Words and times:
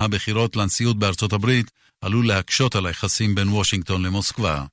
הבחירות 0.00 0.56
לנשיאות 0.56 0.98
בארצות 0.98 1.32
הברית 1.32 1.70
עלול 2.00 2.26
להקשות 2.28 2.74
על 2.76 2.86
היחסים 2.86 3.34
בין 3.34 3.48
וושינגטון 3.48 4.02
למוסקבה. 4.02 4.64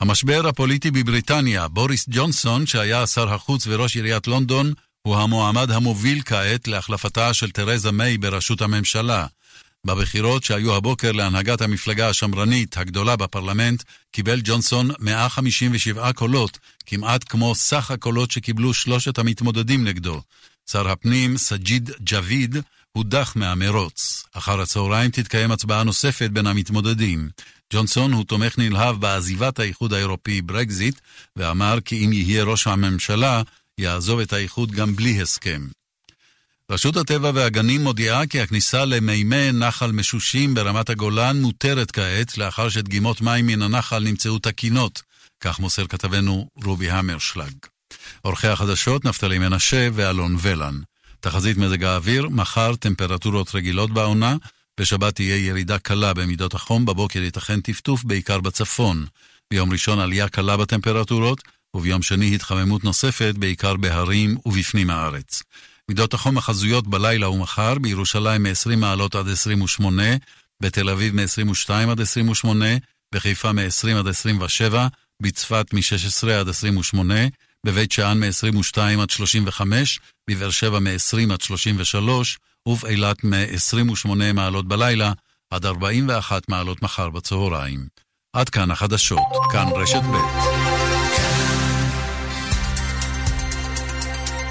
המשבר 0.00 0.46
הפוליטי 0.48 0.90
בבריטניה, 0.90 1.68
בוריס 1.68 2.06
ג'ונסון, 2.10 2.66
שהיה 2.66 3.06
שר 3.06 3.34
החוץ 3.34 3.66
וראש 3.66 3.96
עיריית 3.96 4.26
לונדון, 4.26 4.72
הוא 5.02 5.16
המועמד 5.16 5.70
המוביל 5.70 6.22
כעת 6.22 6.68
להחלפתה 6.68 7.34
של 7.34 7.50
תרזה 7.50 7.92
מיי 7.92 8.18
בראשות 8.18 8.62
הממשלה. 8.62 9.26
בבחירות 9.84 10.44
שהיו 10.44 10.74
הבוקר 10.74 11.12
להנהגת 11.12 11.60
המפלגה 11.60 12.08
השמרנית 12.08 12.76
הגדולה 12.76 13.16
בפרלמנט, 13.16 13.82
קיבל 14.12 14.40
ג'ונסון 14.44 14.90
157 14.98 16.12
קולות, 16.12 16.58
כמעט 16.86 17.24
כמו 17.28 17.54
סך 17.54 17.90
הקולות 17.90 18.30
שקיבלו 18.30 18.74
שלושת 18.74 19.18
המתמודדים 19.18 19.84
נגדו. 19.84 20.22
שר 20.70 20.88
הפנים, 20.88 21.36
סג'יד 21.36 21.90
ג'אביד, 22.02 22.56
הודח 22.92 23.32
מהמרוץ. 23.36 24.24
אחר 24.32 24.60
הצהריים 24.60 25.10
תתקיים 25.10 25.50
הצבעה 25.50 25.84
נוספת 25.84 26.30
בין 26.30 26.46
המתמודדים. 26.46 27.28
ג'ונסון 27.72 28.12
הוא 28.12 28.24
תומך 28.24 28.58
נלהב 28.58 29.00
בעזיבת 29.00 29.58
האיחוד 29.58 29.92
האירופי 29.92 30.42
ברקזיט, 30.42 31.00
ואמר 31.36 31.78
כי 31.84 32.04
אם 32.04 32.12
יהיה 32.12 32.44
ראש 32.44 32.66
הממשלה, 32.66 33.42
יעזוב 33.78 34.20
את 34.20 34.32
האיחוד 34.32 34.72
גם 34.72 34.96
בלי 34.96 35.22
הסכם. 35.22 35.66
רשות 36.70 36.96
הטבע 36.96 37.30
והגנים 37.34 37.84
מודיעה 37.84 38.26
כי 38.26 38.40
הכניסה 38.40 38.84
למימי 38.84 39.52
נחל 39.52 39.92
משושים 39.92 40.54
ברמת 40.54 40.90
הגולן 40.90 41.40
מותרת 41.40 41.90
כעת, 41.90 42.38
לאחר 42.38 42.68
שדגימות 42.68 43.20
מים 43.20 43.46
מן 43.46 43.62
הנחל 43.62 44.04
נמצאו 44.04 44.38
תקינות, 44.38 45.02
כך 45.40 45.60
מוסר 45.60 45.86
כתבנו 45.86 46.48
רובי 46.64 46.90
המרשלג. 46.90 47.54
עורכי 48.22 48.48
החדשות 48.48 49.04
נפתלי 49.04 49.38
מנשה 49.38 49.88
ואלון 49.92 50.36
ולן. 50.40 50.80
תחזית 51.20 51.56
מזג 51.56 51.84
האוויר, 51.84 52.28
מחר 52.28 52.74
טמפרטורות 52.76 53.54
רגילות 53.54 53.90
בעונה, 53.90 54.36
בשבת 54.80 55.14
תהיה 55.14 55.46
ירידה 55.46 55.78
קלה 55.78 56.14
במידות 56.14 56.54
החום, 56.54 56.84
בבוקר 56.84 57.22
ייתכן 57.22 57.60
טפטוף 57.60 58.04
בעיקר 58.04 58.40
בצפון. 58.40 59.06
ביום 59.50 59.72
ראשון 59.72 59.98
עלייה 59.98 60.28
קלה 60.28 60.56
בטמפרטורות, 60.56 61.42
וביום 61.74 62.02
שני 62.02 62.34
התחממות 62.34 62.84
נוספת, 62.84 63.34
בעיקר 63.38 63.76
בהרים 63.76 64.36
ובפנים 64.46 64.90
הארץ. 64.90 65.42
מידות 65.88 66.14
החום 66.14 66.38
החזויות 66.38 66.86
בלילה 66.88 67.28
ומחר, 67.30 67.78
בירושלים 67.78 68.42
מ-20 68.42 68.76
מעלות 68.76 69.14
עד 69.14 69.28
28, 69.28 70.02
בתל 70.62 70.90
אביב 70.90 71.14
מ-22 71.14 71.90
עד 71.90 72.00
28, 72.00 72.66
בחיפה 73.14 73.52
מ-20 73.52 73.98
עד 73.98 74.08
27, 74.08 74.86
בצפת 75.22 75.66
מ-16 75.72 76.30
עד 76.30 76.48
28, 76.48 77.14
בבית 77.66 77.92
שאן 77.92 78.18
מ-22 78.20 79.02
עד 79.02 79.10
35, 79.10 80.00
בבאר 80.30 80.50
שבע 80.50 80.78
מ-20 80.78 81.32
עד 81.32 81.40
33, 81.40 82.38
ובאילת 82.66 83.24
מ-28 83.24 84.08
מעלות 84.34 84.68
בלילה 84.68 85.12
עד 85.50 85.66
41 85.66 86.48
מעלות 86.48 86.82
מחר 86.82 87.10
בצהריים. 87.10 87.86
עד 88.32 88.48
כאן 88.48 88.70
החדשות, 88.70 89.18
כאן 89.52 89.66
רשת 89.74 90.02
ב'. 90.02 90.16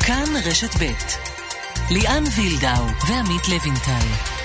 כאן 0.06 0.30
רשת 0.46 0.76
ב' 0.82 0.92
ליאן 1.92 2.24
וילדאו 2.36 2.86
ועמית 3.08 3.48
לוינטל. 3.48 4.37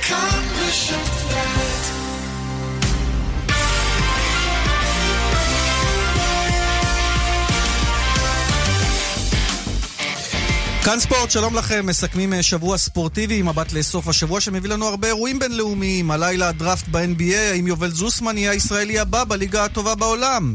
כאן 10.93 11.01
ספורט, 11.01 11.31
שלום 11.31 11.55
לכם, 11.55 11.87
מסכמים 11.87 12.33
אה, 12.33 12.43
שבוע 12.43 12.79
ספורטיבי 12.79 13.39
עם 13.39 13.49
מבט 13.49 13.73
לסוף 13.73 14.09
השבוע 14.09 14.41
שמביא 14.41 14.71
לנו 14.71 14.87
הרבה 14.87 15.09
אירועים 15.09 15.39
בינלאומיים. 15.39 16.11
הלילה 16.11 16.49
הדראפט 16.49 16.89
ב-NBA, 16.89 17.37
האם 17.53 17.67
יובל 17.67 17.91
זוסמן 17.91 18.39
יהיה 18.39 18.51
הישראלי 18.51 18.99
הבא 18.99 19.25
בליגה 19.25 19.65
הטובה 19.65 19.95
בעולם? 19.95 20.55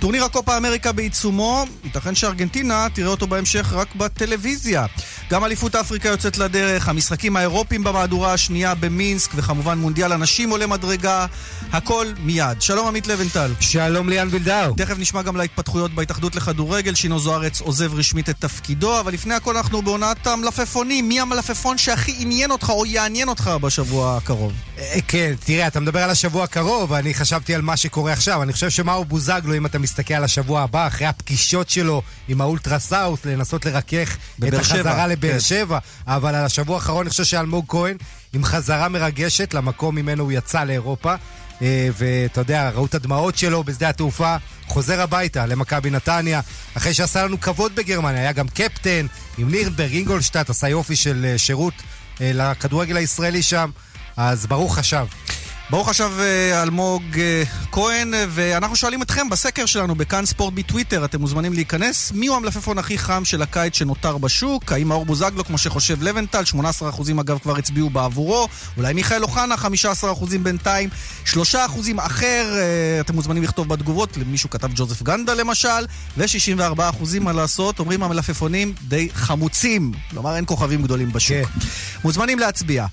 טורניר 0.00 0.24
הקופה 0.24 0.56
אמריקה 0.56 0.92
בעיצומו, 0.92 1.64
ייתכן 1.84 2.14
שארגנטינה 2.14 2.86
תראה 2.94 3.08
אותו 3.08 3.26
בהמשך 3.26 3.72
רק 3.72 3.94
בטלוויזיה. 3.94 4.86
גם 5.30 5.44
אליפות 5.44 5.74
אפריקה 5.74 6.08
יוצאת 6.08 6.38
לדרך, 6.38 6.88
המשחקים 6.88 7.36
האירופיים 7.36 7.84
במהדורה 7.84 8.32
השנייה 8.32 8.74
במינסק, 8.74 9.30
וכמובן 9.34 9.78
מונדיאל 9.78 10.12
הנשים 10.12 10.50
עולה 10.50 10.66
מדרגה, 10.66 11.26
הכל 11.72 12.06
מיד. 12.20 12.62
שלום 12.62 12.88
עמית 12.88 13.06
לבנטל. 13.06 13.52
שלום 13.60 14.08
ליאן 14.08 14.28
וילדאו. 14.30 14.74
תכף 14.76 14.98
נשמע 14.98 15.22
גם 15.22 15.36
להתפתחויות 15.36 15.90
בהתאחדות 15.94 16.36
לכדורגל, 16.36 16.94
שינו 16.94 17.18
זוארץ 17.18 17.60
עוזב 17.60 17.94
רשמית 17.94 18.28
את 18.28 18.36
תפקידו, 18.38 19.00
אבל 19.00 19.12
לפני 19.12 19.34
הכל 19.34 19.56
אנחנו 19.56 19.82
בעונת 19.82 20.26
המלפפונים. 20.26 21.08
מי 21.08 21.20
המלפפון 21.20 21.78
שהכי 21.78 22.16
עניין 22.18 22.50
אותך 22.50 22.70
או 22.70 22.86
יעניין 22.86 23.28
אותך 23.28 23.50
בשבוע 23.60 24.16
הקרוב? 24.16 24.52
אה, 24.78 24.98
כן, 25.08 25.34
תראה, 25.44 25.66
אתה 25.66 25.80
מדבר 25.80 26.02
על 26.02 26.10
השבוע 26.10 26.44
הקרוב, 26.44 26.92
אני 26.92 27.14
חשבתי 27.14 27.54
על 27.54 27.62
מה 27.62 27.76
שקורה 27.76 28.12
עכשיו. 28.12 28.42
אני 28.42 28.52
חושב 28.52 28.70
שמאו 28.70 29.04
בוזגלו, 29.04 29.56
אם 29.56 29.66
אתה 29.66 29.78
מסתכל 29.78 30.14
על 30.14 30.24
השבוע 30.24 30.62
הבא, 30.62 30.86
אחרי 30.86 31.06
הפגישות 31.06 31.70
שלו 31.70 32.02
עם 32.28 32.40
האולטרסאוט, 32.40 33.26
לנסות 33.26 33.66
לרכך 33.66 34.16
את 34.48 34.54
החזרה 34.54 35.06
לבאר 35.16 35.32
כן. 35.32 35.40
שבע, 35.40 35.78
אבל 36.06 36.34
על 36.34 36.44
השבוע 36.44 36.76
האחרון 36.76 37.00
אני 37.00 37.10
חושב 37.10 37.24
שאלמוג 37.24 37.64
כהן 37.68 37.96
עם 38.32 38.44
חזרה 38.44 38.88
מרגשת 38.88 39.54
למקום 39.54 39.94
ממנו 39.94 40.22
הוא 40.22 40.32
יצא 40.32 40.64
לאירופה. 40.64 41.14
אה, 41.62 41.88
ואתה 41.98 42.40
יודע, 42.40 42.70
ראו 42.70 42.86
את 42.86 42.94
הדמעות 42.94 43.38
שלו 43.38 43.64
בשדה 43.64 43.88
התעופה, 43.88 44.36
חוזר 44.66 45.00
הביתה 45.00 45.46
למכבי 45.46 45.90
נתניה, 45.90 46.40
אחרי 46.74 46.94
שעשה 46.94 47.24
לנו 47.24 47.40
כבוד 47.40 47.74
בגרמניה, 47.74 48.20
היה 48.20 48.32
גם 48.32 48.48
קפטן 48.48 49.06
עם 49.38 49.50
נירנברג, 49.50 49.92
אינגולשטאט, 49.92 50.50
עשה 50.50 50.68
יופי 50.68 50.96
של 50.96 51.24
אה, 51.28 51.38
שירות 51.38 51.74
אה, 52.20 52.30
לכדורגל 52.34 52.96
הישראלי 52.96 53.42
שם, 53.42 53.70
אז 54.16 54.46
ברוך 54.46 54.78
השב. 54.78 55.06
ברוך 55.70 55.88
עכשיו 55.88 56.12
אה, 56.20 56.62
אלמוג 56.62 57.02
אה, 57.18 57.42
כהן, 57.72 58.14
ואנחנו 58.28 58.76
שואלים 58.76 59.02
אתכם 59.02 59.28
בסקר 59.28 59.66
שלנו 59.66 59.94
בכאן 59.94 60.26
ספורט 60.26 60.54
בטוויטר, 60.54 61.04
אתם 61.04 61.20
מוזמנים 61.20 61.52
להיכנס. 61.52 62.12
מי 62.12 62.26
הוא 62.26 62.36
המלפפון 62.36 62.78
הכי 62.78 62.98
חם 62.98 63.24
של 63.24 63.42
הקיץ 63.42 63.76
שנותר 63.76 64.18
בשוק? 64.18 64.72
האם 64.72 64.88
מאור 64.88 65.04
בוזגלו, 65.04 65.44
כמו 65.44 65.58
שחושב 65.58 66.02
לבנטל, 66.02 66.42
18% 66.42 67.20
אגב 67.20 67.38
כבר 67.38 67.56
הצביעו 67.56 67.90
בעבורו, 67.90 68.48
אולי 68.76 68.92
מיכאל 68.92 69.22
אוחנה, 69.22 69.54
15% 69.54 70.38
בינתיים, 70.42 70.88
3% 71.24 71.36
אחר, 71.98 72.54
אה, 72.56 73.00
אתם 73.00 73.14
מוזמנים 73.14 73.42
לכתוב 73.42 73.68
בתגובות, 73.68 74.16
למישהו 74.16 74.50
כתב 74.50 74.68
ג'וזף 74.74 75.02
גנדה 75.02 75.34
למשל, 75.34 75.86
ו-64% 76.16 77.18
מה 77.20 77.32
לעשות, 77.32 77.78
אומרים 77.78 78.02
המלפפונים 78.02 78.74
די 78.82 79.08
חמוצים, 79.14 79.92
כלומר 80.10 80.36
אין 80.36 80.44
כוכבים 80.46 80.82
גדולים 80.82 81.12
בשוק. 81.12 81.46
כן. 81.46 81.66
מוזמנים 82.04 82.38
להצביע. 82.38 82.86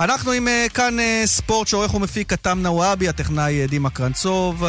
אנחנו 0.00 0.32
עם 0.32 0.48
uh, 0.48 0.72
כאן 0.72 0.98
uh, 0.98 1.26
ספורט 1.26 1.68
שעורך 1.68 1.94
ומפיק 1.94 2.30
כתם 2.30 2.58
נוואבי, 2.62 3.08
הטכנאי 3.08 3.64
uh, 3.64 3.70
דימה 3.70 3.90
קרנצוב. 3.90 4.64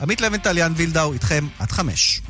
עמית 0.00 0.20
לבנטל, 0.20 0.58
יאן 0.58 0.72
וילדאו, 0.76 1.12
איתכם 1.12 1.46
עד 1.58 1.72
חמש. 1.72 2.22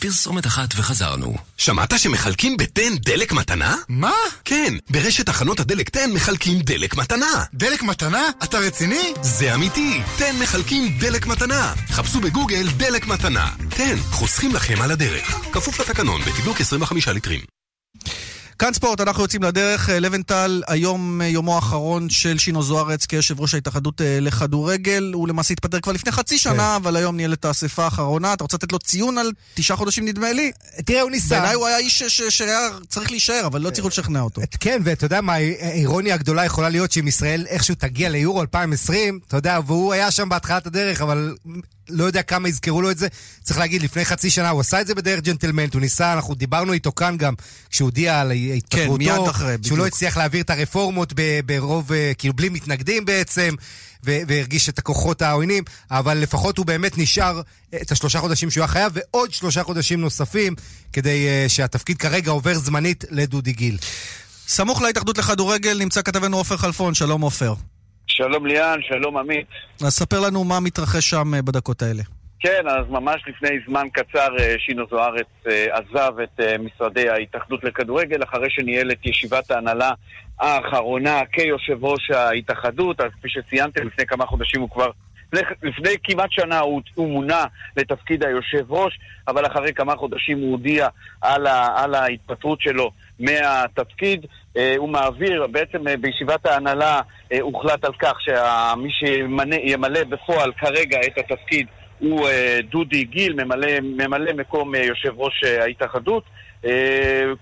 פרסומת 0.00 0.46
אחת 0.46 0.68
וחזרנו. 0.76 1.34
שמעת 1.56 1.98
שמחלקים 1.98 2.56
בתן 2.56 2.96
דלק 2.96 3.32
מתנה? 3.32 3.76
מה? 3.88 4.12
כן, 4.44 4.74
ברשת 4.90 5.26
תחנות 5.26 5.60
הדלק 5.60 5.88
תן 5.88 6.10
מחלקים 6.12 6.58
דלק 6.60 6.96
מתנה. 6.96 7.44
דלק 7.54 7.82
מתנה? 7.82 8.28
אתה 8.44 8.58
רציני? 8.58 9.12
זה 9.22 9.54
אמיתי, 9.54 10.00
תן 10.18 10.36
מחלקים 10.42 10.98
דלק 10.98 11.26
מתנה. 11.26 11.74
חפשו 11.88 12.20
בגוגל 12.20 12.68
דלק 12.76 13.06
מתנה. 13.06 13.50
תן, 13.68 13.96
חוסכים 14.10 14.54
לכם 14.54 14.82
על 14.82 14.90
הדרך. 14.90 15.30
כפוף 15.52 15.80
לתקנון, 15.80 16.20
בתדלוק 16.20 16.60
25 16.60 17.08
ליטרים. 17.08 17.55
כאן 18.58 18.72
ספורט, 18.72 19.00
אנחנו 19.00 19.22
יוצאים 19.22 19.42
לדרך. 19.42 19.90
אה, 19.90 20.00
לבנטל, 20.00 20.62
היום 20.66 21.22
אה, 21.22 21.26
יומו 21.26 21.54
האחרון 21.54 22.10
של 22.10 22.38
שינו 22.38 22.62
זוארץ 22.62 23.06
כיושב 23.06 23.40
ראש 23.40 23.54
ההתאחדות 23.54 24.00
אה, 24.00 24.18
לכדורגל. 24.20 25.10
הוא 25.14 25.28
למעשה 25.28 25.52
התפטר 25.52 25.80
כבר 25.80 25.92
לפני 25.92 26.12
חצי 26.12 26.38
שנה, 26.38 26.54
כן. 26.54 26.82
אבל 26.82 26.96
היום 26.96 27.16
ניהל 27.16 27.32
את 27.32 27.44
האספה 27.44 27.84
האחרונה. 27.84 28.32
אתה 28.32 28.44
רוצה 28.44 28.56
לתת 28.56 28.72
לו 28.72 28.78
ציון 28.78 29.18
על 29.18 29.32
תשעה 29.54 29.76
חודשים 29.76 30.04
נדמה 30.04 30.32
לי? 30.32 30.52
תראה, 30.84 31.00
הוא 31.00 31.10
ניסה. 31.10 31.34
בעיניי 31.34 31.54
הוא 31.54 31.66
היה 31.66 31.78
איש 31.78 32.02
שהיה 32.02 32.58
צריך 32.88 33.10
להישאר, 33.10 33.46
אבל 33.46 33.60
לא 33.60 33.68
הצליחו 33.68 33.88
לשכנע 33.88 34.20
אותו. 34.20 34.42
כן, 34.60 34.80
ואתה 34.84 35.06
יודע 35.06 35.20
מה, 35.20 35.32
האירוניה 35.32 36.14
הגדולה 36.14 36.44
יכולה 36.44 36.68
להיות 36.68 36.92
שאם 36.92 37.08
ישראל 37.08 37.46
איכשהו 37.48 37.74
תגיע 37.74 38.08
ליורו 38.08 38.40
2020, 38.40 39.20
אתה 39.28 39.36
יודע, 39.36 39.58
והוא 39.66 39.92
היה 39.92 40.10
שם 40.10 40.28
בהתחלת 40.28 40.66
הדרך, 40.66 41.00
אבל 41.00 41.34
לא 41.88 42.04
יודע 42.04 42.22
כמה 42.22 42.48
יזכרו 42.48 42.82
לו 42.82 42.90
את 42.90 42.98
זה. 42.98 43.08
צריך 43.42 43.58
להגיד, 43.58 43.82
לפני 43.82 44.04
חצי 44.04 44.30
שנה 44.30 44.48
הוא 44.48 44.60
עשה 44.60 44.80
את 44.80 44.86
זה 44.86 44.94
בדרך 44.94 45.20
ג'נטלמנט, 45.20 45.74
הוא 45.74 45.80
ניסה, 45.80 46.12
אנחנו 46.12 46.34
דיברנו 46.34 46.72
איתו 46.72 46.92
כאן 46.92 47.16
גם, 47.16 47.34
כשהוא 47.70 47.86
הודיע 47.86 48.20
על 48.20 48.30
התפטרותו. 48.30 48.92
כן, 48.92 48.98
מיד 48.98 49.28
אחרי, 49.30 49.52
בדיוק. 49.52 49.66
שהוא 49.66 49.78
לא 49.78 49.86
הצליח 49.86 50.16
להעביר 50.16 50.40
את 50.40 50.50
הרפורמות 50.50 51.12
ברוב, 51.46 51.92
אה, 51.92 52.12
כאילו 52.18 52.34
בלי 52.34 52.48
מתנגדים 52.48 53.04
בעצם, 53.04 53.54
והרגיש 54.02 54.68
את 54.68 54.78
הכוחות 54.78 55.22
העוינים, 55.22 55.64
אבל 55.90 56.18
לפחות 56.18 56.58
הוא 56.58 56.66
באמת 56.66 56.98
נשאר 56.98 57.40
אה, 57.74 57.78
את 57.82 57.92
השלושה 57.92 58.20
חודשים 58.20 58.50
שהוא 58.50 58.62
היה 58.62 58.68
חייב, 58.68 58.92
ועוד 58.94 59.32
שלושה 59.32 59.62
חודשים 59.62 60.00
נוספים, 60.00 60.54
כדי 60.92 61.26
uh, 61.26 61.48
שהתפקיד 61.48 61.98
כרגע 61.98 62.30
עובר 62.30 62.58
זמנית 62.58 63.04
לדודי 63.10 63.52
גיל. 63.52 63.78
סמוך 64.48 64.82
להתאחדות 64.82 65.18
לכדורגל 65.18 65.78
נמצא 65.78 66.02
כתבנו 66.02 66.36
עופר 66.36 66.56
חלפון, 66.56 66.94
שלום 66.94 67.20
עופר. 67.20 67.54
שלום 68.06 68.46
ליאן, 68.46 68.78
שלום 68.88 69.16
עמית. 69.16 69.46
אז 69.86 69.92
ספר 69.92 70.20
לנו 70.20 70.44
מה 70.44 70.60
מתרחש 70.60 71.10
שם 71.10 71.34
אה, 71.34 71.42
בדקות 71.42 71.82
האלה. 71.82 72.02
כן, 72.40 72.68
אז 72.68 72.86
ממש 72.88 73.22
לפני 73.26 73.48
זמן 73.68 73.86
קצר 73.92 74.38
אה, 74.38 74.54
שינו 74.58 74.84
זוארץ 74.90 75.26
אה, 75.46 75.66
עזב 75.72 76.12
את 76.22 76.40
משרדי 76.58 77.08
ההתאחדות 77.08 77.64
לכדורגל 77.64 78.22
אחרי 78.22 78.50
שניהל 78.50 78.90
את 78.92 79.06
ישיבת 79.06 79.50
ההנהלה 79.50 79.90
האחרונה 80.40 81.20
כיושב 81.32 81.84
ראש 81.84 82.10
ההתאחדות, 82.10 83.00
אז 83.00 83.10
כפי 83.18 83.28
שציינתם, 83.28 83.86
לפני 83.86 84.06
כמה 84.06 84.26
חודשים 84.26 84.60
הוא 84.60 84.70
כבר 84.70 84.90
לפני, 85.32 85.40
לפני 85.62 85.90
כמעט 86.04 86.32
שנה 86.32 86.58
הוא, 86.58 86.82
הוא 86.94 87.08
מונה 87.08 87.44
לתפקיד 87.76 88.24
היושב 88.24 88.72
ראש, 88.72 88.98
אבל 89.28 89.46
אחרי 89.46 89.72
כמה 89.74 89.96
חודשים 89.96 90.38
הוא 90.38 90.50
הודיע 90.50 90.88
על, 91.20 91.46
ה, 91.46 91.82
על 91.82 91.94
ההתפטרות 91.94 92.60
שלו 92.60 92.90
מהתפקיד. 93.20 94.26
אה, 94.56 94.74
הוא 94.76 94.88
מעביר, 94.88 95.46
בעצם 95.46 95.88
אה, 95.88 95.96
בישיבת 95.96 96.46
ההנהלה 96.46 97.00
אה, 97.32 97.40
הוחלט 97.40 97.84
על 97.84 97.92
כך 97.98 98.20
שמי 98.20 98.90
שימלא 98.90 100.04
בפועל 100.04 100.52
כרגע 100.52 100.98
את 101.06 101.18
התפקיד 101.18 101.66
הוא 101.98 102.28
דודי 102.70 103.04
גיל, 103.04 103.44
ממלא, 103.44 103.80
ממלא 103.82 104.32
מקום 104.32 104.74
יושב 104.74 105.12
ראש 105.16 105.44
ההתאחדות. 105.44 106.22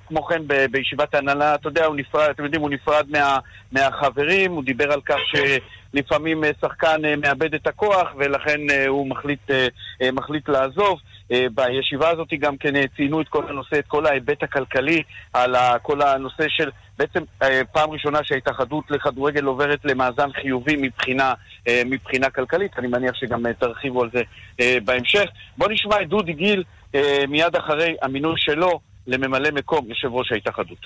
כמו 0.09 0.23
כן, 0.23 0.43
בישיבת 0.71 1.15
ההנהלה, 1.15 1.55
אתה 1.55 1.69
יודע, 1.69 1.85
הוא 1.85 1.97
נפרד, 1.97 2.29
אתם 2.31 2.45
יודעים, 2.45 2.63
הוא 2.63 2.71
נפרד 2.71 3.07
מה, 3.11 3.39
מהחברים, 3.73 4.53
הוא 4.53 4.65
דיבר 4.65 4.93
על 4.93 5.01
כך 5.01 5.17
שלפעמים 5.27 6.45
שחקן 6.61 7.03
מאבד 7.23 7.55
את 7.55 7.67
הכוח 7.67 8.09
ולכן 8.19 8.61
הוא 8.89 9.07
מחליט, 9.07 9.51
מחליט 10.13 10.49
לעזוב. 10.49 11.01
בישיבה 11.31 12.11
הזאת 12.11 12.29
גם 12.39 12.57
כן 12.57 12.87
ציינו 12.97 13.21
את 13.21 13.29
כל 13.29 13.49
הנושא, 13.49 13.79
את 13.79 13.85
כל 13.89 14.07
ההיבט 14.07 14.43
הכלכלי, 14.43 15.03
על 15.33 15.57
כל 15.83 16.03
הנושא 16.03 16.45
של 16.49 16.71
בעצם 16.99 17.21
פעם 17.73 17.91
ראשונה 17.91 18.19
שההתאחדות 18.23 18.91
לכדורגל 18.91 19.45
עוברת 19.45 19.81
למאזן 19.85 20.33
חיובי 20.43 20.77
מבחינה, 20.77 21.33
מבחינה 21.87 22.31
כלכלית, 22.31 22.73
אני 22.79 22.87
מניח 22.87 23.15
שגם 23.15 23.53
תרחיבו 23.53 24.03
על 24.03 24.11
זה 24.13 24.23
בהמשך. 24.85 25.25
בואו 25.59 25.71
נשמע 25.71 26.03
את 26.03 26.09
דודי 26.09 26.33
גיל 26.33 26.65
מיד 27.29 27.57
אחרי 27.57 27.97
המינוי 28.03 28.35
שלו 28.37 28.81
לממלא 29.07 29.51
מקום 29.51 29.89
יושב 29.89 30.09
ראש 30.13 30.33
ההתאחדות. 30.33 30.81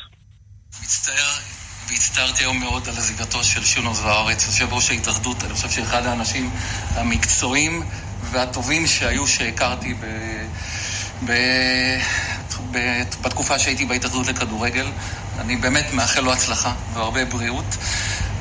מצטער 0.69 1.59
והצטערתי 1.89 2.45
היום 2.45 2.61
מאוד 2.61 2.83
על 2.89 2.95
עזיבתו 2.95 3.45
של 3.45 3.61
שונו 3.61 3.95
זוארץ, 3.95 4.47
יושב 4.47 4.73
ראש 4.73 4.91
ההתאחדות, 4.91 5.37
אני 5.45 5.53
חושב 5.53 5.69
שאחד 5.69 6.07
האנשים 6.07 6.51
המקצועיים 6.95 7.83
והטובים 8.31 8.87
שהיו 8.87 9.27
שהכרתי 9.27 9.95
ב... 9.95 10.05
ב... 11.27 11.33
ב... 12.71 13.03
בתקופה 13.23 13.59
שהייתי 13.59 13.85
בהתאחדות 13.85 14.27
לכדורגל. 14.27 14.87
אני 15.39 15.57
באמת 15.57 15.93
מאחל 15.93 16.21
לו 16.21 16.33
הצלחה 16.33 16.73
והרבה 16.95 17.25
בריאות. 17.25 17.77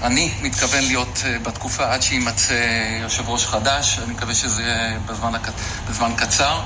אני 0.04 0.32
מתכוון 0.42 0.84
להיות 0.84 1.22
אה, 1.26 1.40
בתקופה 1.40 1.94
עד 1.94 2.02
שיימצא 2.02 2.54
יושב 3.02 3.30
ראש 3.30 3.46
חדש, 3.46 4.00
אני 4.00 4.14
מקווה 4.14 4.36
שזה 4.36 4.62
יהיה 4.62 5.00
בזמן, 5.06 5.36
הק... 5.36 5.48
בזמן 5.90 6.12
קצר, 6.18 6.62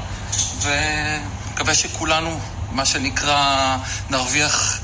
ומקווה 0.61 1.73
שכולנו 1.73 2.39
מה 2.71 2.85
שנקרא, 2.85 3.77
נרוויח 4.09 4.79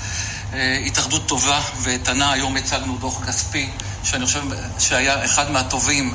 אה, 0.54 0.84
התאחדות 0.86 1.28
טובה 1.28 1.62
ואיתנה. 1.82 2.32
היום 2.32 2.58
הצגנו 2.58 2.98
דוח 2.98 3.26
כספי, 3.26 3.70
שאני 4.04 4.26
חושב 4.26 4.44
שהיה 4.80 5.26
אחד 5.26 5.52
מהטובים 5.52 6.14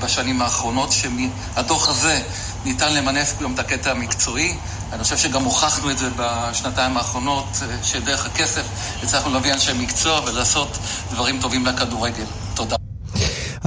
בשנים 0.00 0.42
האחרונות, 0.42 0.92
שהדוח 0.92 1.88
הזה 1.88 2.22
ניתן 2.64 2.94
למנף 2.94 3.42
גם 3.42 3.54
את 3.54 3.58
הקטע 3.58 3.90
המקצועי. 3.90 4.54
אני 4.92 5.02
חושב 5.02 5.16
שגם 5.16 5.44
הוכחנו 5.44 5.90
את 5.90 5.98
זה 5.98 6.08
בשנתיים 6.16 6.96
האחרונות, 6.96 7.46
אה, 7.62 7.76
שדרך 7.82 8.26
הכסף 8.26 8.66
הצלחנו 9.02 9.32
להביא 9.32 9.52
אנשי 9.52 9.72
מקצוע 9.72 10.20
ולעשות 10.26 10.78
דברים 11.10 11.40
טובים 11.40 11.66
לכדורגל. 11.66 12.24
תודה. 12.54 12.76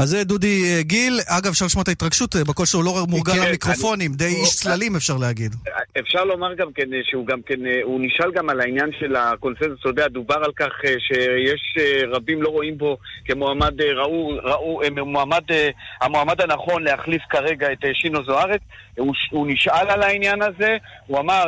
אז 0.02 0.10
זה 0.10 0.24
דודי 0.24 0.64
אה, 0.64 0.84
גיל. 0.84 1.20
אגב, 1.28 1.48
אפשר 1.52 1.66
לשמוע 1.66 1.84
את 1.84 1.88
ההתרגשות 1.88 2.36
אה, 2.36 2.44
בקול 2.44 2.66
שלו, 2.66 2.84
לא 2.84 3.06
מורגל 3.10 3.34
כן, 3.34 3.48
למיקרופונים, 3.48 4.12
די 4.14 4.26
איש 4.26 4.56
צללים 4.56 4.96
אפשר 4.96 5.18
להגיד. 5.18 5.56
אפשר 6.00 6.24
לומר 6.24 6.54
גם 6.54 6.74
כן 6.76 6.94
אה, 6.94 7.00
שהוא 7.04 7.28
גם 7.28 7.42
כן, 7.42 7.60
הוא 7.84 8.00
נשאל 8.02 8.32
גם 8.32 8.50
על 8.50 8.62
העניין 8.62 8.90
של 9.00 9.16
הקונסנזוס, 9.16 9.80
אתה 9.80 9.90
יודע, 9.90 10.08
דובר 10.08 10.36
על 10.36 10.52
כך 10.56 10.72
שיש 10.84 11.78
רבים 12.12 12.42
לא 12.42 12.50
רואים 12.50 12.78
בו 12.78 12.98
כמועמד, 13.26 13.82
ראו, 13.82 14.30
ראו, 14.44 14.82
מועמד, 15.06 15.44
המועמד 16.02 16.42
הנכון 16.42 16.84
להחליף 16.84 17.22
כרגע 17.30 17.72
את 17.72 17.84
שינו 17.94 18.24
זוארץ. 18.24 18.62
הוא, 18.98 19.14
הוא 19.32 19.48
נשאל 19.48 19.90
על 19.90 20.04
העניין 20.04 20.42
הזה, 20.42 20.78
הוא 21.08 21.20
אמר, 21.20 21.44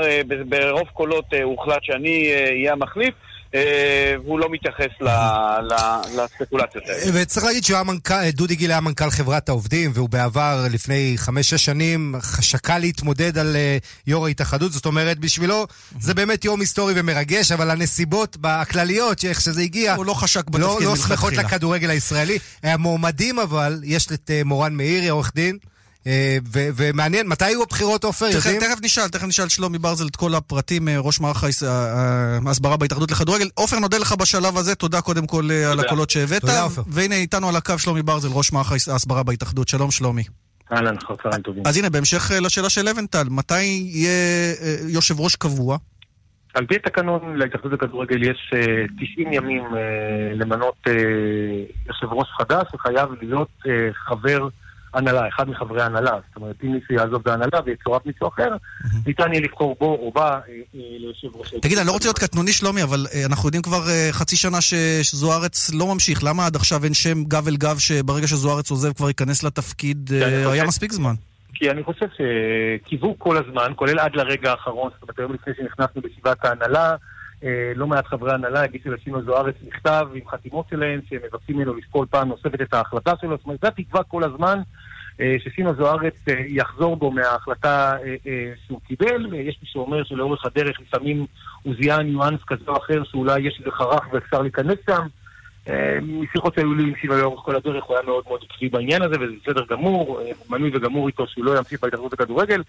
ברוב 0.49 0.87
קולות 0.93 1.25
הוחלט 1.43 1.83
שאני 1.83 2.33
אהיה 2.49 2.73
המחליף. 2.73 3.13
אה, 3.55 4.15
והוא 4.23 4.39
לא 4.39 4.49
מתייחס 4.51 4.91
לספקולציות 6.15 6.83
האלה. 6.87 7.11
וצריך 7.13 7.45
להגיד 7.45 7.63
שדודי 7.63 8.55
גיל 8.55 8.71
היה 8.71 8.81
מנכ"ל 8.81 9.09
חברת 9.09 9.49
העובדים, 9.49 9.91
והוא 9.93 10.09
בעבר, 10.09 10.65
לפני 10.71 11.13
חמש-שש 11.17 11.65
שנים, 11.65 12.15
שקל 12.41 12.77
להתמודד 12.77 13.37
על 13.37 13.55
אה, 13.55 13.77
יו"ר 14.07 14.25
ההתאחדות, 14.25 14.71
זאת 14.71 14.85
אומרת, 14.85 15.19
בשבילו 15.19 15.67
זה 15.99 16.13
באמת 16.13 16.45
יום 16.45 16.59
היסטורי 16.59 16.93
ומרגש, 16.95 17.51
אבל 17.51 17.71
הנסיבות 17.71 18.37
הכלליות, 18.43 19.25
איך 19.25 19.41
שזה 19.41 19.61
הגיע, 19.61 19.95
הוא 19.95 20.05
לא 20.05 20.13
חשק 20.13 20.49
בתפקיד 20.49 20.61
מלכתחילה. 20.61 20.89
לא, 20.89 20.95
לא 20.95 21.07
שמחות 21.07 21.33
לכדורגל 21.33 21.89
הישראלי. 21.89 22.39
המועמדים 22.63 23.39
אבל, 23.39 23.79
יש 23.83 24.07
את 24.07 24.31
אה, 24.33 24.41
מורן 24.45 24.73
מאירי, 24.73 25.09
עורך 25.09 25.31
דין. 25.35 25.57
אה, 26.07 26.37
ומעניין, 26.53 27.27
מתי 27.27 27.45
היו 27.45 27.63
הבחירות, 27.63 28.03
עופר? 28.03 28.25
יודעים? 28.25 28.61
תכף 28.61 28.79
נשאל, 28.83 29.07
תכף 29.07 29.27
נשאל 29.27 29.49
שלומי 29.49 29.77
ברזל 29.77 30.07
את 30.07 30.15
כל 30.15 30.33
הפרטים, 30.35 30.87
אה, 30.87 30.99
ראש 30.99 31.19
מערך 31.19 31.43
אה, 31.43 32.39
ההסברה 32.45 32.77
בהתאחדות 32.77 33.11
לכדורגל. 33.11 33.47
עופר, 33.53 33.79
נודה 33.79 33.97
לך 33.97 34.13
בשלב 34.13 34.57
הזה, 34.57 34.75
תודה 34.75 35.01
קודם 35.01 35.27
כל 35.27 35.51
על 35.71 35.79
הקולות 35.79 36.09
שהבאת. 36.09 36.41
תודה, 36.41 36.61
עופר. 36.61 36.81
והנה 36.87 37.15
איתנו 37.15 37.49
על 37.49 37.55
הקו 37.55 37.79
שלומי 37.79 38.01
ברזל, 38.01 38.27
ראש 38.31 38.51
מערך 38.51 38.71
ההסברה 38.71 39.23
בהתאחדות. 39.23 39.67
שלום, 39.67 39.91
שלומי. 39.91 40.23
אהלן, 40.73 40.95
צהריים 41.23 41.41
טובים. 41.41 41.63
אז 41.65 41.77
הנה, 41.77 41.89
בהמשך 41.89 42.31
לשאלה 42.41 42.69
של 42.69 42.89
לבנטל, 42.89 43.27
מתי 43.29 43.63
יהיה 43.63 44.55
יושב 44.87 45.19
ראש 45.19 45.35
קבוע? 45.35 45.77
על 46.53 46.65
פי 46.65 46.75
התקנון 46.75 47.37
להתאחדות 47.37 47.71
לכדורגל 47.71 48.23
יש 48.23 48.51
90 49.13 49.33
ימים 49.33 49.63
למנות 50.33 50.87
יושב 51.87 52.07
ראש 52.11 52.27
חדש, 52.37 52.67
וחייב 52.73 53.09
להיות 53.21 53.49
חבר 54.07 54.47
הנהלה, 54.93 55.27
אחד 55.27 55.49
מחברי 55.49 55.81
ההנהלה. 55.81 56.11
זאת 56.27 56.35
אומרת, 56.35 56.55
אם 56.63 56.71
מישהו 56.71 56.95
יעזוב 56.95 57.21
בהנהלה 57.23 57.59
ויצורף 57.65 58.05
מישהו 58.05 58.27
אחר, 58.27 58.49
ניתן 59.05 59.33
יהיה 59.33 59.41
לבחור 59.41 59.75
בו 59.79 59.85
או 59.85 60.11
בה 60.15 60.29
אה, 60.29 60.37
אה, 60.75 60.79
ליושב 60.99 61.27
ראש... 61.35 61.53
תגיד, 61.61 61.77
אני 61.77 61.87
לא 61.87 61.91
רוצה 61.91 62.07
להיות 62.07 62.19
קטנוני, 62.19 62.51
שלומי, 62.51 62.83
אבל 62.83 63.05
אה, 63.13 63.25
אנחנו 63.25 63.47
יודעים 63.47 63.63
כבר 63.63 63.81
חצי 64.11 64.35
שנה 64.35 64.61
שזוארץ 64.61 65.73
לא 65.73 65.93
ממשיך. 65.93 66.23
למה 66.23 66.45
עד 66.45 66.55
עכשיו 66.55 66.83
אין 66.83 66.93
שם 66.93 67.23
גב 67.23 67.47
אל 67.47 67.55
גב 67.55 67.77
שברגע 67.79 68.27
שזוארץ 68.27 68.71
עוזב 68.71 68.93
כבר 68.93 69.07
ייכנס 69.07 69.43
לתפקיד? 69.43 70.11
היה 70.51 70.63
מספיק 70.63 70.91
זמן. 70.91 71.13
כי 71.53 71.71
אני 71.71 71.83
חושב 71.83 72.05
שקיוו 72.17 73.15
כל 73.17 73.37
הזמן, 73.37 73.71
כולל 73.75 73.99
עד 73.99 74.15
לרגע 74.15 74.51
האחרון, 74.51 74.91
זאת 74.93 75.01
אומרת, 75.01 75.19
היום 75.19 75.33
לפני 75.33 75.53
שנכנסנו 75.57 76.01
בישיבת 76.01 76.45
ההנהלה, 76.45 76.95
לא 77.75 77.87
מעט 77.87 78.07
חברי 78.07 78.33
הנהלה 78.33 78.63
הגישו 78.63 78.91
לשינו 78.91 79.23
זוארץ 79.23 79.55
מכתב 79.67 80.07
עם 80.13 80.27
חתימות 80.27 80.65
שלהם, 80.69 80.99
שמבקשים 81.09 81.57
ממנו 81.57 81.73
לשקול 81.73 82.05
פעם 82.09 82.27
נוספת 82.27 82.61
את 82.61 82.73
ההחלטה 82.73 83.13
שלו. 83.21 83.37
זאת 83.37 83.45
אומרת, 83.45 83.59
זו 83.61 83.67
התקווה 83.67 84.03
כל 84.03 84.23
הזמן 84.23 84.59
אה, 85.21 85.35
שסינו 85.39 85.75
זוארץ 85.75 86.13
אה, 86.29 86.33
יחזור 86.47 86.95
בו 86.95 87.11
מההחלטה 87.11 87.97
אה, 88.27 88.51
שהוא 88.65 88.79
קיבל. 88.87 89.33
יש 89.33 89.59
מי 89.61 89.67
שאומר 89.67 90.03
שלאורך 90.03 90.45
הדרך 90.45 90.79
לפעמים 90.81 91.25
הוא 91.63 91.73
זיהה 91.81 92.03
ניואנס 92.03 92.39
כזה 92.47 92.63
או 92.67 92.77
אחר 92.77 93.03
שאולי 93.03 93.41
יש 93.41 93.59
איזה 93.59 93.71
חרך 93.71 94.13
ואפשר 94.13 94.41
להיכנס 94.41 94.77
שם. 94.85 95.07
משיחות 96.01 96.53
שהיו 96.55 96.73
לי 96.73 96.83
עם 96.83 96.93
סינו 97.01 97.17
לאורך 97.17 97.41
כל 97.45 97.55
הדרך, 97.55 97.83
הוא 97.83 97.95
היה 97.95 98.05
מאוד 98.05 98.23
מאוד 98.27 98.39
עקבי 98.49 98.69
בעניין 98.69 99.01
הזה, 99.01 99.15
וזה 99.15 99.33
בסדר 99.43 99.61
גמור, 99.69 100.21
מנוי 100.49 100.71
וגמור 100.73 101.07
איתו 101.07 101.27
שהוא 101.27 101.45
לא 101.45 101.57
ימשיך 101.57 101.79
בהתאחדות 101.81 102.13
הכדורגל. 102.13 102.63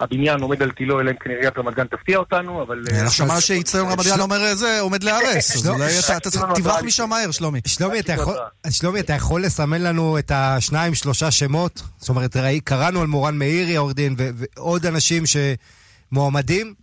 הבניין 0.00 0.40
עומד 0.40 0.62
על 0.62 0.70
תילו, 0.70 1.00
אלא 1.00 1.10
אם 1.10 1.16
כן 1.16 1.30
עיריית 1.30 1.58
רמת 1.58 1.74
גן 1.74 1.86
תפתיע 1.86 2.18
אותנו, 2.18 2.62
אבל... 2.62 2.84
אנחנו 2.90 3.10
שמענו 3.10 3.40
שאיצטדיון 3.40 3.88
רמת 3.88 4.06
גן 4.06 4.20
אומר 4.20 4.54
זה, 4.54 4.80
עומד 4.80 5.02
להיהרס, 5.02 5.50
אז 5.56 5.68
אולי 5.68 5.86
אתה 6.16 6.30
תברח 6.54 6.82
משם 6.82 7.08
מהר, 7.08 7.30
שלומי. 7.30 7.60
שלומי, 7.66 9.00
אתה 9.00 9.12
יכול 9.12 9.44
לסמן 9.44 9.82
לנו 9.82 10.18
את 10.18 10.30
השניים, 10.34 10.94
שלושה 10.94 11.30
שמות? 11.30 11.82
זאת 11.98 12.08
אומרת, 12.08 12.36
קראנו 12.64 13.00
על 13.00 13.06
מורן 13.06 13.38
מאירי, 13.38 13.76
העורך 13.76 13.94
דין, 13.94 14.16
ועוד 14.18 14.86
אנשים 14.86 15.22
שמועמדים? 16.12 16.74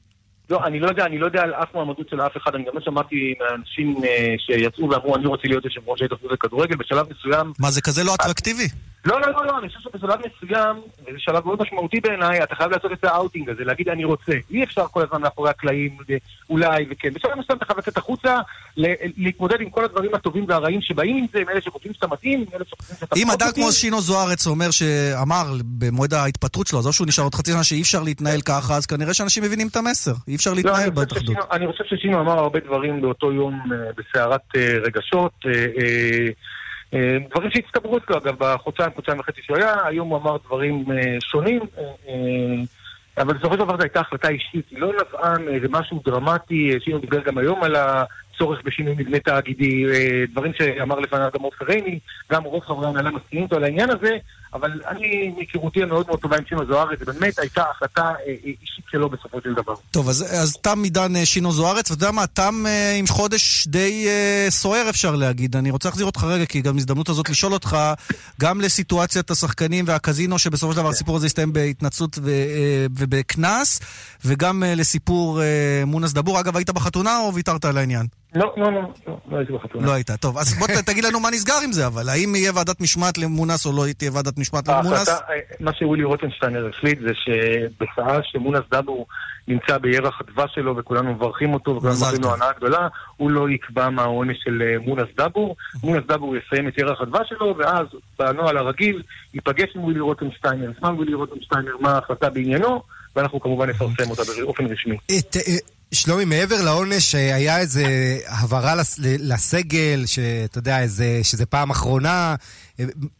לא, 0.50 0.66
אני 0.66 0.80
לא 0.80 0.88
יודע, 0.88 1.06
אני 1.06 1.18
לא 1.18 1.26
יודע 1.26 1.42
על 1.42 1.54
אף 1.54 1.74
מועמדות 1.74 2.10
של 2.10 2.22
אף 2.22 2.38
אחד, 2.38 2.56
אני 2.56 2.64
גם 2.64 2.72
לא 2.74 2.82
שמעתי 2.82 3.34
מאנשים 3.40 3.96
אה, 4.04 4.36
שיצאו 4.38 4.90
ואמרו, 4.90 5.16
אני 5.16 5.26
רוצה 5.26 5.48
להיות 5.48 5.66
יושב 5.66 5.82
ראש 5.88 6.02
ההתאחדות 6.02 6.32
לכדורגל, 6.32 6.76
בשלב 6.76 7.06
מסוים... 7.12 7.54
מה, 7.60 7.72
זה 7.72 7.82
כזה 7.82 8.04
לא 8.04 8.16
אטרקטיבי? 8.16 8.68
לא, 9.06 9.22
לא, 9.22 9.28
לא, 9.32 9.46
לא, 9.46 9.60
אני 9.60 9.68
חושב 9.68 9.80
שבשלב 9.80 10.20
מסוים, 10.20 10.76
וזה 11.02 11.18
שלב 11.18 11.46
מאוד 11.46 11.62
משמעותי 11.62 12.00
בעיניי, 12.00 12.44
אתה 12.44 12.56
חייב 12.56 12.72
לעשות 12.72 12.92
את 12.92 13.04
האאוטינג 13.04 13.50
הזה, 13.50 13.64
להגיד 13.64 13.90
אני 13.90 14.04
רוצה. 14.04 14.34
אי 14.52 14.64
אפשר 14.64 14.86
כל 14.92 15.04
הזמן 15.04 15.22
מאחורי 15.22 15.50
הקלעים, 15.50 15.98
אולי 16.50 16.86
וכן. 16.92 17.14
בשלב 17.14 17.32
מסוים 17.32 17.58
אתה 17.58 17.66
חייב 17.66 17.78
לצאת 17.78 17.98
החוצה, 17.98 18.38
להתמודד 19.18 19.62
עם 19.62 19.70
כל 19.70 19.86
הדברים 19.86 20.16
הטובים 20.16 20.46
והרעים 20.48 20.82
שבאים 20.82 21.18
עם 21.18 21.26
זה, 21.34 21.40
עם 21.40 21.50
אלה 21.50 21.62
שחושבים 21.62 21.94
שאתה 21.94 22.08
מתאים, 22.08 22.40
עם 22.40 22.48
אלה 22.56 22.64
שחושבים 22.70 22.98
שאתה 23.00 23.16
אם 23.16 23.32
אדם 23.32 23.48
כמו 23.56 23.72
שינו 23.72 24.02
זוארץ 24.02 24.48
אומר, 24.48 24.72
שאמר 24.72 25.54
במועד 25.64 26.14
ההתפטרות 26.14 26.68
שלו, 26.68 26.80
עזוב 26.80 26.94
שהוא 26.94 27.08
נשאר 27.08 27.24
עוד 27.24 27.36
חצי 27.36 27.52
שנה, 27.52 27.64
שאי 27.64 27.82
אפשר 27.82 28.04
להתנהל 28.04 28.42
ככה, 28.42 28.76
אז 28.76 28.86
כנראה 28.86 29.14
שאנשים 29.14 29.44
מבינים 29.44 29.68
את 29.68 29.76
המסר. 29.76 30.14
אי 30.28 30.36
אפשר 30.40 30.50
לא, 30.50 30.56
להתנהל 30.56 30.90
בהתאחדות. 30.90 31.38
אני 31.52 31.68
חושב 31.68 31.84
ששינו 31.84 32.20
אמר 32.20 32.40
הרבה 32.40 32.60
דברים 32.60 33.02
באותו 33.02 33.32
יום 33.32 33.54
אה, 33.72 33.78
בסערת 33.98 34.42
אה, 34.56 34.78
רגשות. 34.86 35.34
אה, 36.94 37.18
דברים 37.30 37.52
שהצטברו 37.52 37.98
אצלו, 37.98 38.18
אגב, 38.18 38.36
בחודשיים, 38.38 38.90
חודשיים 38.96 39.20
וחצי 39.20 39.42
שהוא 39.44 39.58
היה, 39.58 39.76
היום 39.86 40.10
הוא 40.10 40.18
אמר 40.18 40.38
דברים 40.48 40.86
שונים, 41.20 41.60
אבל 43.18 43.34
בסופו 43.34 43.54
של 43.54 43.60
דבר 43.60 43.78
זו 43.78 43.84
הייתה 43.84 44.00
החלטה 44.00 44.30
אישית, 44.30 44.66
היא 44.72 44.80
לא 44.80 44.94
נבעה 44.94 45.38
מאיזה 45.38 45.68
משהו 45.70 46.02
דרמטי, 46.06 46.72
שינו 46.80 47.00
דיבר 47.00 47.20
גם 47.20 47.38
היום 47.38 47.64
על 47.64 47.76
צורך 48.38 48.60
בשינוי 48.64 48.96
מבנה 48.98 49.20
תאגידי, 49.20 49.86
דברים 50.32 50.52
שאמר 50.54 51.00
לפניו 51.00 51.30
גם 51.34 51.42
עופר 51.42 51.66
עיני, 51.66 52.00
גם 52.32 52.44
רוב 52.44 52.64
חברי 52.64 52.86
ההנהלה 52.86 53.12
מסכימים 53.12 53.44
אותו 53.44 53.56
על 53.56 53.64
העניין 53.64 53.90
הזה, 53.90 54.18
אבל 54.54 54.72
אני, 54.88 55.34
מהיכרותי 55.38 55.84
המאוד 55.84 56.08
מאוד 56.08 56.20
טובה 56.20 56.38
עם 56.38 56.44
שינו 56.50 56.66
זוארץ, 56.66 57.00
באמת 57.06 57.40
הייתה 57.40 57.64
החלטה 57.72 58.12
אישית 58.44 58.86
שלו 58.92 59.10
בסופו 59.10 59.42
של 59.44 59.54
דבר. 59.54 59.74
טוב, 59.92 60.10
אז, 60.10 60.26
אז 60.30 60.58
תם 60.62 60.84
עידן 60.84 61.26
שינו 61.26 61.52
זוארץ, 61.52 61.92
ואתה 61.92 62.04
יודע 62.04 62.12
מה, 62.12 62.28
תם 62.28 62.66
עם 63.00 63.08
חודש 63.08 63.68
די 63.68 64.08
סוער 64.50 64.90
אפשר 64.90 65.16
להגיד. 65.16 65.56
אני 65.56 65.72
רוצה 65.72 65.90
להחזיר 65.90 66.06
אותך 66.06 66.24
רגע, 66.24 66.46
כי 66.46 66.62
גם 66.62 66.78
הזדמנות 66.78 67.10
הזאת 67.10 67.30
לשאול 67.30 67.54
אותך, 67.54 67.78
גם 68.42 68.62
לסיטואציית 68.62 69.32
השחקנים 69.32 69.86
והקזינו, 69.88 70.40
שבסופו 70.40 70.74
של 70.74 70.78
דבר 70.78 70.90
הסיפור 70.90 71.16
הזה 71.16 71.26
הסתיים 71.26 71.54
בהתנצלות 71.54 72.20
ובקנס, 72.98 73.80
וגם 74.26 74.64
לסיפור 74.68 75.42
מונס 75.86 76.14
דבור. 76.14 76.40
אגב, 76.40 76.58
היית 76.58 76.70
בחתונה 76.70 77.20
או 77.20 77.34
ויתרת 77.34 77.66
על 77.66 77.78
העניין? 77.78 78.06
לא, 78.36 78.54
לא, 78.58 78.72
לא, 78.72 78.82
לא, 79.08 79.18
לא 79.32 79.38
הייתי 79.38 79.54
בחתונה. 79.54 79.88
לא 79.88 79.92
היית, 79.92 80.12
טוב. 80.12 80.38
אז 80.38 80.54
בוא 80.54 80.68
תגיד 80.68 81.04
לנו 81.04 81.20
מה 81.20 81.30
נסגר 81.32 81.58
עם 81.64 81.72
זה, 81.72 81.88
אבל 81.88 82.10
האם 82.10 82.36
יהיה 82.36 82.52
ועדת 82.56 82.82
משמעת 82.82 83.18
למונס 83.18 83.66
או 83.66 83.72
לא 83.72 83.86
תהיה 83.98 84.12
ועדת 84.14 84.38
משמעת 84.40 84.68
למונס? 84.68 85.10
מה 85.60 85.74
שווילי 85.74 86.04
רוטנשטיינר 86.04 86.70
החליט 86.70 87.00
זה 87.00 87.12
שבשעה 87.14 88.20
שמונס 88.24 88.64
דאבו 88.72 89.06
נמצא 89.50 89.78
בירח 89.78 90.22
הדבש 90.22 90.52
שלו 90.56 90.78
וכולנו 90.78 91.14
מברכים 91.14 91.54
אותו 91.54 91.76
וכולנו 91.76 91.96
מברכים 91.96 92.22
לו 92.22 92.34
הנאה 92.34 92.52
גדולה, 92.58 92.88
הוא 93.18 93.32
לא 93.32 93.50
יקבע 93.50 93.90
מה 93.90 94.02
העונש 94.02 94.38
של 94.44 94.78
מונס 94.86 95.08
דאבור. 95.18 95.56
מונס 95.84 96.04
דאבור 96.08 96.36
יסיים 96.36 96.68
את 96.68 96.78
ירח 96.78 97.02
הדבש 97.02 97.30
שלו, 97.30 97.56
ואז 97.58 97.86
בנוהל 98.20 98.58
הרגיל 98.58 99.02
ייפגש 99.34 99.70
עם 99.76 99.84
ווילי 99.84 100.00
רוטנשטיינר, 100.00 100.72
ישמע 100.72 100.90
ווילי 100.90 101.14
רוטנשטיינר 101.14 101.72
מה 101.80 101.92
ההחלטה 101.92 102.30
בעניינו, 102.30 102.82
ואנחנו 103.16 103.40
כמובן 103.40 103.70
נפרסם 103.70 104.10
אותה 104.10 104.22
באופן 104.42 104.66
רשמי. 104.66 104.98
שלומי, 105.92 106.26
מעבר 106.26 106.56
לעונש, 106.66 107.16
היה 107.16 107.60
איזה 107.60 107.86
הבהרה 108.28 108.76
לסגל, 109.20 110.04
שאתה 110.06 110.58
יודע, 110.58 110.80
איזה, 110.80 111.20
שזה 111.24 111.46
פעם 111.46 111.70
אחרונה, 111.70 112.36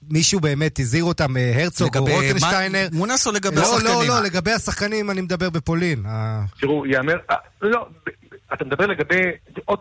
מישהו 0.10 0.40
באמת 0.40 0.80
הזהיר 0.80 1.04
אותם, 1.04 1.34
הרצוג 1.56 1.98
או 1.98 2.06
רוטנשטיינר. 2.06 2.88
מונס 2.92 3.28
או 3.28 3.32
לגבי 3.32 3.56
לא, 3.56 3.62
השחקנים? 3.62 3.94
לא, 3.94 4.08
לא, 4.08 4.24
לגבי 4.24 4.52
השחקנים 4.52 5.12
אני 5.12 5.22
מדבר 5.22 5.50
בפולין. 5.50 6.04
תראו, 6.60 6.86
יאמר, 6.86 7.16
לא, 7.62 7.88
אתה 8.54 8.66
מדבר 8.66 8.86
לגבי, 8.86 9.22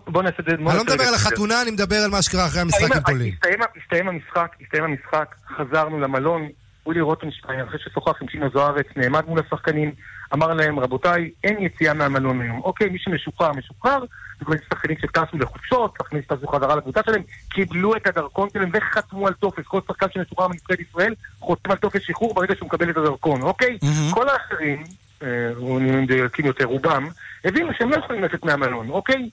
בוא 0.07 0.23
נעשה 0.23 0.37
את 0.41 0.45
זה... 0.49 0.55
אני 0.55 0.65
לא 0.65 0.85
מדבר 0.85 1.05
על 1.05 1.15
החתונה, 1.15 1.63
אני 1.63 1.71
מדבר 1.71 1.97
על 1.97 2.11
מה 2.11 2.23
שקרה 2.23 2.47
אחרי 2.47 2.61
המשחק 2.61 2.97
עם 2.97 3.03
פולין. 3.03 3.35
הסתיים 3.83 4.09
המשחק, 4.09 4.57
הסתיים 4.65 4.85
המשחק, 4.85 5.35
חזרנו 5.57 6.01
למלון, 6.01 6.49
ווילי 6.87 7.01
רוטנשטיין, 7.01 7.61
אחרי 7.61 7.79
ששוחח 7.79 8.23
עם 8.23 8.29
שינו 8.29 8.47
זוארץ, 8.55 8.87
נעמד 8.97 9.25
מול 9.27 9.41
השחקנים, 9.47 9.93
אמר 10.35 10.55
להם, 10.55 10.79
רבותיי, 10.79 11.31
אין 11.45 11.63
יציאה 11.63 11.95
מהמלון 11.95 12.41
היום. 12.41 12.61
אוקיי, 12.65 12.89
מי 12.89 12.99
שמשוחרר, 12.99 13.53
משוחרר. 13.53 14.05
זה 14.39 14.45
כבר 14.45 14.55
שחקנים 14.71 14.97
שטסו 14.99 15.39
לחופשות, 15.39 15.95
שחקנים 15.99 16.23
שטסו 16.23 16.47
חזרה 16.47 16.77
לקבוצה 16.77 17.01
שלהם, 17.07 17.23
קיבלו 17.49 17.97
את 17.97 18.07
הדרכון 18.07 18.49
שלהם 18.53 18.71
וחתמו 18.73 19.27
על 19.27 19.33
טופס. 19.33 19.65
כל 19.67 19.81
שחקן 19.89 20.07
שמשוחרר 20.15 20.49
מנבחרת 20.49 20.81
ישראל 20.81 21.15
חותם 21.41 21.71
על 21.71 21.77
טופס 21.77 22.03
שחרור 22.03 22.35
ברגע 22.35 22.55
שהוא 22.57 22.67
מקבל 22.67 22.91
את 22.91 22.97
הדרכון, 22.97 23.43
אוקיי? 23.43 23.79
Mm-hmm. 23.85 24.15
כל 24.15 24.29
האחרים, 24.29 24.85
אני 25.23 25.91
מדייקים 25.91 26.47
יותר, 26.47 26.65
רובם, 26.65 27.09
הבינו 27.45 27.71
שהם 27.79 27.91
לא 27.91 27.97
יכולים 27.97 28.25
לצאת 28.25 28.45
מהמלון, 28.45 28.91
אוקיי? 28.91 29.31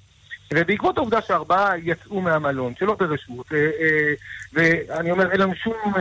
ובעקבות 0.54 0.98
העובדה 0.98 1.22
שארבעה 1.22 1.78
יצאו 1.78 2.22
מהמלון, 2.22 2.74
שלא 2.80 2.96
ברשות, 3.00 3.52
ואני 4.54 5.12
אומר, 5.12 5.32
אין 5.32 5.42
לנו 5.42 5.56
שום 5.56 5.94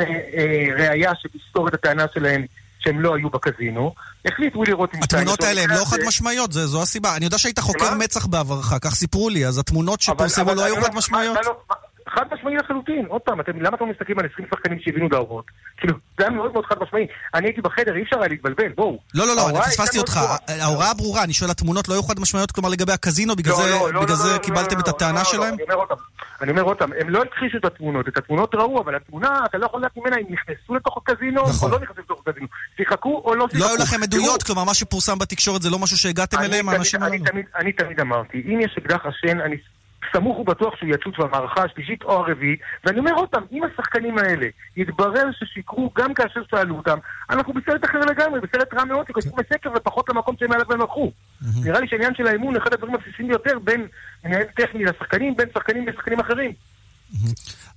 ראייה 0.77 1.13
שתסתור 1.15 1.69
את 1.69 1.75
הטענה 1.75 2.05
שלהם 2.15 2.45
שהם 2.85 3.01
לא 3.01 3.15
היו 3.15 3.31
בקזינו, 3.31 3.95
החליט 4.27 4.57
ווילי 4.57 4.73
רוטנשטיין... 4.73 5.23
התמונות 5.23 5.43
האלה 5.43 5.63
הן 5.63 5.71
לא 5.71 5.85
חד 5.85 5.99
משמעיות, 6.07 6.53
זו 6.53 6.83
הסיבה. 6.83 7.17
אני 7.17 7.25
יודע 7.25 7.39
שהיית 7.39 7.59
חוקר 7.59 7.95
מצח 7.95 8.27
בעברך, 8.27 8.75
כך 8.81 8.95
סיפרו 8.95 9.29
לי, 9.29 9.47
אז 9.47 9.59
התמונות 9.59 10.01
שפורסמו 10.01 10.55
לא 10.55 10.65
היו 10.65 10.83
חד 10.83 10.95
משמעיות? 10.95 11.39
חד 12.15 12.25
משמעי 12.35 12.57
לחלוטין. 12.57 13.07
עוד 13.09 13.21
פעם, 13.21 13.41
אתם, 13.41 13.61
למה 13.61 13.77
אתם 13.77 13.89
מסתכלים 13.89 14.19
על 14.19 14.27
20 14.33 14.49
שחקנים 14.51 14.79
שהבינו 14.81 15.09
דאורות? 15.09 15.45
כאילו, 15.77 15.95
זה 16.19 16.25
היה 16.25 16.31
מאוד 16.31 16.53
מאוד 16.53 16.65
חד 16.65 16.77
משמעי. 16.83 17.07
אני 17.35 17.47
הייתי 17.47 17.61
בחדר, 17.61 17.97
אי 17.97 18.03
אפשר 18.03 18.19
היה 18.19 18.29
להתבלבל, 18.29 18.69
בואו. 18.69 18.99
לא, 19.15 19.27
לא, 19.27 19.37
לא, 19.37 19.51
אני 19.51 19.59
פספסתי 19.59 19.99
אותך. 19.99 20.21
ההוראה 20.61 20.95
ברורה, 20.95 21.25
אני 21.25 21.33
שואל, 21.33 21.51
התמונות 21.51 21.89
לא 21.89 21.95
היו 21.95 22.03
חד 22.03 22.21
משמעיות, 22.21 22.53
כלומר 22.53 22.69
לגבי 22.69 22.93
הקזינו, 22.93 23.37
בגלל 23.37 23.55
זה 24.07 24.39
קיבלתם 24.43 24.81
את 24.81 24.89
הטענה 24.89 25.25
שלהם? 25.25 25.57
אני 26.41 26.51
אומר 26.51 26.63
עוד 26.63 26.79
פעם, 26.79 26.91
הם 27.01 27.09
לא 27.11 27.23
הכחישו 27.23 27.59
את 27.59 27.65
התמונות, 27.65 28.09
את 28.09 28.19
התמונות 28.19 28.55
ראו, 28.55 28.81
אבל 28.83 28.95
התמונה, 28.97 29.41
אתה 29.51 29.59
לא 29.59 29.67
יכול 29.67 29.81
לדעת 29.81 29.97
ממנה 29.97 30.17
אם 30.17 30.25
נכנסו 30.31 30.75
לתוך 30.75 30.97
הקזינו, 30.97 31.41
או 31.41 31.69
לא 31.69 31.81
נכנסו 31.81 32.01
לתוך 32.01 32.23
הקזינו. 32.27 32.47
שיחקו 32.77 33.23
או 33.25 33.35
לא 33.35 33.47
שיחקו. 33.51 33.65
לא 33.65 33.69
היו 33.69 33.77
לכם 33.83 34.03
עדויות, 34.03 34.43
כלומר, 34.43 34.65
מה 34.65 34.75
שפורסם 34.75 35.19
בתקשורת 35.19 35.63
זה 35.63 35.71
לא 35.71 35.79
משהו 35.79 35.99
שהגעתם 35.99 36.39
אליהם, 36.41 36.69
האנשים 36.69 37.03
הללו? 37.03 37.25
אני 37.57 37.73
תמיד 37.73 38.01
אמרתי, 38.01 38.43
אם 38.47 38.61
יש 38.61 38.77
אקדח 38.79 39.01
עשן, 39.07 39.41
אני 39.41 39.57
סמוך 40.17 40.39
ובטוח 40.39 40.77
שהוא 40.77 40.89
יצוץ 40.95 41.15
במערכה 41.19 41.63
השלישית 41.63 42.03
או 42.03 42.13
הרביעית, 42.13 42.61
ואני 42.85 42.99
אומר 42.99 43.13
עוד 43.15 43.29
פעם, 43.29 43.43
אם 43.53 43.63
השחקנים 43.65 44.19
האלה 44.19 44.47
יתברר 44.77 45.31
ששיקרו 45.33 45.91
גם 45.95 46.15
כאשר 46.15 46.41
שאלו 46.51 46.77
אותם, 46.77 46.99
אנחנו 47.31 47.53
בסרט 47.53 47.85
אחר 47.85 47.99
לגמרי, 47.99 48.41
בסרט 48.41 48.75
רע 48.75 48.85
מאוד, 48.85 49.07
שכתבו 49.09 49.37
בסקר 49.37 49.71
ופחות 49.77 50.09
למקום 50.09 50.35
שהם 50.41 50.53
עליו 50.53 50.73
הם 50.73 50.81
הלכו. 50.81 51.13
נראה 51.65 51.81
לי 51.81 51.89
שהעניין 51.89 52.15
של 52.15 52.27
האמון, 52.27 52.57
אחד 52.57 52.73
הדברים 52.73 52.95
הבסיסיים 52.95 53.29
ביותר 53.29 53.59
בין 53.59 53.87
מנהל 54.25 54.45
טכני 54.57 54.85
לשחקנים, 54.85 55.37
בין 55.37 55.49
שחקנים 55.55 55.89
לשחקנים 55.89 56.21
אחרים. 56.21 56.53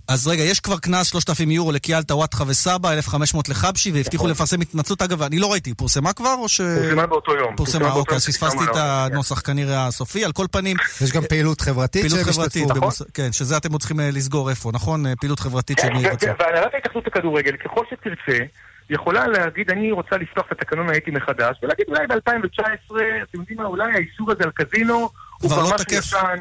אז 0.08 0.28
רגע, 0.28 0.44
יש 0.44 0.60
כבר 0.60 0.78
קנס 0.78 1.08
3,000 1.08 1.52
יורו 1.52 1.72
לקיאל 1.72 2.04
טוואטחה 2.04 2.44
וסבא, 2.48 2.94
1,500 2.94 3.50
לחבשי, 3.50 3.92
והבטיחו 3.92 4.28
לפרסם 4.28 4.62
התנצלות. 4.62 5.02
אגב, 5.02 5.22
אני 5.22 5.40
לא 5.40 5.52
ראיתי, 5.52 5.74
פורסמה 5.74 6.14
כבר 6.14 6.34
או 6.34 6.50
ש... 6.50 6.62
פורסמה 6.62 7.08
באותו 7.08 7.36
יום. 7.36 7.56
פורסמה, 7.56 7.92
אוקיי, 7.92 8.16
אז 8.16 8.26
פספסתי 8.26 8.64
את 8.64 8.76
הנוסח 8.76 9.40
כנראה 9.40 9.88
הסופי. 9.88 10.26
על 10.26 10.32
כל 10.32 10.46
פנים... 10.52 10.78
יש 11.02 11.12
גם 11.12 11.22
פעילות 11.30 11.62
חברתית 11.62 12.06
פעילות 12.06 12.28
חברתית, 12.28 12.68
כן, 13.14 13.32
שזה 13.32 13.58
אתם 13.58 13.72
עוד 13.72 13.82
צריכים 13.82 14.00
לסגור 14.00 14.50
איפה, 14.50 14.72
נכון? 14.74 15.16
פעילות 15.16 15.40
חברתית 15.40 15.80
שהם 15.82 15.96
ירצו. 15.96 16.28
והנהלת 16.40 16.74
ההתאחדות 16.74 17.08
הכדורגל, 17.08 17.56
ככל 17.58 17.84
שתרצה, 17.90 18.44
יכולה 18.90 19.28
להגיד, 19.28 19.72
אני 19.72 19.92
רוצה 19.92 20.18
לפתוח 20.18 20.46
את 20.48 20.52
התקנון 20.52 20.90
האתי 20.90 21.12
מחדש, 21.12 21.58
ולהגיד 21.64 21.86
אולי 21.88 22.08
ב-2019, 22.08 22.96
אתם 23.30 23.40
יודעים 23.40 23.58
מה, 23.58 23.66
אולי 23.66 23.92
האיסור 23.94 24.32
הזה 24.32 24.44
על 24.44 24.52
קזינו 24.52 25.10
הוא 25.42 25.52
כבר 25.52 25.64
משהו 25.64 25.98
ישן, 25.98 26.38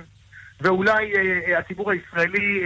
ואולי 0.60 1.12
הציבור 1.58 1.90
הישראלי 1.90 2.62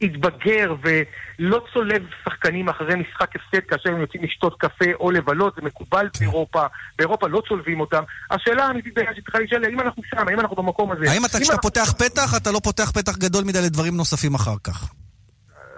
יתבגר 0.00 0.74
ולא 0.82 1.64
צולב 1.72 2.02
שחקנים 2.24 2.68
אחרי 2.68 2.94
משחק 2.94 3.30
הפסד 3.36 3.66
כאשר 3.68 3.90
הם 3.90 4.00
יוצאים 4.00 4.24
לשתות 4.24 4.54
קפה 4.58 4.84
או 5.00 5.10
לבלות, 5.10 5.54
זה 5.56 5.62
מקובל 5.62 6.08
באירופה, 6.20 6.66
באירופה 6.98 7.28
לא 7.28 7.42
צולבים 7.48 7.80
אותם. 7.80 8.02
השאלה 8.30 8.66
האמיתית 8.66 8.94
בעיה 8.94 9.10
שצריכה 9.16 9.38
לשאול, 9.38 9.64
האם 9.64 9.80
אנחנו 9.80 10.02
שם, 10.10 10.28
האם 10.28 10.40
אנחנו 10.40 10.56
במקום 10.56 10.92
הזה? 10.92 11.10
האם 11.10 11.24
אתה, 11.24 11.40
כשאתה 11.40 11.58
פותח 11.58 11.92
פתח, 11.98 12.36
אתה 12.36 12.50
לא 12.50 12.60
פותח 12.64 12.90
פתח 12.90 13.16
גדול 13.16 13.44
מדי 13.44 13.62
לדברים 13.62 13.96
נוספים 13.96 14.34
אחר 14.34 14.56
כך? 14.64 14.92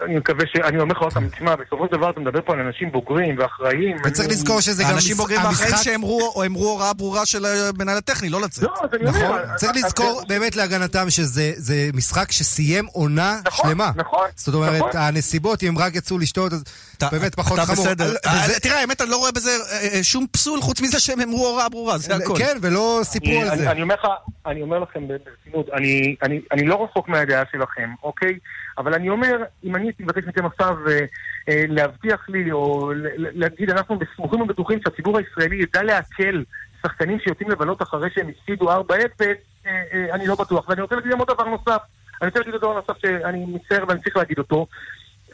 אני 0.05 0.17
מקווה 0.17 0.47
ש... 0.47 0.57
אני 0.57 0.81
אומר 0.81 0.95
לך 0.95 1.03
עוד 1.03 1.13
פעם, 1.13 1.29
תשמע, 1.29 1.57
בסופו 1.57 1.87
של 1.87 1.97
דבר 1.97 2.11
אתה 2.11 2.21
מדבר 2.21 2.41
פה 2.45 2.53
על 2.53 2.61
אנשים 2.61 2.93
בוגרים 2.93 3.39
ואחראיים. 3.39 3.97
וצריך 4.05 4.29
לזכור 4.29 4.61
שזה 4.61 4.83
גם... 4.85 4.91
אנשים 4.91 5.17
בוגרים 5.17 5.41
ואחראים 5.45 5.77
שאמרו 5.83 6.33
הוראה 6.55 6.93
ברורה 6.93 7.27
של 7.27 7.45
המנהל 7.45 7.97
הטכני, 7.97 8.29
לא 8.29 8.41
לצאת. 8.41 8.63
לא, 8.63 8.75
אז 8.83 8.89
אני 8.95 9.09
אומר... 9.09 9.25
נכון, 9.25 9.57
צריך 9.57 9.73
לזכור 9.75 10.23
באמת 10.29 10.57
להגנתם 10.57 11.11
שזה 11.11 11.91
משחק 11.95 12.33
שסיים 12.33 12.87
עונה 12.93 13.41
שלמה. 13.51 13.91
נכון, 13.97 14.29
זאת 14.37 14.55
אומרת, 14.55 14.95
הנסיבות, 14.95 15.63
אם 15.63 15.75
רק 15.79 15.95
יצאו 15.95 16.19
לשתות, 16.19 16.53
אז 16.53 16.65
באמת 17.13 17.35
פחות 17.35 17.59
חמור. 17.59 17.85
אתה 17.87 17.95
בסדר. 17.95 18.15
תראה, 18.63 18.81
האמת, 18.81 19.01
אני 19.01 19.11
לא 19.11 19.17
רואה 19.17 19.33
בזה 19.33 19.51
שום 20.03 20.27
פסול 20.33 20.61
חוץ 20.61 20.81
מזה 20.81 21.01
שהם 21.01 21.21
אמרו 21.21 21.47
הוראה 21.47 21.69
ברורה, 21.69 21.99
זה 21.99 22.17
הכל. 22.17 22.35
כן, 22.39 22.57
ולא 22.63 23.01
סיפרו 23.03 23.41
על 23.41 23.59
זה. 23.59 23.71
אני 24.47 24.63
אומר 24.63 24.79
לכם 24.79 25.09
ברצינות, 25.09 25.69
אני 26.53 26.67
לא 26.67 26.85
רחוק 26.85 27.09
מהדעה 27.09 27.43
שלכם, 27.53 27.91
אוקיי? 28.03 28.39
אבל 28.79 28.95
אני 28.95 29.09
אומר, 29.09 29.43
אם 29.65 29.77
אני 29.77 29.85
הייתי 29.87 30.03
מבקש 30.03 30.25
מכם 30.25 30.47
עכשיו 30.47 30.77
אה, 30.89 30.99
אה, 31.49 31.65
להבטיח 31.69 32.29
לי, 32.29 32.53
או 32.53 32.93
להגיד, 33.17 33.71
אנחנו 33.71 33.99
סמוכים 34.17 34.41
ובטוחים 34.41 34.79
שהציבור 34.85 35.19
הישראלי 35.19 35.63
ידע 35.63 35.83
לעכל 35.83 36.43
שחקנים 36.83 37.19
שיוצאים 37.21 37.51
לבלות 37.51 37.83
אחרי 37.83 38.09
שהם 38.15 38.29
הפסידו 38.29 38.71
4-0, 38.71 38.73
אה, 39.67 39.73
אני 40.13 40.27
לא 40.27 40.35
בטוח. 40.35 40.69
ואני 40.69 40.83
רוצה 40.83 40.95
להגיד 40.95 41.13
גם 41.13 41.19
עוד 41.19 41.29
דבר 41.29 41.45
נוסף. 41.45 41.83
אני 42.23 42.29
רוצה 42.29 42.39
להגיד 42.39 42.55
עוד 42.55 42.63
דבר 42.63 42.75
נוסף 42.75 43.01
שאני 43.03 43.47
מצטער 43.47 43.85
ואני 43.89 44.01
צריך 44.01 44.17
להגיד 44.17 44.39
אותו. 44.39 44.67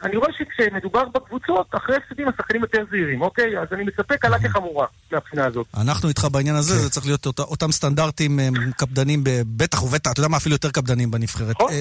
אני 0.05 0.17
רואה 0.17 0.29
שכשמדובר 0.37 1.03
בקבוצות, 1.15 1.67
אחרי 1.71 1.95
הפסדים 1.95 2.27
השחקנים 2.27 2.61
יותר 2.61 2.83
זהירים, 2.91 3.21
אוקיי? 3.21 3.59
אז 3.59 3.67
אני 3.71 3.83
מצפה 3.83 4.17
קלה 4.17 4.39
כחמורה 4.39 4.87
מהבחינה 5.11 5.45
הזאת. 5.45 5.67
אנחנו 5.77 6.09
איתך 6.09 6.27
בעניין 6.31 6.55
הזה, 6.55 6.75
זה 6.77 6.89
צריך 6.89 7.05
להיות 7.05 7.25
אותם 7.39 7.71
סטנדרטים 7.71 8.39
קפדנים, 8.77 9.23
בטח 9.45 9.83
ובטח, 9.83 10.11
אתה 10.11 10.19
יודע 10.19 10.27
מה, 10.27 10.37
אפילו 10.37 10.55
יותר 10.55 10.71
קפדנים 10.71 11.11
בנבחרת. 11.11 11.55
נכון, 11.55 11.71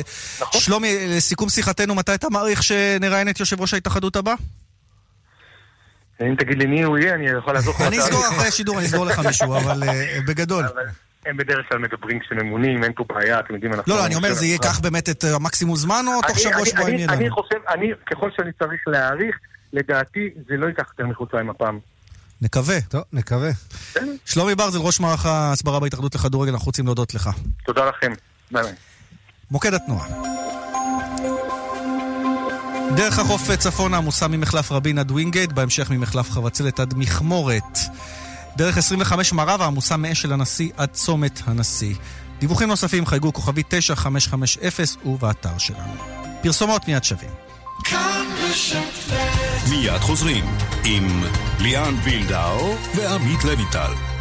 נכון. 0.41 0.61
שלומי, 0.61 1.17
לסיכום 1.17 1.49
שיחתנו, 1.49 1.95
מתי 1.95 2.15
אתה 2.15 2.29
מעריך 2.29 2.63
שנראיין 2.63 3.29
את 3.29 3.41
יושב 3.41 3.61
ראש 3.61 3.75
ההתאחדות 3.75 4.17
הבא? 4.17 4.35
אם 6.21 6.35
תגיד 6.39 6.59
לי 6.59 6.67
מי 6.67 6.83
הוא 6.83 6.99
יהיה, 6.99 7.15
אני 7.15 7.27
יכול 7.27 7.55
לעזור 7.55 7.75
לך. 7.75 7.81
אני 7.81 7.99
אסגור 7.99 8.29
אחרי 8.29 8.49
השידור, 8.49 8.79
אני 8.79 8.87
אסגור 8.87 9.07
לך 9.07 9.19
מישהו, 9.19 9.57
אבל 9.57 9.83
בגדול. 10.27 10.65
הם 11.27 11.37
בדרך 11.37 11.69
כלל 11.69 11.79
מדברים 11.79 12.19
כשממונים, 12.21 12.85
אין 12.85 12.93
פה 12.97 13.05
בעיה, 13.09 13.41
אתם 13.41 13.55
יודעים, 13.55 13.73
אנחנו... 13.73 13.93
לא, 13.93 13.99
לא, 13.99 14.07
אני 14.07 14.15
אומר, 14.15 14.33
זה 14.33 14.47
ייקח 14.47 14.81
באמת 14.81 15.09
את 15.09 15.25
המקסימום 15.25 15.77
זמן, 15.77 16.05
או 16.09 16.21
תוך 16.29 16.39
שבוע 16.39 16.67
שבועיים 16.67 16.97
יהיה 16.97 17.07
לנו? 17.07 17.21
אני 17.21 17.31
חושב, 17.31 17.57
אני, 17.69 17.87
ככל 18.07 18.31
שאני 18.37 18.53
צריך 18.59 18.81
להעריך, 18.87 19.37
לדעתי, 19.73 20.31
זה 20.49 20.57
לא 20.57 20.67
ייקח 20.67 20.85
יותר 20.91 21.11
מחודשיים 21.11 21.51
הפעם. 21.51 21.79
נקווה. 22.43 22.81
טוב, 22.81 23.03
נקווה. 23.13 23.51
שלומי 24.25 24.55
ברזל, 24.55 24.79
ראש 24.79 25.01
מערך 25.01 25.27
ההסברה 25.27 25.81
בהתאחדות 25.81 26.15
לכדורגל, 26.15 26.53
אנחנו 26.53 26.67
רוצים 26.67 26.85
להודות 26.85 27.15
לך. 27.15 27.31
תודה 27.65 27.89
לכם. 27.89 28.13
ביי 28.51 28.63
ביי. 28.63 28.73
מוקד 29.51 29.75
התנועה. 29.75 30.09
דרך 32.97 33.19
החוף 33.19 33.51
צפונה 33.57 33.97
עמוסה 33.97 34.29
ממחלף 34.29 34.73
רבין 34.73 34.99
עד 34.99 35.11
ווינגייט, 35.11 35.53
בהמשך 35.53 35.91
ממחלף 35.91 36.31
חבצלת 36.31 36.81
עד 36.81 36.95
מכמורת. 36.97 37.79
דרך 38.57 38.79
25 38.79 39.33
מערבה 39.33 39.67
עמוסה 39.67 39.97
מאשל 39.97 40.33
הנשיא 40.33 40.71
עד 40.77 40.89
צומת 40.93 41.41
הנשיא. 41.47 41.95
דיווחים 42.39 42.69
נוספים 42.69 43.07
חייגו 43.07 43.33
כוכבי 43.33 43.63
9550 43.69 45.01
ובאתר 45.05 45.59
שלנו. 45.59 45.95
פרסומות 46.43 46.89
מיד 46.89 47.05
שווים. 47.05 47.31
מיד 49.71 50.01
חוזרים 50.01 50.45
עם 50.85 51.25
ליאן 51.59 51.95
וילדאו 52.05 52.77
ועמית 52.95 53.45
לויטל. 53.45 54.14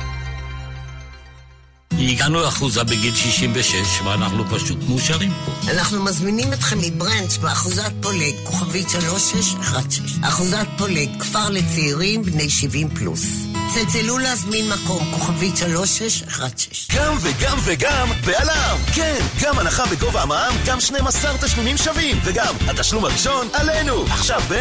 הגענו 2.00 2.42
לאחוזה 2.42 2.84
בגיל 2.84 3.16
66, 3.16 3.76
ואנחנו 4.06 4.44
פשוט 4.50 4.78
מאושרים 4.90 5.32
פה. 5.46 5.72
אנחנו 5.72 6.04
מזמינים 6.04 6.54
אתכם 6.54 6.78
מברנץ' 6.82 7.38
באחוזת 7.38 7.92
פולג, 8.02 8.34
כוכבית 8.44 8.90
3616. 8.90 10.30
אחוזת 10.30 10.68
פולג, 10.78 11.10
כפר 11.20 11.50
לצעירים 11.50 12.24
בני 12.24 12.50
70 12.50 12.90
פלוס. 12.90 13.26
צלצלו 13.74 14.18
להזמין 14.18 14.70
מקום, 14.70 15.12
כוכבית 15.12 15.58
3616. 15.58 17.00
גם 17.00 17.14
וגם 17.22 17.58
וגם 17.64 18.08
בעלם! 18.26 18.78
כן, 18.94 19.20
גם 19.42 19.60
הנחה 19.60 19.86
בגובה 19.86 20.22
המע"מ, 20.22 20.54
גם 20.66 20.80
12 20.80 21.38
תשלומים 21.38 21.78
שווים, 21.78 22.18
וגם 22.24 22.56
התשלום 22.68 23.06
הראשון 23.06 23.48
עלינו! 23.54 24.04
עכשיו 24.04 24.42
ב... 24.50 24.54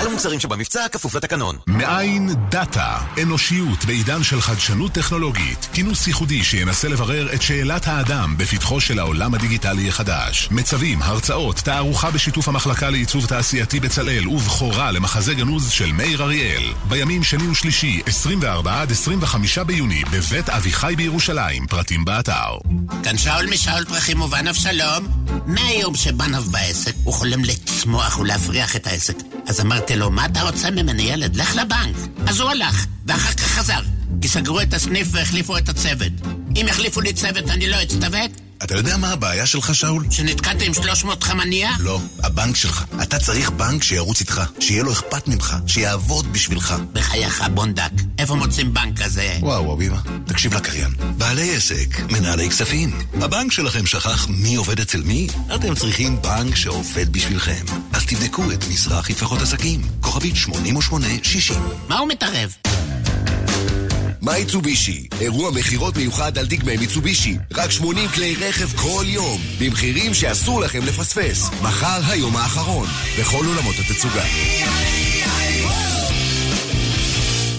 על 0.00 0.06
המוצרים 0.06 0.40
שבמבצע, 0.40 0.88
כפוף 0.88 1.14
לתקנון. 1.14 1.56
מאין 1.66 2.30
דאטה, 2.48 2.98
אנושיות 3.22 3.84
בעידן 3.84 4.22
של 4.22 4.40
חדשנות 4.40 4.92
טכנולוגית. 4.92 5.68
כינוס 5.72 6.06
ייחודי 6.06 6.44
שינסה 6.60 6.88
לברר 6.88 7.34
את 7.34 7.42
שאלת 7.42 7.86
האדם 7.86 8.34
בפתחו 8.36 8.80
של 8.80 8.98
העולם 8.98 9.34
הדיגיטלי 9.34 9.88
החדש. 9.88 10.48
מצבים, 10.50 11.02
הרצאות, 11.02 11.56
תערוכה 11.56 12.10
בשיתוף 12.10 12.48
המחלקה 12.48 12.90
לעיצוב 12.90 13.26
תעשייתי 13.26 13.80
בצלאל 13.80 14.28
ובכורה 14.28 14.92
למחזה 14.92 15.34
גנוז 15.34 15.70
של 15.70 15.92
מאיר 15.92 16.22
אריאל. 16.22 16.62
בימים 16.88 17.24
שני 17.24 17.48
ושלישי, 17.48 18.00
24 18.06 18.80
עד 18.80 18.90
25 18.90 19.58
ביוני, 19.58 20.02
בבית 20.12 20.48
אביחי 20.48 20.94
בירושלים. 20.96 21.66
פרטים 21.66 22.04
באתר. 22.04 22.58
כאן 23.02 23.18
שאול 23.18 23.46
משאול 23.50 23.84
פרחים 23.84 24.22
ובן 24.22 24.48
אבשלום. 24.48 25.06
מהיום 25.46 25.96
שבנב 25.96 26.42
בעסק, 26.50 26.94
הוא 27.04 27.14
חולם 27.14 27.44
לצמוח 27.44 28.18
ולהפריח 28.18 28.76
את 28.76 28.86
העסק. 28.86 29.16
אז 29.46 29.60
אמרתי 29.60 29.96
לו, 29.96 30.10
מה 30.10 30.26
אתה 30.26 30.42
רוצה 30.42 30.70
ממני 30.70 31.02
ילד? 31.02 31.36
לך 31.36 31.56
לבנק. 31.56 31.96
אז 32.26 32.40
הוא 32.40 32.50
הלך, 32.50 32.86
ואחר 33.06 33.32
כך 33.32 33.46
חזר. 33.46 33.99
כי 34.20 34.28
סגרו 34.28 34.60
את 34.60 34.74
הסניף 34.74 35.08
והחליפו 35.10 35.58
את 35.58 35.68
הצוות. 35.68 36.12
אם 36.60 36.66
יחליפו 36.68 37.00
לי 37.00 37.12
צוות 37.12 37.50
אני 37.50 37.68
לא 37.68 37.82
אצטוות? 37.82 38.30
אתה 38.64 38.74
יודע 38.76 38.96
מה 38.96 39.12
הבעיה 39.12 39.46
שלך, 39.46 39.74
שאול? 39.74 40.04
שנתקעת 40.10 40.62
עם 40.62 40.74
300 40.74 41.22
חמניה? 41.22 41.70
לא, 41.78 42.00
הבנק 42.22 42.56
שלך. 42.56 42.84
אתה 43.02 43.18
צריך 43.18 43.50
בנק 43.50 43.82
שירוץ 43.82 44.20
איתך, 44.20 44.42
שיהיה 44.60 44.82
לו 44.82 44.92
אכפת 44.92 45.28
ממך, 45.28 45.56
שיעבוד 45.66 46.32
בשבילך. 46.32 46.74
בחייך, 46.92 47.44
בונדק, 47.54 47.90
איפה 48.18 48.34
מוצאים 48.34 48.74
בנק 48.74 49.02
כזה? 49.02 49.36
וואו, 49.40 49.74
אביבה, 49.74 49.98
תקשיב 50.26 50.54
לקריין. 50.54 50.94
בעלי 51.16 51.56
עסק, 51.56 52.00
מנהלי 52.10 52.50
כספים. 52.50 52.98
הבנק 53.14 53.52
שלכם 53.52 53.86
שכח 53.86 54.26
מי 54.28 54.54
עובד 54.54 54.80
אצל 54.80 55.02
מי? 55.02 55.26
אתם 55.54 55.74
צריכים 55.74 56.22
בנק 56.22 56.56
שעובד 56.56 57.12
בשבילכם. 57.12 57.64
אז 57.92 58.06
תבדקו 58.06 58.52
את 58.52 58.64
מזרחי 58.68 59.14
טפחות 59.14 59.42
עסקים, 59.42 59.82
כוכבית 60.00 60.36
8860. 60.36 61.56
מה 61.88 61.98
הוא 61.98 62.08
מתערב? 62.08 62.54
מיצובישי, 64.22 65.06
אירוע 65.20 65.50
מכירות 65.50 65.96
מיוחד 65.96 66.38
על 66.38 66.46
דגמי 66.46 66.76
מיצובישי. 66.76 67.36
רק 67.54 67.70
80 67.70 68.08
כלי 68.08 68.36
רכב 68.36 68.76
כל 68.76 69.04
יום, 69.06 69.40
במחירים 69.60 70.14
שאסור 70.14 70.60
לכם 70.60 70.84
לפספס. 70.84 71.50
מחר 71.62 72.00
היום 72.08 72.36
האחרון, 72.36 72.86
בכל 73.20 73.46
אולמות 73.46 73.74
התצוגה. 73.78 74.24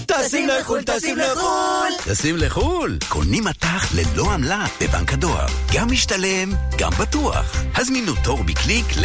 טסים 0.06 0.48
לחו"ל, 0.48 0.82
טסים 0.82 1.18
לחו"ל! 1.18 1.94
טסים 2.04 2.38
לחו"ל? 2.38 2.98
קונים 3.10 3.44
מטח 3.44 3.94
ללא 3.96 4.32
עמלה 4.32 4.66
בבנק 4.82 5.14
הדואר. 5.14 5.48
גם 5.74 5.92
משתלם, 5.92 6.52
גם 6.78 6.92
בטוח. 7.00 7.64
הזמינו 7.76 8.14
תור 8.24 8.44
בקליק 8.44 8.86
ל... 8.98 9.04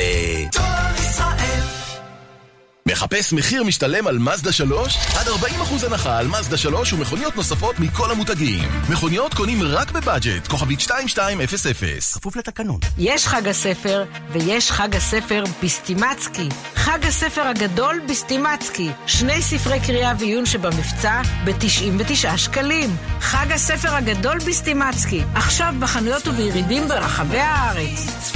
תור 0.52 0.64
ישראל 1.00 1.65
מחפש 2.86 3.32
מחיר 3.32 3.64
משתלם 3.64 4.06
על 4.06 4.18
מזדה 4.18 4.52
3? 4.52 4.96
עד 5.16 5.26
40% 5.28 5.86
הנחה 5.86 6.18
על 6.18 6.26
מזדה 6.26 6.56
3 6.56 6.92
ומכוניות 6.92 7.36
נוספות 7.36 7.78
מכל 7.78 8.10
המותגים. 8.10 8.68
מכוניות 8.90 9.34
קונים 9.34 9.62
רק 9.62 9.90
בבאג'ט, 9.90 10.46
כוכבית 10.48 10.80
2200. 10.80 11.38
כפוף 12.14 12.36
לתקנון. 12.36 12.78
יש 12.98 13.26
חג 13.26 13.48
הספר, 13.48 14.04
ויש 14.32 14.70
חג 14.70 14.96
הספר 14.96 15.44
בסטימצקי. 15.62 16.48
חג 16.74 16.98
הספר 17.06 17.42
הגדול 17.42 18.00
בסטימצקי. 18.08 18.90
שני 19.06 19.42
ספרי 19.42 19.80
קריאה 19.80 20.12
ועיון 20.18 20.46
שבמבצע 20.46 21.22
ב-99 21.44 22.36
שקלים. 22.36 22.96
חג 23.20 23.52
הספר 23.52 23.94
הגדול 23.94 24.38
בסטימצקי. 24.38 25.22
עכשיו 25.34 25.74
בחנויות 25.80 26.26
ובירידים 26.26 26.88
ברחבי 26.88 27.38
הארץ. 27.38 28.32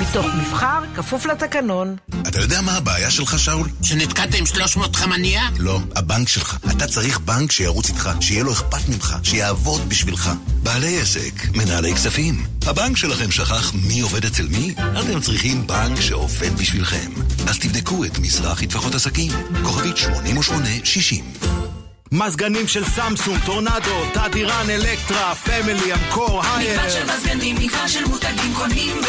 מתוך 0.00 0.26
מבחר, 0.26 0.80
כפוף 0.96 1.26
לתקנון. 1.26 1.96
אתה 2.28 2.40
יודע 2.40 2.60
מה 2.60 2.76
הבעיה 2.76 3.10
שלך, 3.10 3.38
שאול? 3.38 3.68
שנתקעת 3.82 4.34
עם 4.34 4.46
300 4.46 4.96
חמניה? 4.96 5.42
לא, 5.58 5.80
הבנק 5.96 6.28
שלך. 6.28 6.58
אתה 6.70 6.86
צריך 6.86 7.18
בנק 7.18 7.52
שירוץ 7.52 7.88
איתך, 7.88 8.10
שיהיה 8.20 8.44
לו 8.44 8.52
אכפת 8.52 8.88
ממך, 8.88 9.16
שיעבוד 9.22 9.88
בשבילך. 9.88 10.30
בעלי 10.62 11.00
עסק, 11.00 11.32
מנהלי 11.54 11.94
כספים. 11.94 12.46
הבנק 12.66 12.96
שלכם 12.96 13.30
שכח 13.30 13.72
מי 13.74 14.00
עובד 14.00 14.24
אצל 14.24 14.48
מי? 14.48 14.74
אתם 15.00 15.20
צריכים 15.20 15.66
בנק 15.66 16.00
שעובד 16.00 16.58
בשבילכם. 16.58 17.10
אז 17.48 17.58
תבדקו 17.58 18.04
את 18.04 18.18
מזרחי 18.18 18.66
טפחות 18.66 18.94
עסקים, 18.94 19.32
כוכבית 19.62 19.96
8860. 19.96 21.24
מזגנים 22.12 22.68
של 22.68 22.84
סמסונג, 22.84 23.38
טורנדו, 23.46 24.04
תדירן, 24.14 24.70
אלקטרה, 24.70 25.34
פמילי, 25.34 25.94
אמקור, 25.94 26.42
הייר. 26.44 26.72
מגוון 26.72 26.90
של 26.90 27.04
מזגנים, 27.14 27.56
מגוון 27.56 27.88
של 27.88 28.04
מותגים 28.04 28.54
קונים 28.54 28.96
ב... 29.02 29.06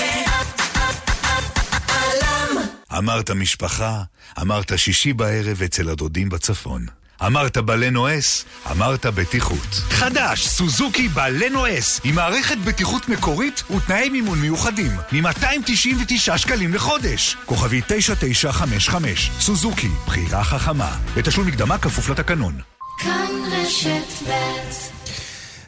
אמרת 2.97 3.31
משפחה, 3.31 4.01
אמרת 4.41 4.79
שישי 4.79 5.13
בערב 5.13 5.61
אצל 5.63 5.89
הדודים 5.89 6.29
בצפון. 6.29 6.85
אמרת 7.25 7.57
בלנו 7.57 8.17
אס, 8.17 8.45
אמרת 8.71 9.05
בטיחות. 9.05 9.67
חדש, 9.89 10.47
סוזוקי 10.47 11.07
בלנו 11.07 11.67
אס, 11.67 12.01
עם 12.03 12.15
מערכת 12.15 12.57
בטיחות 12.57 13.09
מקורית 13.09 13.63
ותנאי 13.75 14.09
מימון 14.09 14.39
מיוחדים, 14.39 14.91
מ-299 15.11 16.37
שקלים 16.37 16.73
לחודש. 16.73 17.37
כוכבי 17.45 17.81
9955, 17.87 19.31
סוזוקי, 19.39 19.89
בחירה 20.05 20.43
חכמה. 20.43 20.97
בתשלום 21.17 21.47
מקדמה 21.47 21.77
כפוף 21.77 22.09
לתקנון. 22.09 22.74
כאן 22.97 23.31
רשת 23.51 24.27
ב' 24.29 24.65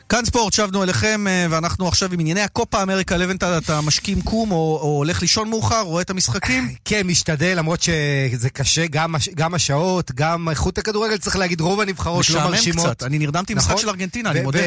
כאן 0.10 0.26
ספורט, 0.26 0.54
שבנו 0.54 0.84
אליכם, 0.84 1.28
אה, 1.28 1.46
ואנחנו 1.50 1.88
עכשיו 1.88 2.14
עם 2.14 2.20
ענייני 2.20 2.42
הקופה 2.42 2.84
אמריקה. 2.84 3.18
לבנטל, 3.18 3.58
אתה 3.58 3.82
משכים 3.82 4.22
קום 4.22 4.52
או, 4.52 4.80
או 4.82 4.98
הולך 4.98 5.22
לישון 5.22 5.50
מאוחר, 5.50 5.82
רואה 5.82 6.02
את 6.02 6.10
המשחקים? 6.10 6.70
כן, 6.86 7.08
משתדל, 7.08 7.58
למרות 7.58 7.82
שזה 7.82 8.50
קשה, 8.50 8.88
גם, 8.88 9.16
גם 9.36 9.54
השעות, 9.54 10.12
גם 10.16 10.50
איכות 10.50 10.78
הכדורגל, 10.78 11.18
צריך 11.18 11.36
להגיד, 11.36 11.62
רוב 11.62 11.82
הנבחרות 11.82 12.30
לא 12.30 12.44
מרשימות. 12.44 12.78
משעמם 12.78 12.94
קצת, 12.94 13.04
אני 13.04 13.20
נרדמתי 13.20 13.54
נכון? 13.54 13.74
משחק 13.74 13.82
של 13.82 13.90
ארגנטינה, 13.90 14.32
אני 14.32 14.42
מודה. 14.42 14.60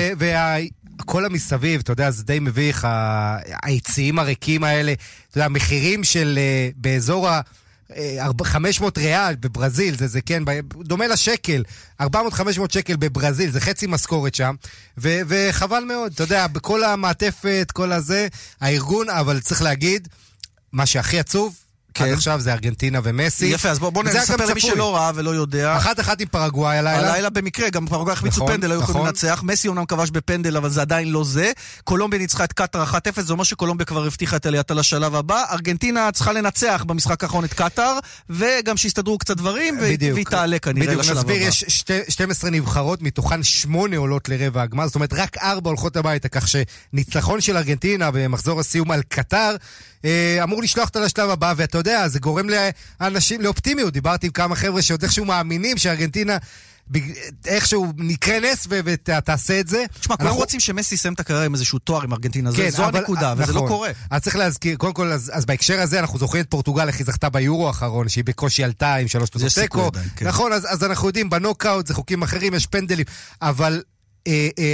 וכל 0.98 1.24
המסביב, 1.24 1.80
אתה 1.80 1.92
יודע, 1.92 2.10
זה 2.10 2.24
די 2.24 2.38
מביך, 2.40 2.88
היציעים 3.62 4.18
הריקים 4.18 4.64
האלה, 4.64 4.92
אתה 5.30 5.38
יודע, 5.38 5.46
המחירים 5.46 6.04
של 6.04 6.38
אה, 6.38 6.68
באזור 6.76 7.28
ה... 7.28 7.40
500 8.44 8.98
ריאל 8.98 9.34
בברזיל, 9.36 9.96
זה, 9.96 10.06
זה 10.06 10.20
כן, 10.20 10.42
דומה 10.84 11.06
לשקל, 11.06 11.62
400-500 12.02 12.06
שקל 12.68 12.96
בברזיל, 12.96 13.50
זה 13.50 13.60
חצי 13.60 13.86
משכורת 13.86 14.34
שם, 14.34 14.54
ו, 14.98 15.20
וחבל 15.28 15.84
מאוד, 15.88 16.12
אתה 16.14 16.22
יודע, 16.22 16.46
בכל 16.46 16.84
המעטפת, 16.84 17.68
כל 17.72 17.92
הזה, 17.92 18.28
הארגון, 18.60 19.10
אבל 19.10 19.40
צריך 19.40 19.62
להגיד, 19.62 20.08
מה 20.72 20.86
שהכי 20.86 21.18
עצוב, 21.18 21.54
כן. 21.94 22.04
עד 22.04 22.12
עכשיו 22.12 22.40
זה 22.40 22.52
ארגנטינה 22.52 23.00
ומסי. 23.02 23.46
יפה, 23.46 23.70
אז 23.70 23.78
בואו 23.78 23.92
בוא 23.92 24.04
נספר 24.04 24.46
למי 24.46 24.60
שלא 24.60 24.96
ראה 24.96 25.10
ולא 25.14 25.30
יודע. 25.30 25.76
אחת 25.76 26.00
אחת 26.00 26.20
עם 26.20 26.28
פרגוואי 26.28 26.78
הלילה. 26.78 27.12
הלילה 27.12 27.30
במקרה, 27.30 27.70
גם 27.70 27.86
פרגוואי 27.86 28.12
החמיצו 28.12 28.36
נכון, 28.36 28.54
פנדל, 28.54 28.70
היו 28.70 28.80
יכולים 28.80 28.96
נכון. 28.96 29.06
לנצח. 29.06 29.42
מסי 29.44 29.68
אומנם 29.68 29.84
כבש 29.84 30.10
בפנדל, 30.10 30.56
אבל 30.56 30.70
זה 30.70 30.80
עדיין 30.80 31.08
לא 31.12 31.24
זה. 31.24 31.52
קולומביה 31.84 32.18
ניצחה 32.18 32.44
את 32.44 32.52
קטאר 32.52 32.84
1-0, 32.84 33.20
זה 33.20 33.32
אומר 33.32 33.44
שקולומביה 33.44 33.86
כבר 33.86 34.04
הבטיחה 34.06 34.36
את 34.36 34.46
עלייתה 34.46 34.74
לשלב 34.74 35.14
הבא. 35.14 35.44
ארגנטינה 35.52 36.12
צריכה 36.12 36.32
לנצח 36.32 36.84
במשחק 36.86 37.22
האחרון 37.22 37.44
את 37.44 37.54
קטאר, 37.54 37.98
וגם 38.30 38.76
שיסתדרו 38.76 39.18
קצת 39.18 39.36
דברים, 39.36 39.78
והיא 39.80 40.24
תעלה 40.30 40.58
כנראה 40.58 40.94
לשלב 40.94 41.18
הבא. 41.18 41.22
בדיוק, 41.22 41.46
נסביר, 41.46 41.48
יש 41.48 41.64
12 42.08 42.50
נבחרות, 42.50 43.02
מתוכן 43.02 43.42
8 43.42 43.96
עולות 43.96 44.28
לרבע 44.28 44.62
הגמר, 44.62 44.86
זאת 44.86 44.94
אומרת 44.94 45.12
רק 45.12 45.38
4 45.38 45.70
הולכות 45.70 45.96
הביתה, 45.96 46.28
כך 46.28 46.46
שניצחון 46.48 47.40
של 47.40 47.56
ארגנטינה 47.56 48.10
במחזור 48.10 48.60
הסיום 48.60 48.90
על 48.90 49.02
קטאר 49.08 49.56
אמור 50.42 50.62
לשלוח 50.62 50.88
אותה 50.88 51.00
לשלב 51.00 51.30
הבא, 51.30 51.54
ואתה 51.56 51.78
יודע, 51.78 52.08
זה 52.08 52.18
גורם 52.18 52.46
לאנשים, 53.00 53.40
לאופטימיות. 53.40 53.92
דיברתי 53.92 54.26
עם 54.26 54.32
כמה 54.32 54.56
חבר'ה 54.56 54.82
שעוד 54.82 55.02
איכשהו 55.02 55.24
מאמינים 55.24 55.78
שארגנטינה 55.78 56.36
איכשהו 57.46 57.92
נקרה 57.96 58.40
נס 58.40 58.66
ותעשה 58.70 59.60
את 59.60 59.68
זה. 59.68 59.84
תשמע, 60.00 60.16
כולם 60.16 60.34
רוצים 60.34 60.60
שמסי 60.60 60.94
יסיים 60.94 61.14
את 61.14 61.20
הקריירה 61.20 61.44
עם 61.44 61.54
איזשהו 61.54 61.78
תואר 61.78 62.02
עם 62.02 62.12
ארגנטינה, 62.12 62.50
כן, 62.52 62.70
זו 62.70 62.84
הנקודה, 62.84 63.34
וזה 63.38 63.52
לא 63.52 63.56
נכון. 63.56 63.68
קורה. 63.68 63.90
אז 64.10 64.22
צריך 64.22 64.36
להזכיר, 64.36 64.76
קודם 64.76 64.92
כל, 64.92 65.12
אז, 65.12 65.30
אז 65.34 65.46
בהקשר 65.46 65.80
הזה 65.80 66.00
אנחנו 66.00 66.18
זוכרים 66.18 66.42
את 66.42 66.50
פורטוגל, 66.50 66.88
איך 66.88 66.98
היא 66.98 67.06
זכתה 67.06 67.28
ביורו 67.28 67.66
האחרון, 67.66 68.08
שהיא 68.08 68.24
בקושי 68.24 68.64
עלתה 68.64 68.94
עם 68.94 69.08
שלוש 69.08 69.30
תוצאות 69.30 69.52
תיקו. 69.52 69.90
כן. 70.16 70.26
נכון, 70.26 70.52
אז, 70.52 70.66
אז 70.70 70.84
אנחנו 70.84 71.08
יודעים, 71.08 71.30
בנוקאוט 71.30 71.86
זה 71.86 71.94
חוקים 71.94 72.22
אחרים, 72.22 72.54
יש 72.54 72.66
פנדלים, 72.66 73.04
אבל 73.42 73.72
אה, 73.72 73.78
אה, 73.78 73.82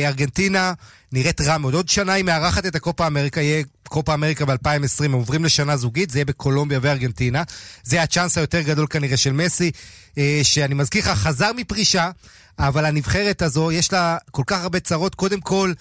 ארגנטינה 0.05 0.73
נראית 1.13 1.41
רע 1.41 1.59
מאוד. 1.59 1.75
עוד 1.75 1.89
שנה 1.89 2.13
היא 2.13 2.25
מארחת 2.25 2.67
את 2.67 2.75
הקופה 2.75 3.07
אמריקה, 3.07 3.41
יהיה 3.41 3.63
קופה 3.89 4.15
אמריקה 4.15 4.45
ב-2020, 4.45 5.05
הם 5.05 5.13
עוברים 5.13 5.45
לשנה 5.45 5.77
זוגית, 5.77 6.11
זה 6.11 6.19
יהיה 6.19 6.25
בקולומביה 6.25 6.79
וארגנטינה. 6.83 7.43
זה 7.83 8.03
הצ'אנס 8.03 8.39
היותר 8.39 8.61
גדול 8.61 8.87
כנראה 8.91 9.17
של 9.17 9.33
מסי, 9.33 9.71
אה, 10.19 10.41
שאני 10.43 10.75
מזכיר 10.75 11.03
לך, 11.03 11.19
חזר 11.19 11.51
מפרישה, 11.57 12.11
אבל 12.59 12.85
הנבחרת 12.85 13.43
הזו, 13.43 13.73
יש 13.73 13.93
לה 13.93 14.17
כל 14.31 14.43
כך 14.47 14.63
הרבה 14.63 14.81
צרות. 14.81 15.15
קודם 15.15 15.41
כל... 15.41 15.73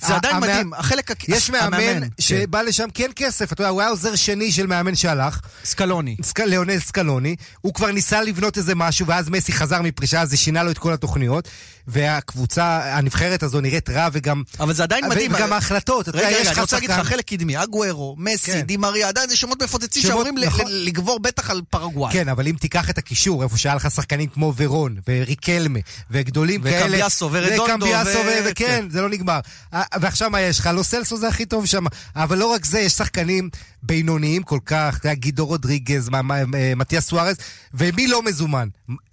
זה 0.00 0.14
עדיין 0.14 0.36
המא- 0.36 0.46
מדהים, 0.46 0.72
החלק... 0.74 1.28
יש 1.28 1.50
מאמן 1.50 1.74
המאמן, 1.74 2.06
שבא 2.18 2.62
לשם 2.62 2.88
כן 2.94 3.10
כסף, 3.16 3.52
אתה 3.52 3.62
יודע, 3.62 3.70
הוא 3.70 3.80
היה 3.80 3.90
עוזר 3.90 4.14
שני 4.16 4.52
של 4.52 4.66
מאמן 4.66 4.94
שהלך. 4.94 5.40
סקלוני. 5.64 6.16
סק... 6.22 6.40
ליאונל 6.40 6.78
סקלוני. 6.78 7.36
הוא 7.60 7.74
כבר 7.74 7.90
ניסה 7.92 8.22
לבנות 8.22 8.58
איזה 8.58 8.74
משהו, 8.74 9.06
ואז 9.06 9.28
מסי 9.28 9.52
חזר 9.52 9.82
מפרישה, 9.82 10.20
אז 10.20 10.30
זה 10.30 10.36
שינה 10.36 10.62
לו 10.62 10.70
את 10.70 10.78
כל 10.78 10.92
התוכניות. 10.92 11.48
והקבוצה, 11.86 12.96
הנבחרת 12.96 13.42
הזו 13.42 13.60
נראית 13.60 13.90
רע, 13.90 14.08
וגם... 14.12 14.42
אבל 14.60 14.72
זה 14.72 14.82
עדיין 14.82 15.08
מדהים. 15.08 15.32
וגם 15.34 15.52
ההחלטות, 15.52 16.08
רגע, 16.08 16.28
רגע, 16.28 16.50
אני 16.50 16.60
רוצה 16.60 16.76
להגיד 16.76 16.90
לך, 16.90 17.06
חלק 17.06 17.24
קדמי, 17.24 17.62
אגוארו, 17.62 18.16
מסי, 18.18 18.52
כן. 18.52 18.60
דימריה, 18.60 19.08
עדיין 19.08 19.28
זה 19.28 19.36
שמות 19.36 19.62
מפוצצים 19.62 20.02
שאמורים 20.02 20.38
נכון. 20.38 20.64
לגבור 20.68 21.18
בטח 21.18 21.50
על 21.50 21.62
פרגוואי. 21.70 22.12
כן, 22.12 22.28
אבל 22.28 22.46
אם 22.48 22.54
תיקח 22.60 22.90
את 22.90 22.98
הקישור, 22.98 23.42
איפה 23.42 23.58
שהיה 23.58 23.74
לך 23.74 23.90
שחקנים 23.90 24.28
כמו 24.28 24.52
ורון, 24.56 24.96
וריקלמה, 25.08 25.78
וגדולים 26.10 26.62
כאלה... 26.62 26.84
וקמביאסו, 26.84 27.28
ורדונדו, 27.32 27.64
וקמביאסו, 27.64 28.18
וכן, 28.44 28.84
זה 28.90 29.00
לא 29.00 29.08
נגמר. 29.08 29.40
אה, 29.74 29.82
ועכשיו 30.00 30.30
מה 30.30 30.40
יש 30.40 30.58
לך? 30.58 30.70
לא 30.74 30.82
סלסו 30.82 31.16
זה 31.16 31.28
הכי 31.28 31.46
טוב 31.46 31.66
שם. 31.66 31.84
אבל 32.16 32.38
לא 32.38 32.46
רק 32.46 32.64
זה, 32.64 32.80
יש 32.80 32.92
שחקנים 32.92 33.50
בינוניים 33.82 34.42
כל 34.42 34.58
כך, 34.66 35.00
גידו 35.12 35.46
רודריגז, 35.46 36.10
אה, 36.14 36.74
מתיאס 36.76 37.08
סוארז, 37.08 37.36
ומי 37.74 38.06
לא 38.06 38.22
מזומן? 38.22 38.68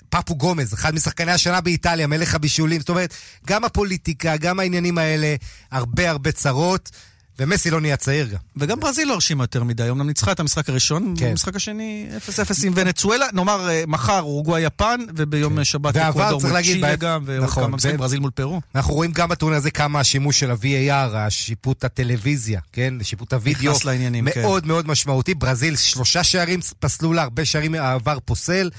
פפו 0.09 0.35
גומז, 0.35 0.73
אחד 0.73 0.95
משחקני 0.95 1.31
השנה 1.31 1.61
באיטליה, 1.61 2.07
מלך 2.07 2.35
הבישולים. 2.35 2.79
זאת 2.79 2.89
אומרת, 2.89 3.13
גם 3.47 3.63
הפוליטיקה, 3.63 4.37
גם 4.37 4.59
העניינים 4.59 4.97
האלה, 4.97 5.35
הרבה 5.71 6.09
הרבה 6.09 6.31
צרות, 6.31 6.91
ומסי 7.39 7.71
לא 7.71 7.82
נהיה 7.82 7.97
צעיר 7.97 8.28
גם. 8.28 8.38
וגם 8.56 8.80
ברזיל 8.80 9.08
לא 9.08 9.13
הרשימה 9.13 9.43
יותר 9.43 9.63
מדי, 9.63 9.89
אמנם 9.89 10.08
ניצחה 10.08 10.32
את 10.32 10.39
המשחק 10.39 10.69
הראשון, 10.69 11.13
כן. 11.17 11.30
במשחק 11.30 11.56
השני 11.56 12.08
0-0 12.30 12.65
עם 12.65 12.73
ונצואלה, 12.76 13.26
נאמר 13.34 13.69
אה, 13.69 13.84
מחר 13.88 14.21
אורוגוואי 14.21 14.62
יפן, 14.62 15.00
וביום 15.15 15.63
שבת 15.63 15.95
ועבר, 15.95 16.10
אקוודור 16.10 16.41
כן. 16.41 16.47
מול 16.47 16.62
צ'ילה 16.62 16.95
גם, 16.95 17.23
ועוד 17.26 17.43
נכון, 17.43 17.63
כמה 17.63 17.76
משחקים, 17.76 17.95
ו- 17.95 18.00
ברזיל 18.00 18.19
מול 18.19 18.32
פרו. 18.32 18.62
אנחנו 18.76 18.93
רואים 18.93 19.12
גם 19.12 19.30
בטורניר 19.30 19.58
הזה 19.58 19.71
כמה 19.71 20.00
השימוש 20.00 20.39
של 20.39 20.52
ה-VAR, 20.52 21.15
השיפוט 21.15 21.84
הטלוויזיה, 21.84 22.60
כן? 22.71 22.93
שיפוט 23.02 23.34
הוידאו. 23.34 23.71
נכנס 23.71 23.86
לעניינים, 23.86 24.32
כן. 24.32 24.41
מאוד 24.41 24.67
מאוד 24.67 24.88
משמעותי. 24.88 25.34
ברזיל, 25.34 25.76
שלושה 25.76 26.23
שערים 26.23 26.60
פסלו 26.80 27.13
לה, 27.13 27.21
הרבה 27.21 27.45
שערים 27.45 27.76
העבר 27.76 28.17
פוסל. 28.26 28.69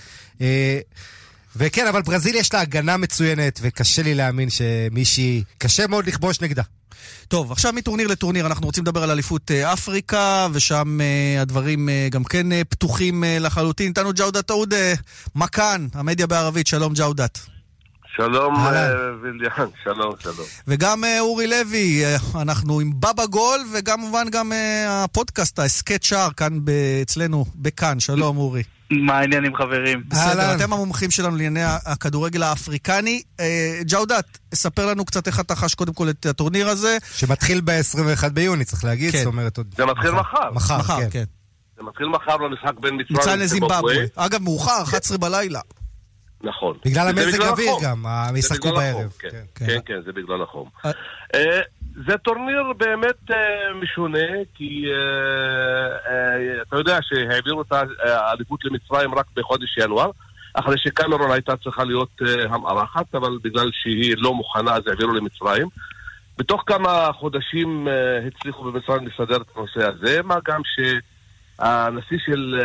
אה, 0.41 0.79
וכן, 1.57 1.87
אבל 1.87 2.03
ברזיל 2.03 2.35
יש 2.37 2.55
לה 2.55 2.61
הגנה 2.61 2.97
מצוינת, 2.97 3.61
וקשה 3.63 4.03
לי 4.03 4.15
להאמין 4.15 4.49
שמישהי... 4.51 5.43
קשה 5.59 5.87
מאוד 5.87 6.07
לכבוש 6.07 6.41
נגדה. 6.41 6.63
טוב, 7.29 7.53
עכשיו 7.53 7.73
מטורניר 7.73 8.07
לטורניר, 8.07 8.47
אנחנו 8.47 8.67
רוצים 8.67 8.85
לדבר 8.85 9.03
על 9.03 9.11
אליפות 9.11 9.51
אה, 9.51 9.73
אפריקה, 9.73 10.49
ושם 10.53 11.01
אה, 11.01 11.43
הדברים 11.43 11.89
אה, 11.89 12.09
גם 12.11 12.25
כן 12.25 12.47
פתוחים 12.69 13.25
לחלוטין. 13.41 13.89
איתנו 13.89 14.13
ג'אודת 14.13 14.51
עודה, 14.51 14.95
מכאן, 15.35 15.87
המדיה 15.95 16.27
בערבית, 16.27 16.67
שלום 16.67 16.95
ג'אודת. 16.95 17.39
שלום 18.17 18.55
ויליאן, 19.23 19.67
שלום, 19.85 20.15
שלום. 20.21 20.47
וגם 20.69 21.05
אורי 21.21 21.47
לוי, 21.47 22.03
אנחנו 22.35 22.81
עם 22.81 22.91
בבא 23.01 23.27
גול, 23.27 23.61
וכמובן 23.75 24.27
גם 24.31 24.53
אה, 24.53 25.05
הפודקאסט, 25.05 25.59
ההסכת 25.59 26.03
שער, 26.03 26.31
כאן 26.37 26.59
אצלנו, 27.03 27.45
בכאן. 27.55 28.01
שלום 28.01 28.37
אורי. 28.37 28.63
מה 28.91 29.19
העניינים 29.19 29.57
חברים? 29.57 30.03
בסדר, 30.09 30.55
אתם 30.57 30.73
המומחים 30.73 31.11
שלנו 31.11 31.37
לענייני 31.37 31.61
הכדורגל 31.65 32.43
האפריקני. 32.43 33.23
אה, 33.41 33.81
ג'אודת, 33.83 34.39
ספר 34.55 34.87
לנו 34.87 35.05
קצת 35.05 35.27
איך 35.27 35.41
אתה 35.41 35.55
חש 35.55 35.75
קודם 35.75 35.93
כל 35.95 36.11
את 36.11 36.27
הטורניר 36.27 36.69
הזה. 36.69 36.99
שמתחיל 37.15 37.61
ב-21 37.65 38.29
ביוני, 38.29 38.65
צריך 38.65 38.85
להגיד, 38.85 39.13
כן. 39.13 39.19
זאת 39.19 39.27
אומרת 39.27 39.57
עוד... 39.57 39.75
זה 39.77 39.87
מתחיל 39.87 40.11
מחר. 40.11 40.51
מחר, 40.53 40.79
מחר, 40.79 41.01
כן. 41.01 41.09
כן. 41.11 41.25
זה 41.77 41.83
מתחיל 41.83 42.07
מחר 42.07 42.37
במשחק 42.37 42.81
בין 42.81 42.95
מצרים 42.95 43.21
מצרים 43.21 43.41
לזימבבwe. 43.41 44.11
אגב, 44.17 44.43
מאוחר, 44.43 44.83
11 44.83 45.19
בלילה. 45.19 45.61
נכון. 46.43 46.79
בגלל 46.85 47.09
המזג 47.09 47.41
החום. 47.41 47.83
גם, 47.83 48.07
הם 48.07 48.37
ישחקו 48.37 48.73
בערב. 48.73 49.13
כן, 49.19 49.29
כן, 49.55 49.79
כן, 49.87 49.95
זה 50.07 50.13
בגלל 50.13 50.43
החום. 50.43 50.69
זה 52.07 52.19
טורניר 52.19 52.73
באמת 52.77 53.31
אה, 53.31 53.75
משונה, 53.75 54.29
כי 54.55 54.85
אה, 54.93 56.13
אה, 56.13 56.63
אתה 56.63 56.77
יודע 56.77 56.99
שהעבירו 57.03 57.63
את 57.63 57.73
האליפות 58.01 58.65
למצרים 58.65 59.15
רק 59.15 59.27
בחודש 59.37 59.79
ינואר, 59.79 60.11
אחרי 60.55 60.79
שקמרון 60.79 61.31
הייתה 61.31 61.57
צריכה 61.57 61.85
להיות 61.85 62.23
אה, 62.23 62.45
המארחת, 62.45 63.15
אבל 63.15 63.39
בגלל 63.43 63.71
שהיא 63.73 64.15
לא 64.19 64.35
מוכנה 64.35 64.75
אז 64.75 64.83
העבירו 64.87 65.13
למצרים. 65.13 65.69
בתוך 66.39 66.63
כמה 66.67 67.11
חודשים 67.13 67.89
אה, 67.89 68.27
הצליחו 68.27 68.65
במצרים 68.65 69.07
לסדר 69.07 69.37
את 69.37 69.57
הנושא 69.57 69.81
הזה, 69.91 70.23
מה 70.23 70.37
גם 70.45 70.61
שהנשיא 70.65 72.19
של... 72.27 72.61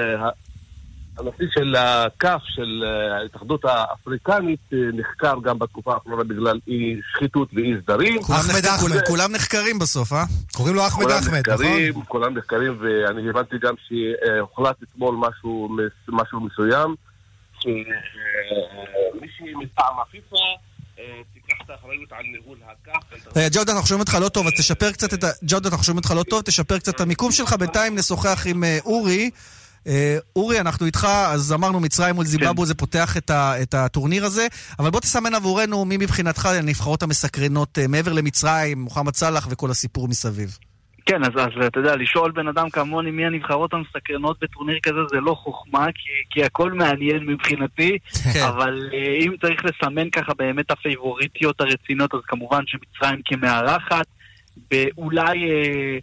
אה, 1.20 1.24
הנשיא 1.26 1.46
של 1.54 1.76
הכף, 1.76 2.42
של 2.56 2.84
אה, 2.86 3.18
ההתאחדות 3.18 3.66
האפריקנית, 3.66 4.60
אה, 4.74 4.78
נחקר 4.94 5.34
גם 5.44 5.60
בתקופה 5.60 5.94
האחרונה 5.94 6.24
בגלל 6.24 6.60
אי 6.68 6.96
שחיתות 7.14 7.50
ואי 7.54 7.74
סדרים. 7.84 8.22
כולם 8.24 8.40
נחק- 8.50 9.08
כולם- 9.08 9.32
נחקרים 9.32 9.80
בסוף, 9.80 10.14
אה? 10.14 10.24
קוראים 10.54 10.76
לו 10.76 10.88
אחמד 10.88 11.04
כולם 11.04 11.18
אחמד, 11.18 11.38
נחקרים, 11.50 11.90
נכון? 11.90 12.04
כולם 12.08 12.38
נחקרים, 12.38 12.78
ואני 12.82 13.30
הבנתי 13.30 13.56
גם 13.62 13.74
שהוחלט 13.88 14.76
אתמול 14.84 15.16
משהו, 15.20 15.70
מס- 15.78 16.08
משהו 16.10 16.40
מסוים, 16.40 16.96
שמישהי 17.60 19.54
מטעם 19.56 19.94
הפיפ"א 20.02 20.36
אה, 21.00 21.04
תיקח 21.34 21.56
את 21.66 21.70
האחריות 21.70 22.12
על 22.12 22.24
ניהול 22.32 22.58
הכף. 22.66 23.38
אה, 23.38 23.48
ג'אודת, 23.54 23.70
אנחנו 23.70 23.88
שומעים 23.88 24.00
אותך 24.02 24.18
לא 24.22 24.30
טוב, 24.30 24.48
אז 24.48 24.54
תשפר 24.58 24.92
קצת 24.92 25.14
את 25.14 25.24
ה... 25.24 25.28
ג'אודת, 25.44 25.66
אנחנו 25.66 25.84
שומעים 25.84 25.98
אותך 25.98 26.12
לא 26.12 26.24
טוב, 26.24 26.42
תשפר 26.42 26.80
קצת 26.80 26.96
את 26.96 27.02
המיקום 27.02 27.32
שלך. 27.32 27.54
בינתיים 27.54 27.96
נשוחח 27.98 28.44
עם 28.48 28.64
אה, 28.64 28.78
אורי. 28.86 29.30
אה, 29.88 30.18
אורי, 30.36 30.60
אנחנו 30.60 30.86
איתך, 30.86 31.08
אז 31.34 31.54
אמרנו 31.54 31.80
מצרים 31.80 32.16
מול 32.16 32.26
זימבבו, 32.26 32.66
זה 32.66 32.76
פותח 32.76 33.18
את, 33.18 33.30
ה, 33.30 33.62
את 33.62 33.74
הטורניר 33.74 34.26
הזה, 34.26 34.48
אבל 34.80 34.90
בוא 34.90 35.00
תסמן 35.00 35.34
עבורנו 35.34 35.86
מי 35.86 35.98
מבחינתך 35.98 36.46
הנבחרות 36.46 37.04
המסקרנות 37.04 37.80
אה, 37.80 37.88
מעבר 37.88 38.14
למצרים, 38.14 38.82
מוחמד 38.82 39.16
סאלח 39.16 39.48
וכל 39.52 39.72
הסיפור 39.72 40.08
מסביב. 40.08 40.58
כן, 41.06 41.24
אז, 41.24 41.30
אז 41.36 41.66
אתה 41.68 41.80
יודע, 41.80 41.96
לשאול 41.96 42.32
בן 42.32 42.48
אדם 42.48 42.70
כמוני 42.70 43.12
מי 43.12 43.26
הנבחרות 43.26 43.74
המסקרנות 43.74 44.38
בטורניר 44.42 44.80
כזה 44.84 45.00
זה 45.10 45.20
לא 45.20 45.34
חוכמה, 45.34 45.86
כי, 45.86 46.10
כי 46.30 46.44
הכל 46.44 46.72
מעניין 46.72 47.26
מבחינתי, 47.26 47.98
אבל 48.50 48.90
אה, 48.94 49.26
אם 49.26 49.36
צריך 49.42 49.66
לסמן 49.66 50.10
ככה 50.10 50.34
באמת 50.34 50.72
הפייבוריטיות 50.72 51.62
הרציניות, 51.62 52.14
אז 52.14 52.20
כמובן 52.28 52.64
שמצרים 52.68 53.22
כמארחת, 53.26 54.06
באולי 54.72 55.52
אה, 55.52 55.54
אה, 55.54 55.98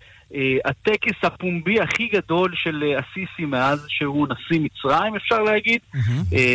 הטקס 0.65 1.13
הפומבי 1.23 1.81
הכי 1.81 2.07
גדול 2.09 2.51
של 2.55 2.83
אה, 2.87 2.99
הסיסי 2.99 3.45
מאז 3.45 3.85
שהוא 3.89 4.27
נשיא 4.29 4.61
מצרים, 4.61 5.17
אפשר 5.17 5.43
להגיד, 5.43 5.81
אה, 6.33 6.55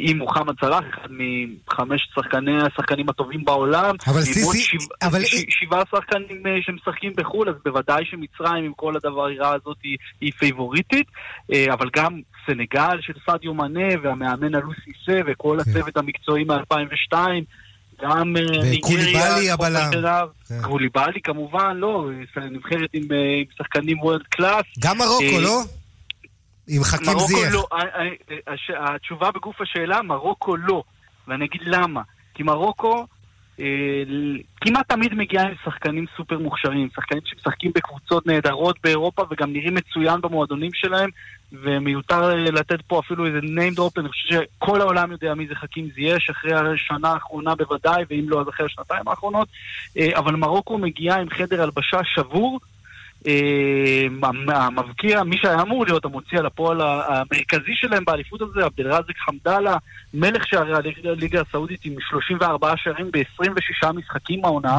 עם 0.00 0.18
מוחמד 0.18 0.54
סלאח, 0.60 0.84
אחד 0.94 1.08
מחמש 1.10 2.08
שחקני 2.14 2.62
השחקנים 2.62 3.08
הטובים 3.08 3.44
בעולם. 3.44 3.94
אבל 4.08 4.20
סיסי- 4.20 4.62
שבע- 4.62 4.94
אבל- 5.08 5.24
ש- 5.24 5.44
שבעה 5.48 5.82
שחקנים 5.90 6.46
אה, 6.46 6.56
שמשחקים 6.62 7.12
בחו"ל, 7.16 7.48
אז 7.48 7.54
בוודאי 7.64 8.04
שמצרים 8.04 8.64
עם 8.64 8.72
כל 8.76 8.96
הדברירה 8.96 9.54
הזאת 9.54 9.76
היא, 9.82 9.96
היא 10.20 10.32
פייבוריטית, 10.32 11.06
אה, 11.52 11.66
אבל 11.72 11.88
גם 11.96 12.20
סנגל 12.46 12.96
של 13.00 13.12
סאדיו 13.26 13.54
מנה 13.54 13.88
והמאמן 14.02 14.54
אליו 14.54 14.90
סיסה 15.06 15.20
וכל 15.26 15.58
כן. 15.64 15.70
הצוות 15.70 15.96
המקצועי 15.96 16.44
מ-2002. 16.44 17.16
גם 18.00 18.36
אה, 18.36 18.62
ניגריה. 18.70 19.56
כן. 20.48 20.62
קוליבאלי 20.62 21.20
כמובן, 21.20 21.76
לא, 21.76 22.10
נבחרת 22.50 22.90
עם, 22.92 23.02
אה, 23.12 23.42
שחקנים 23.58 24.00
world 24.00 24.22
class. 24.22 24.64
גם 24.78 24.98
מרוקו, 24.98 25.36
אה, 25.36 25.40
לא? 25.40 25.60
עם 26.68 26.84
חכים 26.84 27.18
זייח. 27.18 27.52
לא, 27.52 27.66
התשובה 28.78 29.30
בגוף 29.30 29.60
השאלה, 29.60 30.02
מרוקו 30.02 30.56
לא. 30.56 30.82
ואני 31.28 31.44
אגיד 31.44 31.60
למה. 31.64 32.02
כי 32.34 32.42
מרוקו 32.42 32.96
אה, 32.98 33.04
כמעט 34.60 34.88
תמיד 34.88 35.14
מגיעה 35.14 35.44
עם 35.44 35.54
שחקנים 35.64 36.04
סופר 36.16 36.38
מוכשרים, 36.38 36.88
שחקנים 36.94 37.22
שמשחקים 37.24 37.72
בקבוצות 37.74 38.26
נהדרות 38.26 38.76
באירופה 38.84 39.22
וגם 39.30 39.52
נראים 39.52 39.74
מצוין 39.74 40.20
במועדונים 40.20 40.70
שלהם, 40.74 41.10
ומיותר 41.52 42.30
אה, 42.30 42.50
לתת 42.50 42.82
פה 42.82 43.00
אפילו 43.00 43.26
איזה 43.26 43.38
name 43.38 43.78
drop, 43.78 44.00
אני 44.00 44.08
חושב 44.08 44.28
שכל 44.28 44.80
העולם 44.80 45.12
יודע 45.12 45.34
מי 45.34 45.46
זה 45.46 45.54
חכים 45.54 45.88
זייש, 45.94 46.30
אחרי 46.30 46.52
השנה 46.54 47.08
האחרונה 47.08 47.54
בוודאי, 47.54 48.04
ואם 48.10 48.24
לא 48.28 48.40
אז 48.40 48.48
אחרי 48.48 48.66
השנתיים 48.66 49.08
האחרונות, 49.08 49.48
אה, 49.96 50.18
אבל 50.18 50.36
מרוקו 50.36 50.78
מגיעה 50.78 51.20
עם 51.20 51.30
חדר 51.30 51.62
הלבשה 51.62 51.98
שבור, 52.04 52.60
המבקיע, 54.48 55.22
מי 55.22 55.36
שהיה 55.36 55.62
אמור 55.62 55.84
להיות 55.84 56.04
המוציא 56.04 56.38
על 56.38 56.46
הפועל 56.46 56.80
המרכזי 56.80 57.74
שלהם 57.74 58.04
באליפות 58.04 58.42
הזה, 58.42 58.64
עבדלרזק 58.64 59.18
חמדאללה, 59.18 59.76
מלך 60.14 60.46
שערי 60.46 60.72
הליגה 61.04 61.40
הסעודית 61.40 61.80
עם 61.84 61.94
34 62.00 62.72
שערים 62.76 63.10
ב-26 63.10 63.92
משחקים 63.92 64.44
העונה, 64.44 64.78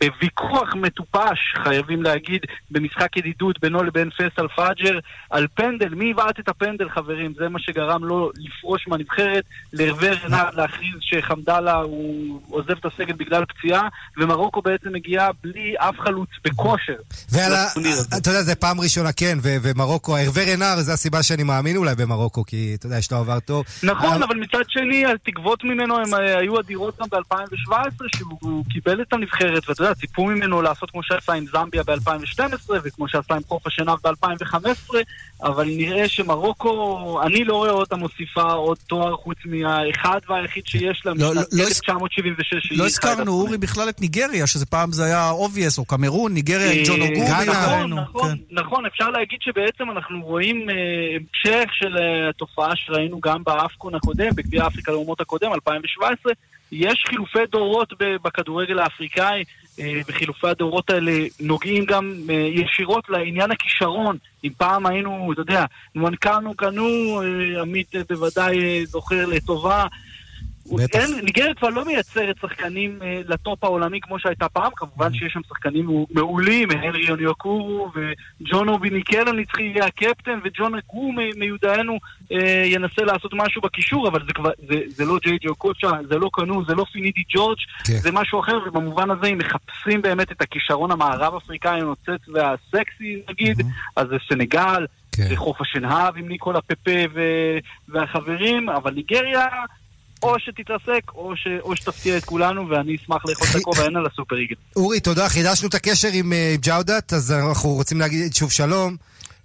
בוויכוח 0.00 0.74
מטופש, 0.74 1.54
חייבים 1.62 2.02
להגיד, 2.02 2.40
במשחק 2.70 3.16
ידידות 3.16 3.60
בינו 3.60 3.82
לבין 3.82 4.10
פייסל 4.10 4.48
פאג'ר, 4.48 4.98
על 5.30 5.46
פנדל, 5.54 5.94
מי 5.94 6.04
יבעט 6.04 6.40
את 6.40 6.48
הפנדל 6.48 6.88
חברים? 6.88 7.34
זה 7.36 7.48
מה 7.48 7.58
שגרם 7.58 8.04
לו 8.04 8.30
לפרוש 8.36 8.88
מהנבחרת, 8.88 9.44
להרווה 9.72 10.10
רנאר 10.10 10.54
להכריז 10.54 10.96
שחמדאללה 11.00 11.74
הוא 11.74 12.40
עוזב 12.48 12.70
את 12.70 12.84
הסגל 12.84 13.14
בגלל 13.14 13.44
פציעה, 13.44 13.88
ומרוקו 14.16 14.62
בעצם 14.62 14.92
מגיעה 14.92 15.30
בלי 15.42 15.74
אף 15.78 16.00
חלוץ 16.00 16.28
בכושר. 16.74 16.92
ואתה 17.30 18.30
יודע, 18.30 18.42
זה 18.42 18.54
פעם 18.54 18.80
ראשונה, 18.80 19.12
כן, 19.12 19.38
ומרוקו, 19.42 20.16
הרווה 20.16 20.52
רנר, 20.52 20.80
זו 20.80 20.92
הסיבה 20.92 21.22
שאני 21.22 21.42
מאמין 21.42 21.76
אולי 21.76 21.94
במרוקו, 21.94 22.44
כי 22.44 22.76
אתה 22.78 22.86
יודע, 22.86 22.98
יש 22.98 23.12
לו 23.12 23.18
עבר 23.18 23.40
טוב. 23.40 23.64
נכון, 23.82 24.22
אבל 24.22 24.36
מצד 24.36 24.62
שני, 24.68 25.06
התקוות 25.06 25.64
ממנו 25.64 25.96
הם 25.96 26.14
היו 26.14 26.60
אדירות 26.60 26.98
גם 27.00 27.06
ב-2017, 27.12 28.04
שהוא 28.16 28.64
קיבל 28.70 29.02
את 29.02 29.12
הנבחרת, 29.12 29.68
ואתה 29.68 29.82
יודע, 29.82 29.94
ציפו 29.94 30.26
ממנו 30.26 30.62
לעשות 30.62 30.90
כמו 30.90 31.02
שעשה 31.02 31.32
עם 31.32 31.44
זמביה 31.52 31.82
ב-2012, 31.82 32.70
וכמו 32.84 33.08
שעשה 33.08 33.34
עם 33.34 33.42
חוף 33.48 33.66
השנהב 33.66 33.98
ב-2015, 34.04 34.94
אבל 35.44 35.66
נראה 35.66 36.08
שמרוקו, 36.08 37.20
אני 37.22 37.44
לא 37.44 37.54
רואה 37.54 37.70
אותה 37.70 37.96
מוסיפה 37.96 38.52
עוד 38.52 38.76
תואר 38.86 39.16
חוץ 39.16 39.36
מהאחד 39.44 40.18
והיחיד 40.28 40.66
שיש 40.66 41.02
לה, 41.06 41.14
משנת 41.14 41.54
1976. 41.60 42.72
לא 42.72 42.86
הזכרנו, 42.86 43.32
אורי, 43.32 43.58
בכלל 43.58 43.88
את 43.88 44.00
ניגריה, 44.00 44.46
שזה 44.46 44.66
פעם 44.66 44.92
זה 44.92 45.04
היה 45.04 45.30
obvious, 45.30 45.78
או 45.78 45.84
קמרון, 45.84 46.34
ניגריה 46.34 46.72
עם 46.72 46.82
ג'ון 46.86 47.00
אוגו. 47.00 47.22
נכון, 47.46 47.92
נכון, 47.92 48.36
נכון, 48.50 48.86
אפשר 48.86 49.10
להגיד 49.10 49.38
שבעצם 49.42 49.90
אנחנו 49.90 50.22
רואים 50.22 50.68
המשך 50.68 51.70
של 51.72 51.96
התופעה 52.30 52.76
שראינו 52.76 53.20
גם 53.20 53.44
באפקון 53.44 53.94
הקודם, 53.94 54.28
בגביע 54.34 54.66
אפריקה 54.66 54.92
לאומות 54.92 55.20
הקודם, 55.20 55.52
2017, 55.52 56.32
יש 56.74 57.04
חילופי 57.08 57.38
דורות 57.50 57.92
בכדורגל 57.98 58.78
האפריקאי, 58.78 59.44
וחילופי 60.08 60.48
הדורות 60.48 60.90
האלה 60.90 61.12
נוגעים 61.40 61.84
גם 61.84 62.14
ישירות 62.28 63.08
לעניין 63.08 63.50
הכישרון. 63.50 64.16
אם 64.44 64.50
פעם 64.56 64.86
היינו, 64.86 65.32
אתה 65.32 65.40
יודע, 65.40 65.64
נוואנקוו 65.94 66.54
קאנו, 66.54 67.20
עמית 67.60 67.94
בוודאי 68.08 68.86
זוכר 68.86 69.26
לטובה, 69.26 69.84
אין, 70.94 71.24
ניגריה 71.24 71.54
כבר 71.54 71.68
לא 71.68 71.84
מייצרת 71.84 72.36
שחקנים 72.42 72.98
אה, 73.02 73.20
לטופ 73.26 73.64
העולמי 73.64 74.00
כמו 74.00 74.18
שהייתה 74.18 74.48
פעם, 74.48 74.72
כמובן 74.76 75.14
שיש 75.14 75.32
שם 75.32 75.40
שחקנים 75.48 76.04
מעולים, 76.10 76.70
הנרי 76.70 77.04
יוניוקורו 77.06 77.90
וג'ון 77.94 78.68
אובי 78.68 78.90
ניקל 78.90 79.28
הנצחי 79.28 79.62
יהיה 79.62 79.86
הקפטן, 79.86 80.38
וג'ון 80.44 80.74
אגו 80.74 81.12
מיודענו 81.36 81.98
אה, 82.32 82.62
ינסה 82.66 83.02
לעשות 83.02 83.32
משהו 83.34 83.62
בקישור, 83.62 84.08
אבל 84.08 84.20
זה, 84.26 84.32
כבר, 84.32 84.50
זה, 84.68 84.80
זה 84.88 85.04
לא 85.04 85.18
ג'יי 85.22 85.38
ג'ו 85.42 85.54
קוצ'ה, 85.54 85.90
זה 86.08 86.18
לא 86.18 86.30
קנו, 86.32 86.64
זה 86.68 86.74
לא 86.74 86.84
פינידי 86.92 87.22
ג'ורג', 87.34 87.58
כן. 87.86 87.96
זה 87.96 88.12
משהו 88.12 88.40
אחר, 88.40 88.58
ובמובן 88.66 89.10
הזה 89.10 89.26
אם 89.26 89.38
מחפשים 89.38 90.02
באמת 90.02 90.32
את 90.32 90.42
הכישרון 90.42 90.90
המערב 90.90 91.34
אפריקאי 91.34 91.80
הנוצץ 91.80 92.28
והסקסי 92.34 93.22
נגיד, 93.30 93.60
mm-hmm. 93.60 93.64
אז 93.96 94.08
זה 94.08 94.16
סנגל, 94.28 94.86
כן. 95.12 95.28
זה 95.28 95.36
חוף 95.36 95.60
השנהב 95.60 96.16
עם 96.16 96.28
ניקולה 96.28 96.60
פפה 96.60 97.00
ו- 97.14 97.58
והחברים, 97.88 98.68
אבל 98.68 98.94
ניגריה... 98.94 99.46
או 100.24 100.38
שתתרסק, 100.38 101.10
או, 101.14 101.36
ש... 101.36 101.46
או 101.62 101.76
שתפתיע 101.76 102.16
את 102.16 102.24
כולנו, 102.24 102.68
ואני 102.68 102.96
אשמח 102.96 103.22
לאכול 103.28 103.46
את 103.50 103.56
הכובע 103.56 103.84
הן 103.84 103.96
על 103.96 104.06
הסופר 104.06 104.36
איגל. 104.36 104.56
אורי, 104.76 105.00
תודה, 105.00 105.28
חידשנו 105.28 105.68
את 105.68 105.74
הקשר 105.74 106.08
עם 106.12 106.32
uh, 106.32 106.60
ג'אודת, 106.60 107.12
אז 107.12 107.32
אנחנו 107.32 107.68
רוצים 107.68 108.00
להגיד 108.00 108.34
שוב 108.34 108.50
שלום. 108.52 108.96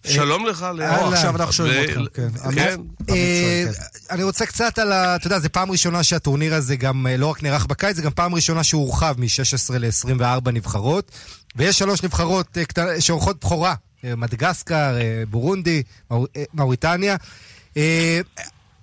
שלום 0.08 0.46
לך, 0.46 0.66
לאור. 0.76 1.14
עכשיו 1.14 1.36
אנחנו 1.36 1.54
שומעים 1.54 2.00
אותך. 2.00 2.16
כן. 2.16 2.28
כן. 2.56 2.76
אני 4.12 4.24
רוצה 4.24 4.46
קצת 4.46 4.80
על 4.80 4.92
ה... 4.92 5.16
אתה 5.16 5.28
יודע, 5.28 5.40
זו 5.40 5.50
פעם 5.52 5.72
ראשונה 5.72 6.04
שהטורניר 6.04 6.54
הזה 6.56 6.76
גם 6.76 7.08
לא 7.18 7.28
רק 7.28 7.44
נערך 7.44 7.66
בקיץ, 7.66 7.96
זה 7.96 8.02
גם 8.02 8.12
פעם 8.12 8.36
ראשונה 8.36 8.64
שהוא 8.64 8.82
הורחב 8.82 9.16
מ-16 9.18 9.78
ל-24 9.80 10.52
נבחרות, 10.52 11.12
ויש 11.56 11.80
שלוש 11.80 12.04
נבחרות 12.04 12.58
שעורכות 13.00 13.40
בכורה, 13.46 13.76
מדגסקר, 14.04 14.98
בורונדי, 15.30 15.84
מאוריטניה. 16.54 17.16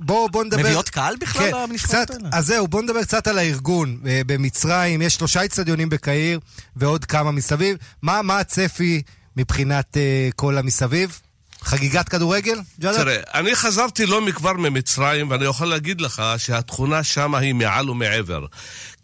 בואו 0.00 0.28
בוא 0.28 0.44
נדבר... 0.44 0.60
מביאות 0.60 0.88
קהל 0.88 1.16
בכלל 1.20 1.50
כן, 1.50 1.70
למשחקות 1.70 2.10
האלה? 2.10 2.28
אז 2.32 2.46
זהו, 2.46 2.68
בואו 2.68 2.82
נדבר 2.82 3.02
קצת 3.02 3.26
על 3.26 3.38
הארגון. 3.38 3.98
במצרים 4.02 5.02
יש 5.02 5.14
שלושה 5.14 5.44
אצטדיונים 5.44 5.88
בקהיר 5.88 6.40
ועוד 6.76 7.04
כמה 7.04 7.30
מסביב. 7.30 7.76
מה, 8.02 8.22
מה 8.22 8.38
הצפי 8.38 9.02
מבחינת 9.36 9.96
uh, 9.96 10.32
כל 10.36 10.58
המסביב? 10.58 11.20
חגיגת 11.62 12.08
כדורגל? 12.08 12.58
ג'אדה? 12.80 12.98
תראה, 12.98 13.16
אני 13.34 13.56
חזרתי 13.56 14.06
לא 14.06 14.20
מכבר 14.20 14.52
ממצרים, 14.52 15.30
ואני 15.30 15.44
יכול 15.44 15.66
להגיד 15.68 16.00
לך 16.00 16.22
שהתכונה 16.38 17.02
שם 17.02 17.34
היא 17.34 17.54
מעל 17.54 17.90
ומעבר. 17.90 18.46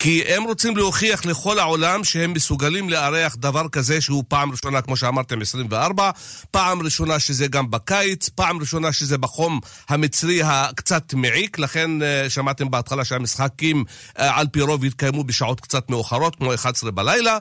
כי 0.03 0.23
הם 0.27 0.43
רוצים 0.43 0.77
להוכיח 0.77 1.25
לכל 1.27 1.59
העולם 1.59 2.05
שהם 2.05 2.33
מסוגלים 2.33 2.91
לארח 2.91 3.37
דבר 3.39 3.69
כזה 3.69 4.01
שהוא 4.01 4.25
פעם 4.29 4.51
ראשונה, 4.51 4.81
כמו 4.83 4.97
שאמרתם, 4.97 5.43
24, 5.43 6.11
פעם 6.51 6.83
ראשונה 6.83 7.19
שזה 7.19 7.47
גם 7.47 7.71
בקיץ, 7.71 8.29
פעם 8.29 8.61
ראשונה 8.61 8.93
שזה 8.93 9.19
בחום 9.19 9.61
המצרי 9.89 10.43
הקצת 10.45 11.15
מעיק, 11.15 11.59
לכן 11.59 11.91
שמעתם 12.29 12.71
בהתחלה 12.71 13.05
שהמשחקים 13.05 13.85
על 14.15 14.47
פי 14.53 14.61
רוב 14.61 14.85
יתקיימו 14.85 15.25
בשעות 15.25 15.61
קצת 15.61 15.91
מאוחרות, 15.91 16.37
כמו 16.37 16.55
11 16.55 16.91
בלילה 16.91 17.39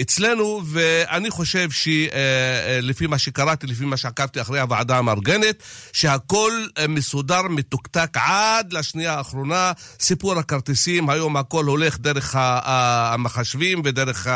אצלנו, 0.00 0.62
ואני 0.66 1.30
חושב 1.30 1.68
שלפי 1.70 3.06
מה 3.06 3.18
שקראתי, 3.18 3.66
לפי 3.66 3.84
מה 3.84 3.96
שעקבתי 3.96 4.40
אחרי 4.40 4.60
הוועדה 4.60 4.98
המארגנת, 4.98 5.62
שהכל 5.92 6.52
מסודר, 6.88 7.42
מתוקתק 7.42 8.10
עד 8.14 8.72
לשנייה 8.72 9.14
האחרונה, 9.14 9.72
סיפור 10.00 10.38
הכרטיסים, 10.38 11.10
היום 11.10 11.36
הכל 11.36 11.67
הולך 11.68 11.98
דרך 11.98 12.34
המחשבים 12.38 13.82
ודרך 13.84 14.26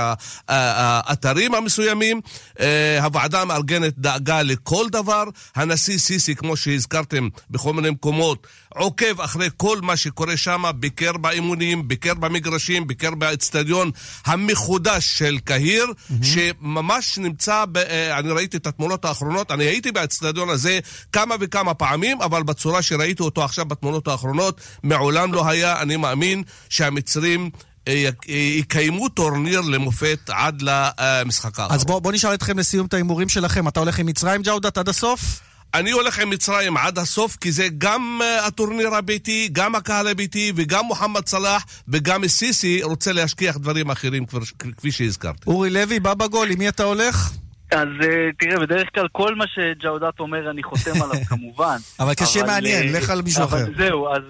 האתרים 0.48 1.54
המסוימים. 1.54 2.20
הוועדה 3.02 3.42
המארגנת 3.42 3.98
דאגה 3.98 4.42
לכל 4.42 4.86
דבר. 4.90 5.24
הנשיא 5.54 5.98
סיסי, 5.98 6.34
כמו 6.34 6.56
שהזכרתם 6.56 7.28
בכל 7.50 7.72
מיני 7.72 7.90
מקומות, 7.90 8.46
עוקב 8.68 9.20
אחרי 9.20 9.48
כל 9.56 9.78
מה 9.82 9.96
שקורה 9.96 10.36
שם, 10.36 10.64
ביקר 10.76 11.12
באימונים, 11.12 11.88
ביקר 11.88 12.14
במגרשים, 12.14 12.86
ביקר 12.86 13.10
באצטדיון 13.14 13.90
המחודש 14.26 15.18
של 15.18 15.38
קהיר, 15.44 15.86
mm-hmm. 15.86 16.24
שממש 16.24 17.18
נמצא, 17.18 17.64
ב, 17.72 17.78
אני 18.18 18.30
ראיתי 18.30 18.56
את 18.56 18.66
התמונות 18.66 19.04
האחרונות, 19.04 19.50
אני 19.50 19.64
הייתי 19.64 19.92
באצטדיון 19.92 20.48
הזה 20.48 20.78
כמה 21.12 21.34
וכמה 21.40 21.74
פעמים, 21.74 22.22
אבל 22.22 22.42
בצורה 22.42 22.82
שראיתי 22.82 23.22
אותו 23.22 23.44
עכשיו 23.44 23.64
בתמונות 23.64 24.08
האחרונות, 24.08 24.60
מעולם 24.82 25.32
לא 25.32 25.48
היה, 25.48 25.80
אני 25.82 25.96
מאמין 25.96 26.42
שהמצרים... 26.68 27.21
יקיימו 28.28 29.08
טורניר 29.08 29.60
למופת 29.60 30.30
עד 30.32 30.62
למשחק 30.62 31.58
האחרון. 31.58 31.78
אז 31.78 31.84
בואו 31.84 32.00
בוא 32.00 32.12
נשאל 32.12 32.34
אתכם 32.34 32.58
לסיום 32.58 32.86
את 32.86 32.94
ההימורים 32.94 33.28
שלכם. 33.28 33.68
אתה 33.68 33.80
הולך 33.80 33.98
עם 33.98 34.06
מצרים, 34.06 34.42
ג'אודת, 34.42 34.78
עד 34.78 34.88
הסוף? 34.88 35.40
אני 35.74 35.90
הולך 35.90 36.18
עם 36.18 36.30
מצרים 36.30 36.76
עד 36.76 36.98
הסוף, 36.98 37.36
כי 37.36 37.52
זה 37.52 37.68
גם 37.78 38.20
uh, 38.20 38.46
הטורניר 38.46 38.94
הביתי, 38.94 39.48
גם 39.52 39.74
הקהל 39.74 40.08
הביתי, 40.08 40.52
וגם 40.56 40.84
מוחמד 40.84 41.26
סלאח, 41.26 41.64
וגם 41.88 42.28
סיסי 42.28 42.82
רוצה 42.82 43.12
להשכיח 43.12 43.56
דברים 43.56 43.90
אחרים, 43.90 44.24
כפי 44.76 44.92
שהזכרתי. 44.92 45.42
אורי 45.46 45.70
לוי, 45.70 46.00
בא 46.00 46.14
בגול, 46.14 46.50
עם 46.50 46.58
מי 46.58 46.68
אתה 46.68 46.82
הולך? 46.82 47.30
אז 47.72 47.88
תראה, 48.38 48.60
בדרך 48.60 48.88
כלל 48.94 49.08
כל 49.12 49.34
מה 49.34 49.44
שג'אודת 49.46 50.20
אומר 50.20 50.50
אני 50.50 50.62
חותם 50.62 51.02
עליו 51.02 51.24
כמובן. 51.28 51.76
אבל 52.00 52.14
כשיהיה 52.14 52.46
מעניין, 52.46 52.92
לך 52.92 53.10
על 53.10 53.22
מישהו 53.22 53.44
אחר. 53.44 53.64
זהו, 53.76 54.08
אז 54.08 54.22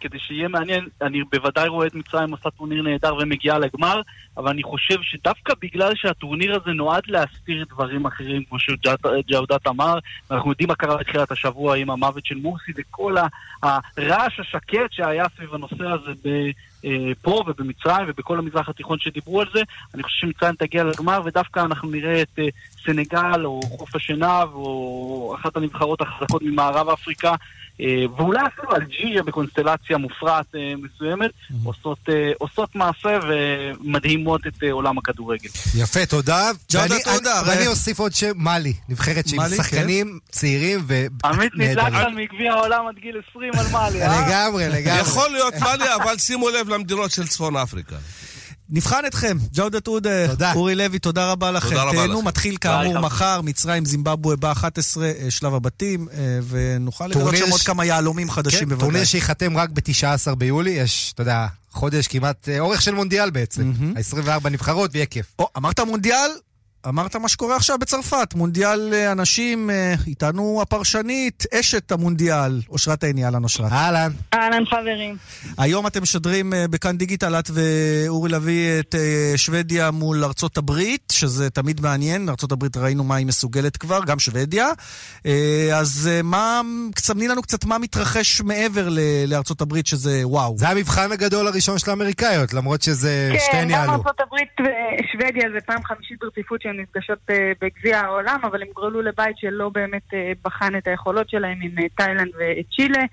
כדי 0.00 0.18
שיהיה 0.18 0.48
מעניין, 0.48 0.86
אני 1.02 1.18
בוודאי 1.32 1.68
רואה 1.68 1.86
את 1.86 1.94
מצרים 1.94 2.30
עושה 2.30 2.50
טורניר 2.50 2.82
נהדר 2.82 3.14
ומגיעה 3.14 3.58
לגמר, 3.58 4.00
אבל 4.36 4.48
אני 4.48 4.62
חושב 4.62 4.96
שדווקא 5.02 5.54
בגלל 5.62 5.92
שהטורניר 5.94 6.60
הזה 6.62 6.70
נועד 6.70 7.02
להסתיר 7.06 7.64
דברים 7.70 8.06
אחרים, 8.06 8.42
כמו 8.48 8.58
שג'אודת 8.58 9.66
אמר, 9.66 9.98
ואנחנו 10.30 10.50
יודעים 10.50 10.68
מה 10.68 10.74
קרה 10.74 10.96
בתחילת 10.96 11.32
השבוע 11.32 11.76
עם 11.76 11.90
המוות 11.90 12.26
של 12.26 12.34
מורסי 12.34 12.72
וכל 12.76 13.14
הרעש 13.62 14.40
השקט 14.40 14.90
שהיה 14.90 15.26
סביב 15.36 15.54
הנושא 15.54 15.84
הזה 15.84 16.12
ב... 16.24 16.50
פה 17.22 17.44
ובמצרים 17.46 18.06
ובכל 18.08 18.38
המזרח 18.38 18.68
התיכון 18.68 18.98
שדיברו 18.98 19.40
על 19.40 19.46
זה, 19.54 19.62
אני 19.94 20.02
חושב 20.02 20.16
שמצרים 20.20 20.54
תגיע 20.54 20.84
לגמר 20.84 21.20
ודווקא 21.24 21.60
אנחנו 21.60 21.90
נראה 21.90 22.22
את 22.22 22.38
סנגל 22.84 23.44
או 23.44 23.60
חוף 23.62 23.96
השנהב 23.96 24.54
או 24.54 25.34
אחת 25.40 25.56
הנבחרות 25.56 26.00
החזקות 26.00 26.42
ממערב 26.42 26.88
אפריקה 26.88 27.34
ואולי 28.16 28.40
אפילו 28.46 28.76
אלג'יריה 28.76 29.22
בקונסטלציה 29.22 29.98
מופרעת 29.98 30.46
מסוימת 30.78 31.30
עושות, 31.64 31.98
עושות 32.38 32.74
מעשה 32.74 33.18
ומדהימות 33.28 34.46
את 34.46 34.62
עולם 34.70 34.98
הכדורגל. 34.98 35.48
יפה, 35.74 36.06
תודה. 36.06 36.50
ואני, 36.74 36.94
תודה. 37.04 37.42
ואני 37.46 37.66
אוסיף 37.66 37.98
עוד 37.98 38.12
שם, 38.12 38.32
מאלי, 38.36 38.72
נבחרת 38.88 39.28
של 39.28 39.36
שחקנים 39.56 40.18
צעירים 40.30 40.80
ונהדרים. 40.86 41.10
עמית 41.24 41.52
נדלק 41.54 41.92
מגביע 42.16 42.52
העולם 42.52 42.86
עד 42.86 42.94
גיל 42.98 43.20
20 43.30 43.52
על 43.58 43.66
מאלי, 43.72 44.02
אה? 44.02 44.26
לגמרי, 44.26 44.68
לגמרי. 44.68 45.00
יכול 45.00 45.30
להיות 45.30 45.54
מאלי, 45.54 45.94
אבל 45.94 46.18
שימו 46.18 46.50
לב 46.50 46.68
למדינות 46.68 47.10
של 47.10 47.26
צפון 47.26 47.56
אפריקה. 47.56 47.96
נבחן 48.70 49.06
אתכם. 49.06 49.36
ג'אודת 49.54 49.86
עודה, 49.86 50.52
אורי 50.54 50.74
לוי, 50.74 50.98
תודה 50.98 51.32
רבה 51.32 51.50
לכם. 51.50 51.68
תודה 51.68 51.82
רבה 51.82 51.92
תהנו, 51.96 52.18
לכם. 52.18 52.28
מתחיל 52.28 52.56
כאמור 52.60 52.92
ביי, 52.92 53.02
מחר, 53.02 53.40
מצרים, 53.40 53.84
זימבבואה 53.84 54.36
ב-11, 54.36 54.98
שלב 55.30 55.54
הבתים, 55.54 56.08
אה, 56.12 56.38
ונוכל 56.48 57.06
לגלות 57.06 57.36
שם 57.36 57.50
עוד 57.50 57.60
כמה 57.60 57.84
יהלומים 57.84 58.30
חדשים 58.30 58.58
כן, 58.58 58.68
בוודאי. 58.68 58.86
טורניר 58.86 59.04
שייחתם 59.04 59.56
רק 59.56 59.70
ב-19 59.70 60.34
ביולי, 60.34 60.70
יש, 60.70 61.12
אתה 61.14 61.22
יודע, 61.22 61.46
חודש 61.72 62.06
כמעט, 62.06 62.48
אה, 62.48 62.60
אורך 62.60 62.82
של 62.82 62.94
מונדיאל 62.94 63.30
בעצם. 63.30 63.72
ה-24 63.96 64.48
נבחרות 64.48 64.90
ויהיה 64.92 65.06
כיף. 65.06 65.26
או, 65.38 65.48
אמרת 65.56 65.80
מונדיאל? 65.80 66.30
אמרת 66.88 67.16
מה 67.16 67.28
שקורה 67.28 67.56
עכשיו 67.56 67.78
בצרפת, 67.78 68.34
מונדיאל 68.34 68.94
אה, 68.94 69.12
אנשים, 69.12 69.70
אה, 69.70 69.94
איתנו 70.06 70.58
הפרשנית, 70.62 71.44
אשת 71.54 71.92
המונדיאל, 71.92 72.60
אושרת 72.68 73.04
עיני, 73.04 73.24
אהלן 73.24 73.44
אושרת. 73.44 73.72
אהלן. 73.72 74.10
אהלן 74.34 74.64
חברים. 74.66 75.16
היום 75.58 75.86
אתם 75.86 76.02
משדרים 76.02 76.54
אה, 76.54 76.68
בכאן 76.70 76.96
דיגיטל, 76.96 77.34
את 77.38 77.50
ואורי 77.54 78.30
לביא, 78.30 78.80
את 78.80 78.94
אה, 78.94 79.32
שוודיה 79.36 79.90
מול 79.90 80.24
ארצות 80.24 80.56
הברית, 80.56 81.12
שזה 81.12 81.50
תמיד 81.50 81.80
מעניין, 81.80 82.28
ארצות 82.28 82.52
הברית 82.52 82.76
ראינו 82.76 83.04
מה 83.04 83.16
היא 83.16 83.26
מסוגלת 83.26 83.76
כבר, 83.76 84.04
גם 84.06 84.18
שוודיה. 84.18 84.68
אה, 85.26 85.68
אז 85.72 86.10
אה, 86.12 86.22
מה, 86.22 86.60
סמני 86.98 87.28
לנו 87.28 87.42
קצת 87.42 87.64
מה 87.64 87.78
מתרחש 87.78 88.40
מעבר 88.40 88.88
לארצות 89.26 89.60
הברית, 89.60 89.86
שזה 89.86 90.20
וואו. 90.24 90.58
זה 90.58 90.68
המבחן 90.68 91.12
הגדול 91.12 91.46
הראשון 91.46 91.78
של 91.78 91.90
האמריקאיות, 91.90 92.54
למרות 92.54 92.82
שזה 92.82 93.30
כן, 93.32 93.38
שתיהן 93.38 93.64
גם 93.64 93.70
יעלו. 93.70 93.92
ארה"ב 93.92 94.34
ושוודיה 94.60 95.50
זה 95.54 95.60
פעם 95.66 95.84
חמישית 95.84 96.18
ברציפות 96.20 96.64
שהן 96.70 96.80
נפגשות 96.80 97.18
אה, 97.30 97.52
בגביע 97.60 98.00
העולם, 98.00 98.38
אבל 98.42 98.62
הם 98.62 98.68
גרלו 98.76 99.02
לבית 99.02 99.38
שלא 99.38 99.68
באמת 99.68 100.14
אה, 100.14 100.32
בחן 100.44 100.76
את 100.76 100.86
היכולות 100.86 101.30
שלהם 101.30 101.58
עם 101.62 101.78
אה, 101.78 101.88
תאילנד 101.96 102.30
וצ'ילה. 102.34 103.04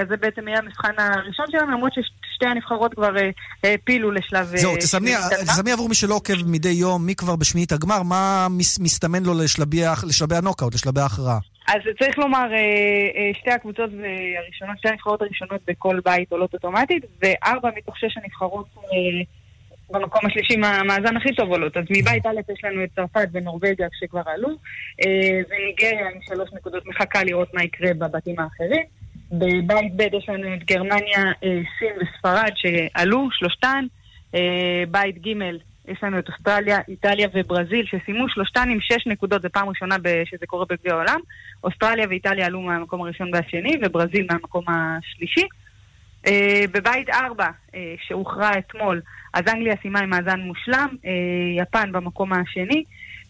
אז 0.00 0.08
זה 0.08 0.16
בעצם 0.16 0.48
יהיה 0.48 0.58
המבחן 0.58 0.92
הראשון 0.98 1.46
שלהם, 1.50 1.70
למרות 1.70 1.92
ששתי 1.94 2.46
הנבחרות 2.46 2.94
כבר 2.94 3.10
העפילו 3.64 4.10
לשלב... 4.10 4.46
זהו, 4.56 4.76
תסמני, 4.76 5.72
עבור 5.72 5.88
מי 5.88 5.94
שלא 5.94 6.14
עוקב 6.14 6.32
מדי 6.46 6.68
יום, 6.68 7.06
מי 7.06 7.14
כבר 7.14 7.36
בשמינית 7.36 7.72
הגמר, 7.72 8.02
מה 8.02 8.46
מס- 8.50 8.78
מסתמן 8.78 9.22
לו 9.22 9.34
לשלבי, 9.42 9.82
לשלבי 10.08 10.36
הנוקאוט, 10.36 10.74
לשלבי 10.74 11.00
ההכרעה. 11.00 11.38
אז 11.68 11.80
צריך 11.98 12.18
לומר, 12.18 12.46
שתי 13.40 13.50
הקבוצות 13.50 13.90
הראשונות, 14.38 14.78
שתי 14.78 14.88
הנבחרות 14.88 15.22
הראשונות 15.22 15.60
בכל 15.68 16.00
בית 16.04 16.32
עולות 16.32 16.54
אוטומטית, 16.54 17.04
וארבע 17.22 17.70
מתוך 17.76 17.98
שש 17.98 18.16
הנבחרות 18.22 18.66
במקום 19.92 20.20
השלישי 20.26 20.56
מהמאזן 20.56 21.16
הכי 21.16 21.34
טוב 21.34 21.50
עולות. 21.50 21.76
אז 21.76 21.84
מבית 21.90 22.26
א' 22.26 22.52
יש 22.52 22.64
לנו 22.64 22.84
את 22.84 22.88
צרפת 22.96 23.28
ונורבגיה 23.32 23.88
שכבר 24.00 24.22
עלו, 24.26 24.48
אה, 25.06 25.40
וניגריה 25.50 26.08
עם 26.08 26.18
שלוש 26.26 26.50
נקודות 26.52 26.86
מחכה 26.86 27.24
לראות 27.24 27.54
מה 27.54 27.64
יקרה 27.64 27.94
בבתים 27.94 28.40
האחרים. 28.40 28.84
בבית 29.32 29.96
ב' 29.96 30.00
יש 30.00 30.28
לנו 30.28 30.54
את 30.54 30.64
גרמניה, 30.64 31.24
אה, 31.44 31.60
סין 31.78 31.92
וספרד 32.00 32.50
שעלו, 32.54 33.28
שלושתן. 33.32 33.84
אה, 34.34 34.82
בית 34.90 35.26
ג' 35.26 35.28
יש 35.88 35.98
לנו 36.02 36.18
את 36.18 36.28
אוסטרליה, 36.28 36.78
איטליה 36.88 37.28
וברזיל 37.34 37.86
שסיימו 37.86 38.28
שלושתן 38.28 38.68
עם 38.70 38.78
שש 38.80 39.06
נקודות, 39.06 39.42
זו 39.42 39.48
פעם 39.52 39.68
ראשונה 39.68 39.96
שזה 40.24 40.46
קורה 40.46 40.64
בגביע 40.68 40.92
העולם. 40.92 41.20
אוסטרליה 41.64 42.06
ואיטליה 42.08 42.46
עלו 42.46 42.60
מהמקום 42.60 43.02
הראשון 43.02 43.30
והשני, 43.32 43.76
וברזיל 43.82 44.26
מהמקום 44.30 44.64
השלישי. 44.68 45.46
בבית 46.72 47.10
ארבע, 47.10 47.48
שהוכרע 48.08 48.58
אתמול, 48.58 49.00
אז 49.34 49.42
אנגליה 49.48 49.74
סיימה 49.82 50.00
עם 50.00 50.10
מאזן 50.10 50.40
מושלם, 50.40 50.88
אה, 51.04 51.10
יפן 51.62 51.92
במקום 51.92 52.32
השני, 52.32 52.84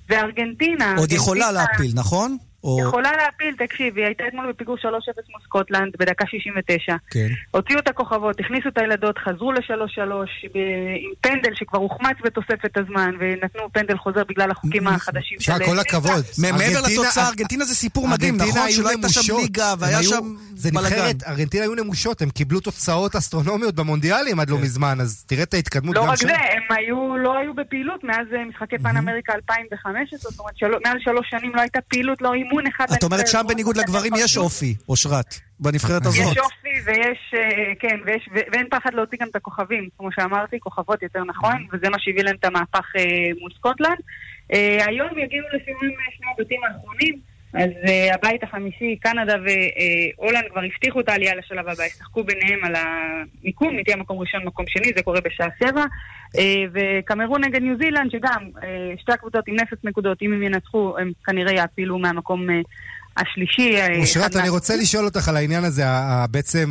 וארגנטינה... 0.08 0.94
עוד 0.98 1.12
יכולה 1.12 1.52
להפיל, 1.52 1.90
נכון? 1.94 2.36
או... 2.64 2.79
יכולה 2.81 3.12
להפיל, 3.12 3.55
תקשיב, 3.66 3.96
היא 3.96 4.05
הייתה 4.07 4.25
אתמול 4.29 4.53
בפיגור 4.53 4.77
3-0 4.77 4.85
מול 4.85 5.40
סקוטלנד 5.44 5.92
בדקה 5.98 6.27
69. 6.27 6.96
כן. 7.11 7.29
הוציאו 7.51 7.79
את 7.79 7.88
הכוכבות, 7.88 8.40
הכניסו 8.40 8.68
את 8.68 8.79
הילדות, 8.79 9.18
חזרו 9.18 9.53
ל-3-3 9.53 10.48
ב- 10.55 10.59
עם 10.96 11.11
פנדל 11.20 11.55
שכבר 11.55 11.79
הוחמץ 11.79 12.16
בתוספת 12.25 12.77
הזמן, 12.77 13.14
ונתנו 13.20 13.72
פנדל 13.72 13.96
חוזר 13.96 14.22
בגלל 14.29 14.51
החוקים 14.51 14.88
החדשים 14.88 15.40
של... 15.40 15.53
כל 15.64 15.79
הכבוד. 15.79 16.25
מעבר 16.38 16.81
לתוצאה, 16.81 17.29
ארגנטינה 17.29 17.64
זה 17.64 17.75
סיפור 17.75 18.09
מדהים, 18.09 18.35
ארגנטינה 18.35 18.57
נכון? 18.57 18.68
היו 18.68 18.77
שלא 18.77 18.88
הייתה 18.88 19.09
שם 19.09 19.20
נמושות. 19.20 19.42
ליגה, 19.42 19.72
הם 19.72 19.79
והיה 19.81 20.03
שם 20.03 20.35
זה 20.55 20.70
בלאגן. 20.70 20.87
נבחרת, 20.87 21.22
ארגנטינה 21.27 21.64
היו 21.64 21.75
נמושות, 21.75 22.22
הם 22.22 22.31
קיבלו 22.31 22.61
תוצאות 22.61 23.16
אסטרונומיות 23.16 23.75
במונדיאלים 23.75 24.40
עד 24.40 24.51
לא 24.51 24.59
מזמן, 24.59 25.01
אז 25.01 25.25
תראה 25.27 25.42
את 25.42 25.55
ההתקדמות 25.55 25.96
לא 25.96 26.03
גם 26.03 26.11
רק 26.11 26.16
שם. 26.16 26.27
זה, 26.27 26.35
הם 26.35 26.77
היו, 26.77 27.16
לא 27.16 27.38
היו 27.38 27.55
בפעילות 27.55 28.05
מאז 28.05 28.27
אה, 28.37 28.44
משחקי 28.44 28.79
פן 28.79 28.96
אמריקה 28.96 29.33
2015, 29.35 30.18
זאת 30.18 30.40
אומרת. 30.40 30.83
מעל 30.85 30.98
שלוש 31.01 31.31
שנים 31.31 31.55
לא 31.55 31.61
הייתה 31.61 31.81
פעילות, 31.81 32.22
לא 32.22 32.33
אימון 32.35 32.51
אחד. 32.66 32.86
את 32.98 33.02
אומרת. 33.02 33.26
שם 33.26 33.42
בניגוד 33.48 33.76
לגברים 33.76 34.12
יש 34.16 34.36
אופי, 34.36 34.74
אושרת, 34.88 35.34
בנבחרת 35.60 36.06
הזאת. 36.06 36.32
יש 36.32 36.38
אופי 36.38 36.74
ויש, 36.84 37.34
אה, 37.34 37.72
כן, 37.80 37.96
ויש, 38.06 38.28
ואין 38.52 38.66
פחד 38.70 38.94
להוציא 38.94 39.18
גם 39.20 39.28
את 39.28 39.36
הכוכבים, 39.36 39.88
כמו 39.98 40.08
שאמרתי, 40.12 40.60
כוכבות 40.60 41.02
יותר 41.02 41.24
נכון, 41.24 41.66
וזה 41.72 41.88
מה 41.90 41.96
שהביא 41.98 42.22
להם 42.22 42.36
את 42.40 42.44
המהפך 42.44 42.86
אה, 42.96 43.02
מול 43.40 43.50
סקוטלנד. 43.58 43.98
אה, 44.52 44.84
היום 44.86 45.18
יגיעו 45.18 45.46
לסיומים 45.46 45.96
שני 46.16 46.26
הבתים 46.36 46.60
האחרונים, 46.64 47.32
אז 47.54 47.70
אה, 47.88 48.14
הבית 48.14 48.42
החמישי, 48.42 48.96
קנדה 49.00 49.34
והולנד 49.44 50.44
כבר 50.50 50.60
הבטיחו 50.64 51.00
את 51.00 51.08
העלייה 51.08 51.34
לשלב 51.34 51.68
הבא, 51.68 51.84
ישחקו 51.84 52.24
ביניהם 52.24 52.64
על 52.64 52.74
המיקום, 52.76 53.76
מי 53.76 53.84
תהיה 53.84 53.96
מקום 53.96 54.18
ראשון, 54.18 54.44
מקום 54.44 54.64
שני, 54.68 54.92
זה 54.96 55.02
קורה 55.02 55.20
בשעה 55.20 55.48
שבע. 55.58 55.84
אה, 56.38 56.64
וקמרון 56.72 57.44
נגד 57.44 57.62
ניו 57.62 57.76
זילנד, 57.78 58.10
שגם 58.10 58.48
אה, 58.62 58.68
שתי 59.00 59.12
הקבוצות 59.12 59.44
עם 59.48 59.56
אפס 59.62 59.78
נקודות, 59.84 60.18
אם 60.22 60.32
הם 60.32 60.42
ינצחו, 60.42 60.94
הם 60.98 61.12
כנראה 61.26 61.52
יעפילו 61.52 61.98
מהמקום 61.98 62.50
אה, 62.50 62.60
השלישי. 63.16 63.76
אושרת, 64.00 64.36
אני 64.36 64.48
רוצה 64.48 64.76
לשאול 64.76 65.04
אותך 65.04 65.28
על 65.28 65.36
העניין 65.36 65.64
הזה, 65.64 65.86
ה- 65.86 66.22
ה- 66.22 66.26
בעצם 66.30 66.70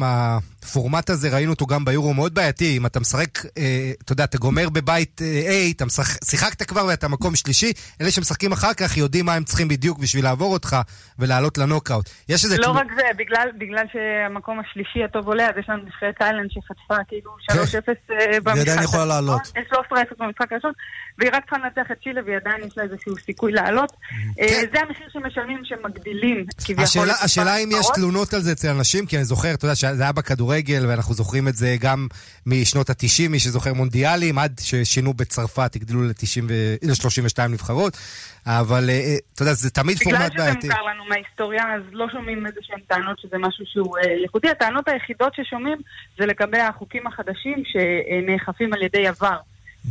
הפורמט 0.63 1.09
הזה, 1.09 1.29
ראינו 1.29 1.51
אותו 1.51 1.65
גם 1.65 1.85
ביורו, 1.85 2.13
מאוד 2.13 2.33
בעייתי. 2.33 2.77
אם 2.77 2.85
אתה 2.85 2.99
משחק, 2.99 3.45
אה, 3.57 3.91
אתה 4.03 4.13
יודע, 4.13 4.23
אתה 4.23 4.37
גומר 4.37 4.69
בבית 4.69 5.21
אה, 5.21 5.49
A, 5.69 5.75
אתה 5.75 5.85
משחק, 5.85 6.23
שיחקת 6.25 6.63
כבר 6.63 6.85
ואתה 6.85 7.07
מקום 7.07 7.35
שלישי, 7.35 7.71
אלה 8.01 8.11
שמשחקים 8.11 8.51
אחר 8.51 8.73
כך 8.73 8.97
יודעים 8.97 9.25
מה 9.25 9.33
הם 9.33 9.43
צריכים 9.43 9.67
בדיוק 9.67 9.99
בשביל 9.99 10.23
לעבור 10.23 10.53
אותך 10.53 10.75
ולעלות 11.19 11.57
לנוקאוט. 11.57 12.09
יש 12.29 12.43
איזה... 12.45 12.57
לא 12.57 12.63
תלו- 12.63 12.73
רק 12.73 12.87
זה, 12.95 13.01
בגלל, 13.17 13.47
בגלל 13.59 13.83
שהמקום 13.93 14.59
השלישי 14.59 15.03
הטוב 15.03 15.27
עולה, 15.27 15.45
אז 15.45 15.53
יש 15.59 15.65
לנו 15.69 15.83
נבחרת 15.83 16.15
תאילנד 16.19 16.49
שחטפה 16.51 16.95
כאילו 17.07 17.31
3-0 17.51 17.55
אה, 17.55 18.39
במשחק. 18.43 18.57
ועדיין 18.57 18.83
יכולה 18.83 19.03
הראשון. 19.03 19.07
לעלות. 19.07 19.41
יש 19.41 19.67
13-0 19.71 19.95
במשחק 20.19 20.51
הראשון, 20.51 20.71
והיא 21.19 21.31
רק 21.33 21.41
צריכה 21.49 21.57
לנצח 21.57 21.91
את 21.91 21.97
צ'ילה, 22.03 22.21
והיא 22.25 22.35
עדיין 22.37 22.67
יש 22.67 22.77
לה 22.77 22.83
איזשהו 22.83 23.13
סיכוי 23.25 23.51
לעלות. 23.51 23.91
אה, 24.39 24.45
זה 24.73 24.79
המחיר 24.87 25.07
שמשלמים 25.13 25.61
שמגדילים 25.63 26.45
כביכול. 26.65 27.09
השאלה, 27.23 27.55
אם 27.57 27.69
יש. 27.79 27.85
תלונות 27.95 28.33
על 28.33 28.41
זה 28.41 28.51
אצל 28.51 28.67
אנשים, 28.69 29.05
כי 29.05 29.15
אני 29.17 29.25
זוכר, 29.25 29.53
אתה 29.53 29.65
יודע, 29.65 29.75
שזה 29.75 30.03
היה 30.03 30.11
בכדורגל, 30.11 30.50
ואנחנו 30.87 31.13
זוכרים 31.13 31.47
את 31.47 31.55
זה 31.55 31.75
גם 31.79 32.07
משנות 32.45 32.89
ה-90, 32.89 33.29
מי 33.29 33.39
שזוכר 33.39 33.73
מונדיאלים, 33.73 34.37
עד 34.37 34.59
ששינו 34.63 35.13
בצרפת, 35.13 35.75
הגדלו 35.75 36.01
ל-32 36.03 37.47
נבחרות, 37.49 37.97
אבל 38.45 38.89
אה, 38.89 38.95
אה, 38.95 39.15
אתה 39.33 39.41
יודע, 39.43 39.53
זה 39.53 39.69
תמיד 39.69 39.97
בגלל 39.97 40.17
פורמט 40.17 40.33
שזה 40.33 40.43
בעייתי. 40.43 40.67
מוכר 40.67 40.81
לנו 40.81 41.05
מההיסטוריה, 41.09 41.63
אז 41.75 41.81
לא 41.91 42.07
שומעים 42.11 42.45
איזה 42.45 42.59
שהן 42.63 42.79
טענות 42.87 43.19
שזה 43.19 43.37
משהו 43.37 43.65
שהוא 43.67 43.97
אה, 43.97 44.11
ייחודי. 44.21 44.49
הטענות 44.49 44.87
היחידות 44.87 45.33
ששומעים 45.35 45.77
זה 46.17 46.25
לגבי 46.25 46.59
החוקים 46.59 47.07
החדשים 47.07 47.63
שנאכפים 47.65 48.73
על 48.73 48.83
ידי 48.83 49.07
עבר. 49.07 49.37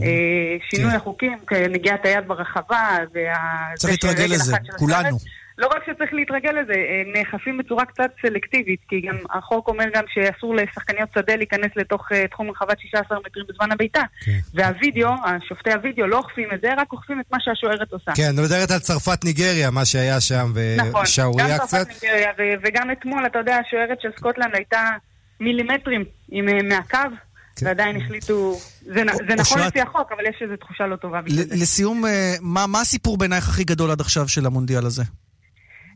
אה, 0.03 0.07
שינוי 0.71 0.93
החוקים, 0.93 1.39
כנגיעת 1.47 2.07
היד 2.07 2.29
ברחבה. 2.29 2.99
צריך 3.75 3.93
להתרגל 3.93 4.25
לזה, 4.25 4.57
כולנו. 4.79 5.17
לא 5.61 5.67
רק 5.67 5.83
שצריך 5.87 6.13
להתרגל 6.13 6.51
לזה, 6.51 6.75
נאכפים 7.15 7.59
בצורה 7.59 7.85
קצת 7.85 8.11
סלקטיבית, 8.23 8.81
כי 8.89 9.01
גם 9.01 9.17
החוק 9.31 9.69
אומר 9.69 9.85
גם 9.95 10.05
שאסור 10.09 10.55
לשחקניות 10.55 11.09
שדה 11.15 11.37
להיכנס 11.37 11.71
לתוך 11.77 12.13
אה, 12.13 12.29
תחום 12.29 12.51
רחבת 12.51 12.81
16 12.81 13.19
מטרים 13.27 13.47
בזמן 13.49 13.73
הבעיטה. 13.73 14.03
והווידאו, 14.55 15.11
שופטי 15.49 15.73
הווידאו 15.73 16.07
לא 16.07 16.19
אוכפים 16.19 16.49
את 16.55 16.61
זה, 16.61 16.69
רק 16.77 16.93
אוכפים 16.93 17.21
את 17.21 17.27
מה 17.33 17.39
שהשוערת 17.41 17.93
עושה. 17.93 18.13
כן, 18.15 18.23
אני 18.23 18.43
מדברת 18.43 18.71
על 18.71 18.79
צרפת 18.79 19.25
ניגריה, 19.25 19.71
מה 19.71 19.85
שהיה 19.85 20.21
שם, 20.21 20.53
נכון, 20.77 21.03
ושערורייה 21.03 21.59
גם 21.59 21.67
קצת. 21.67 21.89
צרפת 21.89 22.03
ניגריה, 22.03 22.31
וגם 22.63 22.91
אתמול, 22.91 23.27
אתה 23.27 23.39
יודע, 23.39 23.57
השוערת 23.57 24.01
של 24.01 24.09
סקוטלנד 24.19 24.55
הייתה 24.55 24.91
מילימטרים 25.41 26.05
עם, 26.31 26.49
אה, 26.49 26.63
מהקו, 26.63 27.17
ועדיין 27.63 27.97
החליטו... 27.97 28.59
זה, 28.83 29.05
נכון 29.37 29.61
לפי 29.61 29.81
החוק, 29.81 30.13
אבל 30.13 30.27
יש 30.27 30.37
איזו 30.43 30.57
תחושה 30.57 30.87
לא 30.87 30.97
טובה 30.97 31.21
בגלל 31.23 31.37
זה. 31.37 31.55
לסיום, 31.55 32.07
אה, 32.07 32.35
מה 32.41 32.67
מה 32.67 32.81
הסיפור 32.81 33.19
בעינייך 33.19 33.49
הכי 33.49 33.65
גדול 33.65 33.91
עד 33.91 34.01
עכשיו 34.01 34.29
של 34.29 34.47
המונדיאל 34.47 34.87
הזה? 34.87 35.03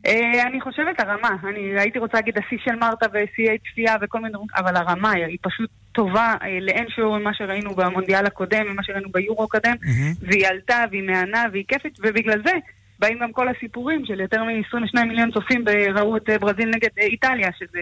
אה, 0.05 0.47
אני 0.47 0.61
חושבת 0.61 0.99
הרמה, 0.99 1.29
אני 1.49 1.79
הייתי 1.79 1.99
רוצה 1.99 2.17
להגיד 2.17 2.37
השיא 2.37 2.57
של 2.65 2.75
מרתה 2.75 3.05
ושיאי 3.09 3.57
צפייה 3.71 3.95
וכל 4.01 4.19
מיני 4.19 4.33
דברים, 4.33 4.47
אבל 4.55 4.75
הרמה 4.75 5.11
היא 5.11 5.37
פשוט 5.41 5.69
טובה 5.91 6.33
אה, 6.41 6.59
לאין 6.61 6.85
שיעור 6.95 7.17
ממה 7.19 7.33
שראינו 7.33 7.75
במונדיאל 7.75 8.25
הקודם, 8.25 8.67
ממה 8.69 8.83
שראינו 8.83 9.09
ביורו 9.11 9.43
הקודם, 9.43 9.75
והיא 10.21 10.47
עלתה 10.47 10.83
והיא 10.91 11.03
מהנה 11.03 11.43
והיא 11.51 11.63
כיפית, 11.67 11.97
ובגלל 11.99 12.41
זה 12.45 12.51
באים 12.99 13.19
גם 13.21 13.31
כל 13.31 13.47
הסיפורים 13.47 14.05
של 14.05 14.19
יותר 14.19 14.43
מ-22 14.43 15.03
מיליון 15.05 15.31
צופים 15.31 15.65
ראו 15.95 16.17
את 16.17 16.29
אה, 16.29 16.39
ברזיל 16.39 16.69
נגד 16.69 16.89
איטליה, 16.97 17.49
שזה 17.59 17.79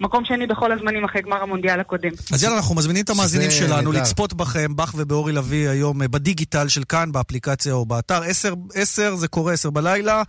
מקום 0.00 0.24
שני 0.24 0.46
בכל 0.46 0.72
הזמנים 0.72 1.04
אחרי 1.04 1.22
גמר 1.22 1.42
המונדיאל 1.42 1.80
הקודם. 1.80 2.10
אז 2.32 2.42
יאללה, 2.42 2.56
אנחנו 2.56 2.74
מזמינים 2.74 3.04
את 3.04 3.10
המאזינים 3.10 3.50
שלנו 3.50 3.92
נהדר. 3.92 4.02
לצפות 4.02 4.34
בכם, 4.34 4.76
בך 4.76 4.94
ובאורי 4.96 5.32
לביא 5.32 5.68
היום 5.68 5.98
בדיגיטל 5.98 6.68
של 6.68 6.84
כאן, 6.84 7.12
באפליקציה 7.12 7.72
או 7.72 7.86
באתר. 7.86 8.22
עשר, 8.22 8.54
עשר 8.74 9.14
זה 9.14 9.28
קורה, 9.28 9.52
עשר 9.52 9.70
בלילה, 9.70 10.22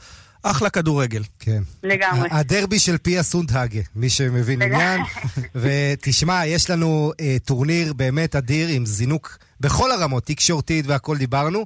אחלה 0.44 0.70
כדורגל. 0.70 1.24
כן. 1.40 1.64
לגמרי. 1.84 2.30
הדרבי 2.32 2.80
של 2.80 2.98
פיה 2.98 3.24
סונדהגה, 3.24 3.82
מי 3.96 4.10
שמבין 4.10 4.62
עניין. 4.62 5.02
ותשמע, 5.56 6.46
יש 6.46 6.70
לנו 6.70 7.12
אה, 7.20 7.38
טורניר 7.46 7.94
באמת 7.94 8.36
אדיר 8.36 8.68
עם 8.68 8.86
זינוק 8.86 9.38
בכל 9.60 9.92
הרמות, 9.92 10.26
תקשורתית 10.26 10.86
והכל 10.88 11.18
דיברנו. 11.18 11.66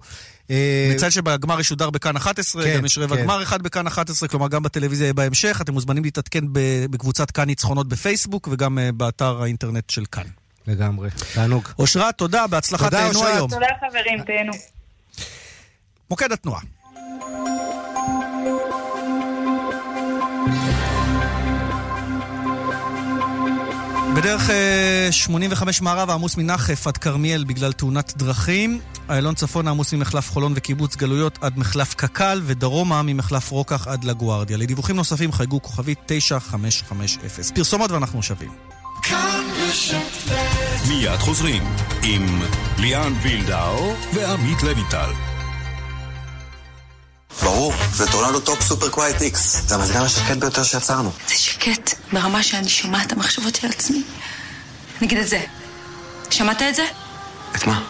נציין 0.92 1.12
שבגמר 1.12 1.60
ישודר 1.60 1.90
בכאן 1.90 2.16
11, 2.16 2.64
כן, 2.64 2.78
גם 2.78 2.86
יש 2.86 2.98
רבע 2.98 3.16
כן. 3.16 3.24
גמר 3.24 3.44
אחד 3.44 3.62
בכאן 3.62 3.88
11, 3.88 4.30
כלומר 4.30 4.48
גם 4.48 4.64
בטלוויזיה 4.64 5.06
יהיה 5.06 5.14
בהמשך. 5.14 5.62
אתם 5.62 5.74
מוזמנים 5.74 6.04
להתעדכן 6.04 6.44
בקבוצת 6.90 7.32
כאן 7.32 7.44
ניצחונות 7.44 7.88
בפייסבוק 7.88 8.50
וגם 8.52 8.80
אה, 8.80 8.92
באתר 8.92 9.42
האינטרנט 9.42 9.90
של 9.90 10.06
כאן. 10.12 10.24
לגמרי, 10.68 11.10
תענוג. 11.34 11.68
אושרת, 11.80 12.18
תודה, 12.18 12.48
בהצלחה, 12.48 12.86
תודה, 12.86 12.98
תהנו 12.98 13.20
אושרת. 13.20 13.36
היום. 13.36 13.50
תודה 13.50 13.66
חברים, 13.80 14.24
תהנו. 14.24 14.54
מוקד 16.10 16.32
התנועה. 16.32 16.62
בדרך 24.16 24.50
אה, 24.50 25.08
85 25.12 25.82
מערב 25.82 26.10
העמוס 26.10 26.38
מנחף 26.38 26.88
עד 26.88 26.98
כרמיאל 26.98 27.44
בגלל 27.44 27.72
תאונת 27.72 28.14
דרכים. 28.18 28.80
איילון 29.10 29.36
צפון 29.36 29.68
העמוס 29.68 29.94
ממחלף 29.94 30.32
חולון 30.32 30.54
וקיבוץ 30.56 30.96
גלויות 30.96 31.38
עד 31.42 31.60
מחלף 31.60 31.94
קק"ל, 31.94 32.42
ודרומה 32.44 33.02
ממחלף 33.02 33.52
רוקח 33.52 33.88
עד 33.88 34.04
לגוארדיה. 34.04 34.58
לדיווחים 34.58 34.96
נוספים 34.96 35.32
חייגו 35.32 35.62
כוכבית 35.62 36.00
9550. 36.06 37.56
פרסומות 37.56 37.92
ואנחנו 37.92 38.20
ב' 38.20 38.46
מיד 40.90 41.20
חוזרים 41.20 41.64
עם 42.04 42.42
ליאן 42.78 43.14
וילדאו 43.22 43.94
ועמית 44.14 44.64
לווינטל. 44.64 45.31
ברור, 47.44 47.74
זה 47.94 48.12
טורנדו 48.12 48.40
Top 48.40 48.62
Super 48.62 48.90
Quiet 48.90 49.22
X. 49.22 49.62
זה 49.68 49.76
המזגן 49.76 50.02
השקט 50.02 50.38
ביותר 50.38 50.64
שיצרנו. 50.64 51.12
זה 51.28 51.36
שקט 51.36 51.94
ברמה 52.14 52.44
שאני 52.44 52.70
שומעת 52.70 53.08
את 53.08 53.12
המחשבות 53.12 53.56
של 53.56 53.68
עצמי. 53.68 54.04
נגיד 55.02 55.18
את 55.18 55.28
זה. 55.28 55.42
שמעת 56.30 56.62
את 56.62 56.76
זה? 56.76 56.86
את 57.56 57.68
מה? 57.68 57.82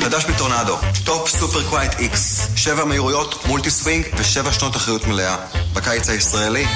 חדש 0.00 0.24
בטורנדו, 0.24 0.78
Top 1.04 1.28
Super 1.28 1.68
Quiet 1.68 1.92
X. 1.98 2.40
שבע 2.56 2.84
מהירויות, 2.84 3.46
multi 3.46 3.70
swing 3.70 4.06
ושבע 4.16 4.52
שנות 4.52 4.76
אחריות 4.76 5.06
מלאה. 5.06 5.36
בקיץ 5.72 6.08
הישראלי, 6.08 6.66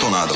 טורנדו. 0.00 0.34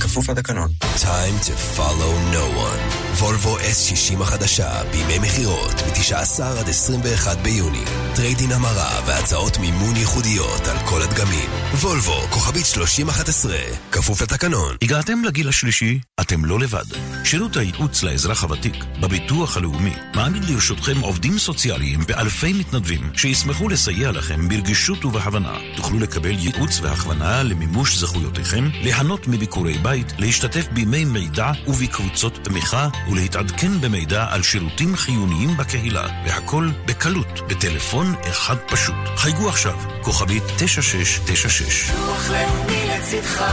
כפוף 0.00 0.28
לתקנון. 0.28 0.68
Time 0.96 1.46
to 1.46 1.78
follow 1.78 2.12
no 2.32 2.44
one. 2.58 3.09
וולבו 3.18 3.58
S60 3.58 4.22
החדשה, 4.22 4.84
בימי 4.90 5.18
מכירות, 5.18 5.74
מ-19 5.74 6.42
עד 6.42 6.68
21 6.68 7.36
ביוני. 7.38 7.84
trade-in 8.14 8.52
המרה 8.52 9.00
והצעות 9.06 9.58
מימון 9.58 9.96
ייחודיות 9.96 10.66
על 10.66 10.76
כל 10.84 11.02
הדגמים. 11.02 11.50
וולבו, 11.80 12.20
כוכבית 12.30 12.66
3011, 12.66 13.56
כפוף 13.92 14.22
לתקנון. 14.22 14.76
הגעתם 14.82 15.24
לגיל 15.24 15.48
השלישי? 15.48 16.00
אתם 16.20 16.44
לא 16.44 16.60
לבד. 16.60 16.84
שירות 17.24 17.56
הייעוץ 17.56 18.02
לאזרח 18.02 18.42
הוותיק 18.42 18.84
בביטוח 19.00 19.56
הלאומי 19.56 19.94
מעמיד 20.14 20.44
לרשותכם 20.44 21.00
עובדים 21.00 21.38
סוציאליים 21.38 22.00
ואלפי 22.08 22.52
מתנדבים 22.52 23.10
שישמחו 23.14 23.68
לסייע 23.68 24.10
לכם 24.10 24.48
ברגישות 24.48 25.04
ובהבנה. 25.04 25.58
תוכלו 25.76 25.98
לקבל 25.98 26.38
ייעוץ 26.38 26.80
והכוונה 26.80 27.42
למימוש 27.42 27.96
זכויותיכם, 27.96 28.68
ליהנות 28.72 29.28
מביקורי 29.28 29.78
בית, 29.78 30.12
להשתתף 30.18 30.68
בימי 30.72 31.04
מידע 31.04 31.50
ובקבוצות 31.66 32.38
תמיכה 32.42 32.88
ולהתעדכן 33.08 33.80
במידע 33.80 34.26
על 34.30 34.42
שירותים 34.42 34.96
חיוניים 34.96 35.56
בקהילה, 35.56 36.08
והכל 36.26 36.70
בקלות, 36.86 37.40
בטלפון 37.48 38.14
אחד 38.30 38.56
פשוט. 38.66 38.94
חייגו 39.16 39.48
עכשיו, 39.48 39.78
כוכבית 40.02 40.42
9696. 40.56 41.90
רוח 41.90 42.30
לאומי 42.30 42.86
לצדך, 42.88 43.44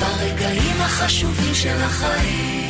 ברגעים 0.00 0.80
החשובים 0.80 1.54
של 1.54 1.82
החיים. 1.82 2.60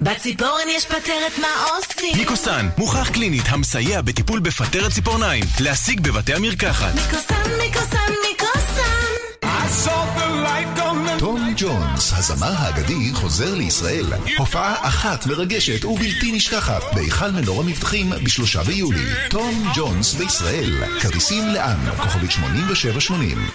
בציפורן 0.00 0.68
יש 0.68 0.84
פטרת 0.86 1.38
מה 1.40 1.48
עושים? 1.76 2.16
מיקוסן, 2.16 2.68
מוכח 2.78 3.10
קלינית 3.12 3.44
המסייע 3.48 4.02
בטיפול 4.02 4.40
בפטרת 4.40 4.90
ציפורניים, 4.90 5.44
להשיג 5.60 6.00
בבתי 6.00 6.34
המרקחת. 6.34 6.94
מיקוסן, 6.94 7.50
מיקוסן, 7.58 8.12
מיקוסן! 8.22 8.31
ג'ונס, 11.62 12.12
הזמר 12.12 12.52
האגדי, 12.56 13.14
חוזר 13.14 13.54
לישראל. 13.54 14.06
הופעה 14.38 14.88
אחת 14.88 15.26
מרגשת 15.26 15.84
ובלתי 15.84 16.32
נשכחת 16.32 16.82
בהיכל 16.94 17.30
מנור 17.30 17.60
המבטחים 17.60 18.10
בשלושה 18.24 18.62
ביולי. 18.62 19.04
טום 19.30 19.72
ג'ונס 19.74 20.14
בישראל. 20.14 20.84
כרטיסים 21.00 21.48
לאן? 21.48 21.78
כוכבית 22.02 22.30
8780. 22.30 23.48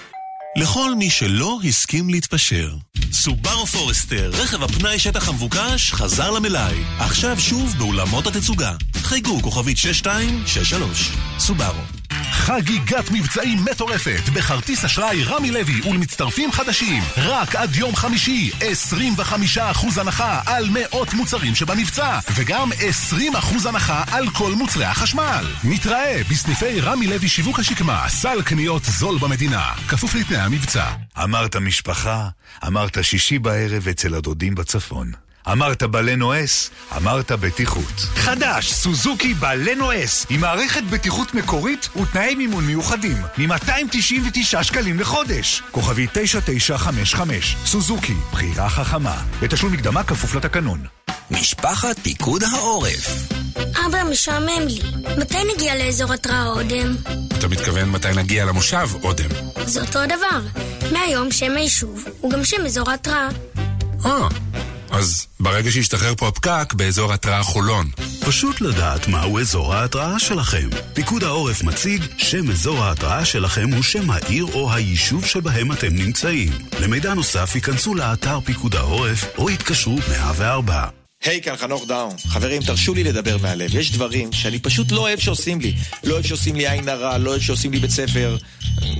לכל 0.55 0.95
מי 0.95 1.09
שלא 1.09 1.59
הסכים 1.67 2.09
להתפשר. 2.09 2.75
סובארו 3.11 3.65
פורסטר, 3.65 4.31
רכב 4.33 4.63
הפנאי 4.63 4.99
שטח 4.99 5.29
המבוקש, 5.29 5.93
חזר 5.93 6.31
למלאי. 6.31 6.83
עכשיו 6.99 7.39
שוב 7.39 7.75
באולמות 7.77 8.27
התצוגה. 8.27 8.75
חייגו 8.95 9.41
כוכבית 9.41 9.77
6263. 9.77 11.11
סובארו. 11.39 11.96
חגיגת 12.37 13.11
מבצעים 13.11 13.65
מטורפת. 13.71 14.29
בכרטיס 14.33 14.85
אשראי 14.85 15.23
רמי 15.23 15.51
לוי 15.51 15.81
ולמצטרפים 15.89 16.51
חדשים. 16.51 17.03
רק 17.17 17.55
עד 17.55 17.75
יום 17.75 17.95
חמישי 17.95 18.51
25% 19.57 20.01
הנחה 20.01 20.41
על 20.45 20.69
מאות 20.73 21.13
מוצרים 21.13 21.55
שבמבצע. 21.55 22.19
וגם 22.35 22.69
20% 22.71 23.67
הנחה 23.69 24.03
על 24.11 24.29
כל 24.29 24.51
מוצרי 24.51 24.85
החשמל. 24.85 25.45
נתראה 25.63 26.21
בסניפי 26.29 26.81
רמי 26.81 27.07
לוי 27.07 27.27
שיווק 27.27 27.59
השקמה. 27.59 28.09
סל 28.09 28.41
קניות 28.41 28.85
זול 28.85 29.17
במדינה. 29.17 29.63
כפוף 29.87 30.15
לתנאי 30.15 30.39
המבצע. 30.39 30.85
אמרת 31.23 31.55
משפחה, 31.55 32.27
אמרת 32.67 33.03
שישי 33.03 33.39
בערב 33.39 33.87
אצל 33.87 34.15
הדודים 34.15 34.55
בצפון. 34.55 35.26
אמרת 35.51 35.83
בלנו 35.83 36.43
אס, 36.43 36.69
אמרת 36.97 37.31
בטיחות. 37.31 37.93
חדש, 38.15 38.73
סוזוקי 38.73 39.33
בלנו 39.33 40.03
אס, 40.03 40.25
עם 40.29 40.41
מערכת 40.41 40.83
בטיחות 40.83 41.33
מקורית 41.33 41.89
ותנאי 42.01 42.35
מימון 42.35 42.63
מיוחדים, 42.65 43.17
מ-299 43.37 44.63
שקלים 44.63 44.99
לחודש. 44.99 45.63
כוכבי 45.71 46.07
9955, 46.13 47.55
סוזוקי, 47.65 48.13
בחירה 48.31 48.69
חכמה. 48.69 49.23
בתשלום 49.41 49.73
מקדמה 49.73 50.03
כפוף 50.03 50.35
לתקנון. 50.35 50.85
משפחת 51.31 51.99
פיקוד 51.99 52.43
העורף. 52.43 53.07
אבא, 53.57 54.03
משעמם 54.11 54.67
לי. 54.67 54.81
מתי 55.17 55.37
נגיע 55.55 55.75
לאזור 55.75 56.13
התראה 56.13 56.45
אודם? 56.45 56.95
אתה 57.37 57.47
מתכוון 57.47 57.89
מתי 57.89 58.07
נגיע 58.15 58.45
למושב, 58.45 58.87
אודם. 59.03 59.29
זה 59.65 59.81
אותו 59.81 59.99
הדבר. 59.99 60.39
מהיום 60.91 61.31
שם 61.31 61.51
היישוב 61.57 62.03
הוא 62.21 62.31
גם 62.31 62.43
שם 62.43 62.65
אזור 62.65 62.89
ההתראה. 62.89 63.29
אה, 64.05 64.27
אז 64.97 65.27
ברגע 65.39 65.71
שישתחרר 65.71 66.15
פה 66.15 66.27
הפקק, 66.27 66.73
באזור 66.73 67.13
התראה 67.13 67.43
חולון. 67.43 67.89
פשוט 68.25 68.61
לדעת 68.61 69.07
מהו 69.07 69.39
אזור 69.39 69.73
ההתראה 69.73 70.19
שלכם. 70.19 70.69
פיקוד 70.93 71.23
העורף 71.23 71.63
מציג 71.63 72.03
שם 72.17 72.51
אזור 72.51 72.83
ההתראה 72.83 73.25
שלכם 73.25 73.69
הוא 73.73 73.83
שם 73.83 74.11
העיר 74.11 74.45
או 74.53 74.73
היישוב 74.73 75.25
שבהם 75.25 75.71
אתם 75.71 75.95
נמצאים. 75.95 76.51
למידע 76.79 77.13
נוסף 77.13 77.55
ייכנסו 77.55 77.95
לאתר 77.95 78.39
פיקוד 78.45 78.75
העורף 78.75 79.25
או 79.37 79.49
יתקשרו 79.49 79.97
104. 80.09 80.87
היי, 81.23 81.41
כאן 81.41 81.55
חנוך 81.55 81.87
דאון. 81.87 82.15
חברים, 82.27 82.61
תרשו 82.61 82.93
לי 82.93 83.03
לדבר 83.03 83.37
מהלב. 83.37 83.75
יש 83.75 83.91
דברים 83.91 84.33
שאני 84.33 84.59
פשוט 84.59 84.91
לא 84.91 85.01
אוהב 85.01 85.19
שעושים 85.19 85.61
לי. 85.61 85.73
לא 86.03 86.13
אוהב 86.13 86.25
שעושים 86.25 86.55
לי 86.55 86.67
עין 86.67 86.89
הרע, 86.89 87.17
לא 87.17 87.29
אוהב 87.29 87.41
שעושים 87.41 87.71
לי 87.71 87.79
בית 87.79 87.91
ספר, 87.91 88.37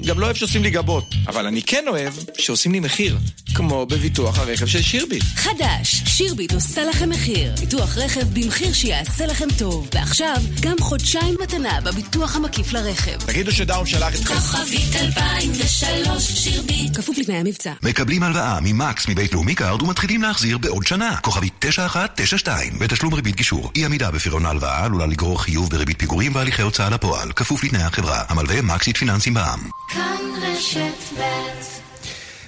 גם 0.06 0.20
לא 0.20 0.26
אוהב 0.26 0.36
שעושים 0.36 0.64
לי 0.64 0.70
גבות. 0.70 1.16
אבל 1.28 1.46
אני 1.46 1.62
כן 1.62 1.86
אוהב 1.88 2.14
שעושים 2.38 2.72
לי 2.72 2.80
מחיר, 2.80 3.18
כמו 3.58 3.86
בביטוח 3.86 4.40
הרכב 4.40 4.66
של 4.66 4.82
שירביט. 4.82 5.24
חדש, 5.36 6.04
שירביט 6.06 6.54
עושה 6.54 6.86
לכם 6.86 7.10
מחיר. 7.10 7.56
ביטוח 7.60 7.98
רכב 7.98 8.22
במחיר 8.34 8.74
שיעשה 8.74 9.26
לכם 9.26 9.46
טוב. 9.58 9.90
ועכשיו, 9.96 10.36
גם 10.62 10.76
חודשיים 10.80 11.36
מתנה 11.42 11.82
בביטוח 11.82 12.36
המקיף 12.36 12.74
לרכב. 12.74 13.18
תגידו 13.18 13.52
שדאון 13.52 13.86
שלח 13.86 14.16
אתכם. 14.16 14.34
כוכבית 14.34 14.96
2003, 14.96 16.24
שירביט. 16.24 16.98
כפוף 16.98 17.18
לתנאי 17.18 17.38
המבצע. 17.38 17.74
מקבלים 17.84 18.24
הלוואה 18.24 18.60
ממקס 18.62 19.08
מבית 19.08 19.34
לאומי 19.34 19.56
קארד 19.56 19.82
ומתחילים 19.82 20.22
להחזיר 20.22 20.58
בעוד 20.58 20.88
שנה. 20.88 21.16
כוכבית 21.22 21.54
9192 21.60 22.80
בתשלום 22.80 23.14
ריבית 23.14 23.36
גישור. 23.36 23.72
אי 23.76 23.86
עמידה 23.86 24.12
בפירעון 24.12 24.46
ההלוואה 24.46 24.86
עלולה 24.86 25.06
לגרור 25.06 25.42
חיוב 25.42 25.70
בריבית 25.70 26.00
פיגורים 26.00 26.36
והליכי 26.36 26.62
הוצאה 26.62 26.90
לפועל. 26.90 27.32
כפוף 27.32 27.64
לתנאי 27.64 27.84
החברה. 27.84 28.24
המלווה 28.28 28.62
מקס 28.62 28.80
איט 28.80 28.98
פיננסים 28.98 29.34
בע"מ. 29.34 29.70
כאן 29.90 30.18
רשת 30.42 31.20
ב' 31.20 31.87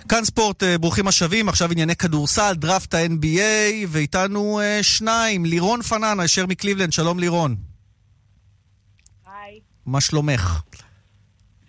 כאן 0.09 0.23
ספורט, 0.23 0.63
אה, 0.63 0.77
ברוכים 0.77 1.07
השבים, 1.07 1.49
עכשיו 1.49 1.71
ענייני 1.71 1.95
כדורסל, 1.95 2.53
דראפט 2.53 2.93
ה-NBA, 2.93 3.85
ואיתנו 3.87 4.59
אה, 4.59 4.79
שניים, 4.81 5.45
לירון 5.45 5.81
פנן, 5.81 6.19
הישר 6.19 6.45
מקליבלנד, 6.45 6.93
שלום 6.93 7.19
לירון. 7.19 7.55
היי. 9.25 9.59
מה 9.85 10.01
שלומך? 10.01 10.61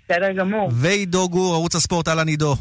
בסדר 0.05 0.32
גמור. 0.32 0.70
ועידו 0.72 1.28
גור, 1.28 1.55
ערוץ 1.55 1.74
הספורט, 1.74 2.09
אהלן 2.09 2.28
עידו. 2.28 2.57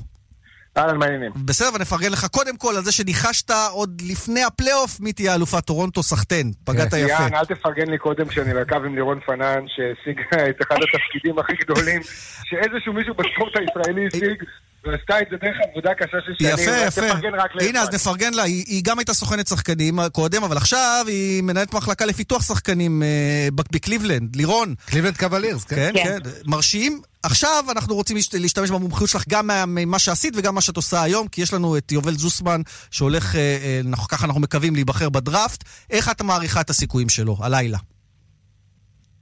אהלן, 0.77 0.97
מה 0.97 1.05
העניינים? 1.05 1.31
בסדר, 1.45 1.69
ונפרגן 1.73 2.11
לך 2.11 2.25
קודם 2.25 2.57
כל 2.57 2.75
על 2.75 2.83
זה 2.83 2.91
שניחשת 2.91 3.51
עוד 3.71 4.01
לפני 4.01 4.43
הפלייאוף 4.43 4.99
מי 4.99 5.13
תהיה 5.13 5.35
אלופת 5.35 5.65
טורונטו 5.65 6.03
סחטיין. 6.03 6.51
פגעת 6.63 6.87
יפה. 6.87 6.97
יאן, 6.97 7.33
אל 7.33 7.45
תפרגן 7.45 7.89
לי 7.89 7.97
קודם 7.97 8.27
כשאני 8.27 8.53
בקו 8.53 8.75
עם 8.75 8.95
לירון 8.95 9.19
פאנן, 9.25 9.63
שהשיג 9.67 10.19
את 10.49 10.61
אחד 10.61 10.75
התפקידים 10.75 11.39
הכי 11.39 11.53
גדולים 11.53 12.01
שאיזשהו 12.43 12.93
מישהו 12.93 13.13
בספורט 13.13 13.53
הישראלי 13.57 14.07
השיג. 14.13 14.43
ועשתה 14.85 15.19
את 15.21 15.27
זה 15.31 15.37
דרך 15.41 15.55
עבודה 15.71 15.89
קשה 15.93 16.17
של 16.25 16.31
שנים. 16.39 16.53
יפה, 16.53 16.71
אז 16.75 16.87
יפה. 16.97 17.01
תפרגן 17.07 17.33
רק 17.33 17.55
לאפרת. 17.55 17.69
הנה, 17.69 17.81
אז 17.81 17.89
נפרגן 17.93 18.33
לה. 18.33 18.43
היא 18.43 18.63
היא 18.67 18.83
גם 18.83 18.99
הייתה 18.99 19.13
סוכנת 19.13 19.47
שחקנים 19.47 19.99
קודם, 20.11 20.43
אבל 20.43 20.57
עכשיו 20.57 21.05
היא 21.07 21.43
מנהלת 21.43 21.73
מחלקה 21.73 22.05
לפיתוח 22.05 22.43
שחקנים 22.47 23.03
אה, 23.03 23.07
ב- 23.55 23.61
בקליבלנד. 23.75 24.35
לירון. 24.35 24.75
קליבלנד 24.85 25.17
קאבלירס, 25.17 25.63
כן, 25.63 25.91
כן. 25.93 26.03
כן. 26.23 26.29
מרשים. 26.45 27.01
עכשיו 27.23 27.63
אנחנו 27.71 27.95
רוצים 27.95 28.15
להשת- 28.17 28.33
להשתמש 28.39 28.69
במומחיות 28.69 29.09
שלך 29.09 29.23
גם 29.29 29.47
מה- 29.47 29.65
ממה 29.65 29.99
שעשית 29.99 30.33
וגם 30.37 30.55
מה 30.55 30.61
שאת 30.61 30.75
עושה 30.77 31.01
היום, 31.03 31.27
כי 31.27 31.41
יש 31.41 31.53
לנו 31.53 31.77
את 31.77 31.91
יובל 31.91 32.17
זוסמן, 32.17 32.61
שהולך, 32.91 33.35
אה, 33.35 33.39
אה, 33.63 33.81
אנחנו- 33.87 34.07
ככה 34.07 34.25
אנחנו 34.25 34.41
מקווים, 34.41 34.75
להיבחר 34.75 35.09
בדראפט. 35.09 35.63
איך 35.89 36.09
את 36.09 36.21
מעריכה 36.21 36.61
את 36.61 36.69
הסיכויים 36.69 37.09
שלו, 37.09 37.37
הלילה? 37.41 37.77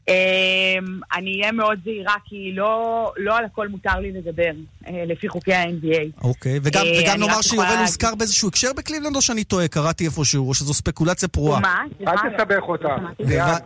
אמ, 0.08 0.14
אני 1.16 1.40
אהיה 1.42 1.52
מאוד 1.52 1.80
זהירה, 1.84 2.14
כי 2.26 2.52
לא 2.54 2.74
לא 3.18 3.38
על 3.38 3.46
הכל 3.46 3.68
מותר 3.68 4.00
לי 4.00 4.12
לדבר, 4.12 4.52
אה, 4.88 5.04
לפי 5.08 5.30
חוקי 5.30 5.54
ה-NBA. 5.54 6.24
אוקיי, 6.24 6.60
וגם, 6.64 6.86
אה, 6.86 7.00
וגם 7.04 7.20
נאמר 7.20 7.42
שיובל 7.42 7.76
הוזכר 7.80 8.16
באיזשהו 8.16 8.48
הקשר 8.50 8.74
בקליבלנד, 8.78 9.16
או 9.16 9.22
שאני 9.22 9.44
טועה? 9.44 9.68
קראתי 9.68 10.06
איפשהו, 10.06 10.48
או 10.50 10.54
שזו 10.54 10.74
ספקולציה 10.74 11.28
פרועה. 11.28 11.60
מה? 11.60 11.76
אל 12.08 12.16
תסבך 12.38 12.64
אותה. 12.68 12.88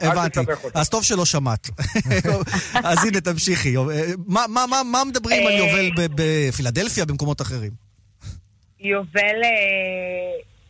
הבנתי. 0.02 0.39
אז 0.74 0.89
טוב 0.89 1.04
שלא 1.04 1.26
שמעת. 1.26 1.70
אז 2.84 3.06
הנה, 3.06 3.22
תמשיכי. 3.22 3.78
אה, 3.78 3.84
מה- 4.28 4.46
מה- 4.50 4.66
מה- 4.70 4.84
מה 4.92 5.04
מדברים 5.08 5.48
על 5.48 5.54
יובל 5.54 5.89
ב- 5.98 6.22
בפילדלפיה, 6.22 7.06
במקומות 7.06 7.42
אחרים? 7.42 7.72
יובל, 8.80 9.42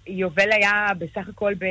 יובל 0.07 0.51
היה 0.51 0.87
בסך 0.97 1.27
הכל 1.29 1.53
ב, 1.53 1.65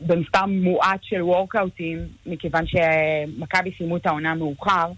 במספר 0.00 0.46
מועט 0.46 1.00
של 1.02 1.22
וורקאוטים, 1.22 1.98
מכיוון 2.26 2.64
שמכבי 2.66 3.70
סיימו 3.78 3.96
את 3.96 4.06
העונה 4.06 4.34
מאוחר. 4.34 4.92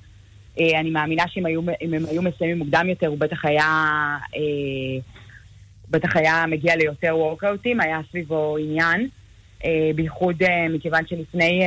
אה, 0.61 0.81
אני 0.81 0.91
מאמינה 0.91 1.25
שאם 1.29 1.47
היו, 1.47 1.61
הם 1.81 2.07
היו 2.11 2.23
מסיימים 2.23 2.59
מוקדם 2.59 2.87
יותר, 2.89 3.07
הוא 3.07 3.19
בטח 3.19 3.45
היה, 3.45 3.65
אה, 4.37 5.01
בטח 5.91 6.17
היה 6.17 6.45
מגיע 6.47 6.77
ליותר 6.77 7.17
וורקאוטים, 7.17 7.81
היה 7.81 8.01
סביבו 8.11 8.57
עניין. 8.61 9.09
אה, 9.65 9.91
בייחוד 9.95 10.43
מכיוון 10.71 11.07
שלפני 11.07 11.61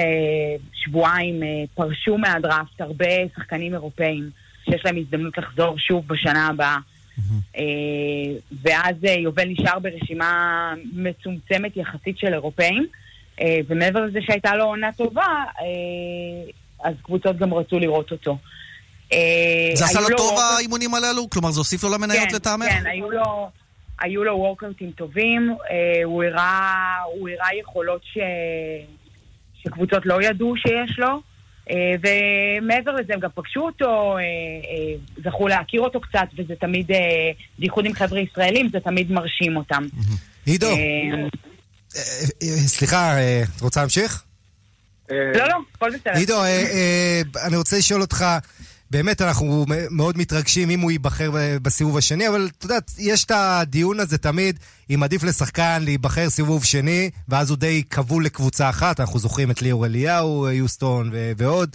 שבועיים 0.73 1.43
פרשו 1.75 2.17
מהדראפט 2.17 2.81
הרבה 2.81 3.05
שחקנים 3.35 3.73
אירופאים 3.73 4.29
שיש 4.65 4.85
להם 4.85 4.97
הזדמנות 4.97 5.37
לחזור 5.37 5.77
שוב 5.77 6.07
בשנה 6.07 6.47
הבאה. 6.47 6.77
אה, 7.57 7.63
ואז 8.63 8.95
יובל 9.03 9.47
נשאר 9.47 9.79
ברשימה 9.79 10.73
מצומצמת 10.93 11.77
יחסית 11.77 12.17
של 12.17 12.33
אירופאים, 12.33 12.87
ומעבר 13.67 14.05
לזה 14.05 14.19
שהייתה 14.21 14.55
לו 14.55 14.63
עונה 14.63 14.91
טובה, 14.97 15.21
אה, 15.21 16.51
אז 16.83 16.93
קבוצות 17.03 17.37
גם 17.37 17.53
רצו 17.53 17.79
לראות 17.79 18.11
אותו. 18.11 18.37
אה, 19.13 19.71
זה 19.73 19.85
עשה 19.85 19.99
לו 20.01 20.17
טוב 20.17 20.39
האימונים 20.39 20.93
הללו? 20.93 21.29
כלומר, 21.29 21.51
זה 21.51 21.59
הוסיף 21.59 21.83
לו 21.83 21.89
למניות 21.89 22.29
כן, 22.29 22.35
לטעמך? 22.35 22.69
כן, 22.69 22.83
היו 22.85 23.11
לו, 23.11 23.49
היו 24.01 24.23
לו 24.23 24.37
וורקאוטים 24.37 24.91
טובים, 24.91 25.55
אה, 25.71 26.03
הוא 26.03 26.23
הראה, 26.23 26.97
הוא 27.13 27.29
הראה 27.29 27.55
יכולות 27.59 28.01
ש, 28.03 28.17
שקבוצות 29.63 30.05
לא 30.05 30.21
ידעו 30.21 30.53
שיש 30.57 30.99
לו, 30.99 31.21
אה, 31.71 31.93
ומעבר 32.01 32.91
לזה 32.91 33.13
הם 33.13 33.19
גם 33.19 33.29
פגשו 33.35 33.59
אותו, 33.59 34.17
אה, 34.17 34.21
אה, 34.21 35.23
זכו 35.23 35.47
להכיר 35.47 35.81
אותו 35.81 36.01
קצת, 36.01 36.27
וזה 36.37 36.53
תמיד, 36.55 36.91
אה, 36.91 36.97
בייחוד 37.59 37.85
עם 37.85 37.93
חבר'ה 37.93 38.19
ישראלים, 38.19 38.69
זה 38.69 38.79
תמיד 38.79 39.11
מרשים 39.11 39.57
אותם. 39.57 39.83
עידו, 40.45 40.67
אה, 40.67 40.73
אה, 40.73 41.27
סליחה, 42.67 43.17
אה, 43.17 43.43
את 43.55 43.61
רוצה 43.61 43.79
להמשיך? 43.79 44.23
לא, 45.09 45.47
לא, 45.47 45.55
הכל 45.75 45.89
בסדר. 45.89 46.11
עידו, 46.13 46.43
אה, 46.43 46.45
אה, 46.47 47.21
אני 47.47 47.57
רוצה 47.57 47.77
לשאול 47.77 48.01
אותך, 48.01 48.25
באמת 48.91 49.21
אנחנו 49.21 49.65
מאוד 49.91 50.17
מתרגשים 50.17 50.69
אם 50.69 50.79
הוא 50.79 50.91
ייבחר 50.91 51.29
בסיבוב 51.61 51.97
השני, 51.97 52.27
אבל 52.27 52.49
את 52.57 52.63
יודעת, 52.63 52.91
יש 52.99 53.25
את 53.25 53.31
הדיון 53.35 53.99
הזה 53.99 54.17
תמיד, 54.17 54.59
אם 54.89 55.03
עדיף 55.03 55.23
לשחקן 55.23 55.81
להיבחר 55.81 56.29
סיבוב 56.29 56.63
שני, 56.63 57.09
ואז 57.29 57.49
הוא 57.49 57.57
די 57.57 57.83
כבול 57.89 58.25
לקבוצה 58.25 58.69
אחת, 58.69 58.99
אנחנו 58.99 59.19
זוכרים 59.19 59.51
את 59.51 59.61
ליאור 59.61 59.85
אליהו, 59.85 60.47
יוסטון 60.49 61.09
ו- 61.13 61.31
ועוד. 61.37 61.69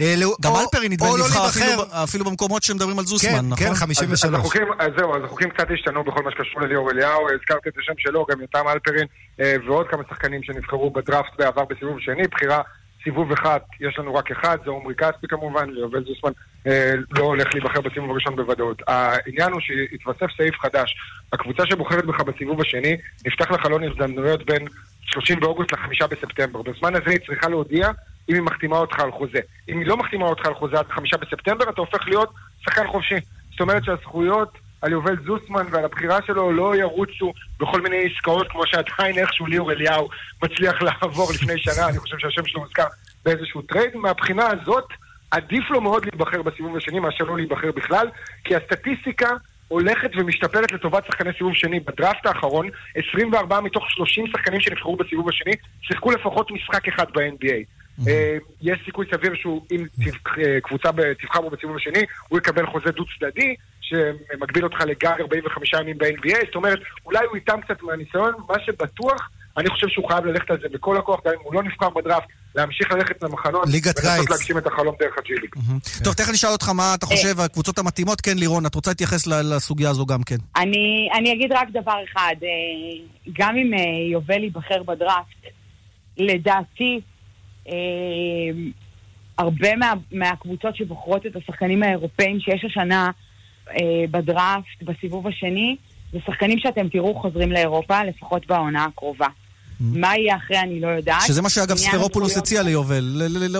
אה, 0.00 0.14
לא- 0.18 0.36
גם 0.40 0.52
אלפרין 0.56 0.92
נדמה 0.92 1.06
לי 1.06 1.12
לא 1.20 1.26
נבחר. 1.26 1.48
אפילו 1.48 1.82
אפילו 2.04 2.24
במקומות 2.24 2.62
שמדברים 2.62 2.98
על 2.98 3.04
זוסמן, 3.04 3.30
כן, 3.30 3.46
נכון? 3.48 3.56
כן, 3.66 3.70
אז- 3.72 3.78
53. 3.78 4.24
אז 4.34 4.40
החוקים, 4.40 4.62
אז 4.78 4.90
זהו, 4.98 5.16
אז 5.16 5.22
החוקים 5.24 5.50
קצת 5.50 5.66
השתנו 5.74 6.04
בכל 6.04 6.22
מה 6.24 6.30
שקשור 6.30 6.60
לליאור 6.60 6.90
אליהו, 6.90 7.20
הזכרתי 7.34 7.68
את 7.68 7.74
השם 7.78 7.92
שלו, 7.98 8.26
גם 8.30 8.40
יותם 8.40 8.64
אלפרין 8.68 9.06
אה, 9.40 9.54
ועוד 9.66 9.86
כמה 9.90 10.02
שחקנים 10.10 10.42
שנבחרו 10.42 10.90
בדראפט 10.90 11.32
בעבר 11.38 11.64
בסיבוב 11.70 11.96
שני, 12.00 12.22
בחירה 12.32 12.60
סיבוב 13.04 13.32
אחד, 13.32 13.58
יש 13.80 13.98
לנו 13.98 14.14
רק 14.14 14.30
אחד, 14.30 14.58
זה 14.64 14.70
עומרי 14.70 14.94
כספי 14.94 15.28
כמובן, 15.28 15.70
ויובל 15.70 16.04
זוסמן 16.04 16.30
אה, 16.66 16.92
לא 17.18 17.22
הולך 17.24 17.54
להיבחר 17.54 17.80
בסיבוב 17.80 18.10
הראשון 18.10 18.36
בוודאות. 18.36 18.82
העניין 18.86 19.52
הוא 19.52 19.60
שהתווסף 19.60 20.26
סעיף 20.36 20.60
חדש, 20.60 20.96
הקבוצה 21.32 21.66
שבוחרת 21.66 22.06
בך 22.06 22.20
בסיבוב 22.20 22.60
השני, 22.60 22.96
נפתח 23.26 23.50
לה 23.50 23.58
חלון 23.58 23.84
הזדמנויות 23.84 24.46
בין 24.46 24.66
30 25.02 25.40
באוגוסט 25.40 25.72
ל-5 25.72 26.06
בספטמבר. 26.06 26.62
בזמן 26.62 26.94
הזה 26.94 27.10
היא 27.10 27.18
צריכה 27.26 27.48
להודיע 27.48 27.90
אם 28.28 28.34
היא 28.34 28.42
מחתימה 28.42 28.76
אותך 28.76 29.00
על 29.00 29.10
חוזה. 29.12 29.40
אם 29.68 29.78
היא 29.78 29.86
לא 29.86 29.96
מחתימה 29.96 30.26
אותך 30.26 30.46
על 30.46 30.54
חוזה 30.54 30.78
עד 30.78 30.86
5 30.90 31.14
בספטמבר, 31.14 31.70
אתה 31.70 31.80
הופך 31.80 32.08
להיות 32.08 32.30
שחקן 32.60 32.86
חופשי. 32.86 33.14
זאת 33.50 33.60
אומרת 33.60 33.84
שהזכויות 33.84 34.58
על 34.82 34.92
יובל 34.92 35.16
זוסמן 35.26 35.66
ועל 35.70 35.84
הבחירה 35.84 36.18
שלו 36.26 36.52
לא 36.52 36.76
ירוצו 36.76 37.32
בכל 37.60 37.80
מיני 37.80 37.96
עסקאות 38.06 38.48
כמו 38.50 38.62
שעדיין 38.66 39.18
איכשהו 39.18 39.46
ליאור 39.46 39.72
אליהו 39.72 40.08
מצליח 40.42 40.82
לעבור 40.86 41.30
לפני 41.34 41.58
שנה, 41.58 41.88
אני 41.88 41.98
חושב 41.98 42.18
שהשם 42.18 42.46
שלו 42.46 42.60
הוזכר 42.60 42.86
באיזשהו 43.24 43.62
trade. 43.62 43.96
מהבחינה 43.96 44.46
הזאת, 44.46 44.86
עדיף 45.30 45.70
לו 45.70 45.80
מאוד 45.80 46.04
להיבחר 46.04 46.42
בסיבוב 46.42 46.76
השני 46.76 47.00
מאשר 47.00 47.24
לא 47.24 47.36
להיבחר 47.36 47.72
בכלל, 47.72 48.08
כי 48.44 48.56
הסטטיסטיקה 48.56 49.28
הולכת 49.68 50.10
ומשתפרת 50.16 50.72
לטובת 50.72 51.06
שחקני 51.06 51.30
סיבוב 51.38 51.54
שני. 51.54 51.80
בדראפט 51.80 52.26
האחרון, 52.26 52.68
24 52.94 53.60
מתוך 53.60 53.84
30 53.90 54.26
שחקנים 54.26 54.60
שנבחרו 54.60 54.96
בסיבוב 54.96 55.28
השני, 55.28 55.52
שיחקו 55.82 56.10
לפחות 56.10 56.50
משחק 56.50 56.88
אחד 56.88 57.06
ב-NBA. 57.14 57.80
אה, 58.08 58.36
יש 58.62 58.78
סיכוי 58.84 59.06
סביר 59.14 59.34
שהוא, 59.34 59.62
אם 59.70 59.86
אה, 60.38 60.60
קבוצה 60.60 60.88
תבחר 61.22 61.40
בו 61.40 61.50
בסיבוב 61.50 61.76
השני, 61.76 62.02
הוא 62.28 62.38
יקבל 62.38 62.66
חוזה 62.66 62.90
דו-צדדי, 62.90 63.54
שמגביל 63.90 64.64
אותך 64.64 64.80
לגג 64.80 65.20
45 65.20 65.72
ימים 65.72 65.98
ב-NBA, 65.98 66.46
זאת 66.46 66.54
אומרת, 66.54 66.78
אולי 67.06 67.26
הוא 67.28 67.36
איתם 67.36 67.60
קצת 67.60 67.82
מהניסיון, 67.82 68.32
מה 68.48 68.54
שבטוח, 68.66 69.30
אני 69.56 69.68
חושב 69.70 69.88
שהוא 69.88 70.08
חייב 70.08 70.24
ללכת 70.24 70.50
על 70.50 70.58
זה 70.62 70.68
בכל 70.72 70.96
הכוח, 70.96 71.20
גם 71.24 71.32
אם 71.32 71.38
הוא 71.42 71.54
לא 71.54 71.62
נבחר 71.62 71.90
בדראפט, 71.90 72.26
להמשיך 72.54 72.92
ללכת 72.92 73.22
למחנות, 73.22 73.62
ליגת 73.66 73.98
ולנסות. 73.98 74.30
להגשים 74.30 74.58
את 74.58 74.66
החלום 74.66 74.94
דרך 75.00 75.18
הג'י 75.18 75.34
ליג. 75.34 75.54
טוב, 76.04 76.14
תכף 76.14 76.32
נשאל 76.32 76.50
אותך 76.50 76.68
מה 76.68 76.94
אתה 76.94 77.06
חושב, 77.06 77.40
הקבוצות 77.40 77.78
המתאימות. 77.78 78.20
כן, 78.20 78.38
לירון, 78.38 78.66
את 78.66 78.74
רוצה 78.74 78.90
להתייחס 78.90 79.26
ל- 79.26 79.54
לסוגיה 79.56 79.90
הזו 79.90 80.06
גם 80.06 80.22
כן. 80.22 80.36
אני, 80.56 81.08
אני 81.18 81.32
אגיד 81.32 81.52
רק 81.52 81.68
דבר 81.70 81.96
אחד, 82.12 82.34
אה, 82.42 82.48
גם 83.32 83.56
אם 83.56 83.74
אה, 83.74 84.12
יובל 84.12 84.42
ייבחר 84.44 84.82
בדראפט, 84.82 85.46
לדעתי, 86.18 87.00
אה, 87.68 87.72
הרבה 89.38 89.76
מה, 89.76 89.92
מהקבוצות 90.12 90.76
שבוחרות 90.76 91.26
את 91.26 91.36
השחקנים 91.36 91.82
האירופאים 91.82 92.40
שיש 92.40 92.64
השנה 92.64 93.04
אה, 93.06 93.10
בדראפט, 94.10 94.82
בסיבוב 94.82 95.26
השני, 95.26 95.76
זה 96.12 96.18
שחקנים 96.26 96.58
שאתם 96.58 96.88
תראו 96.88 97.14
חוזרים 97.14 97.52
לאירופה, 97.52 98.04
לפחות 98.04 98.46
בעונה 98.46 98.84
הקרובה. 98.84 99.26
מה 99.80 100.16
יהיה 100.16 100.36
אחרי 100.36 100.58
אני 100.58 100.80
לא 100.80 100.88
יודעת. 100.88 101.22
שזה 101.26 101.42
מה 101.42 101.50
שאגב 101.50 101.76
ספרופולוס 101.76 102.36
הציע 102.36 102.62
ליובל, 102.62 103.04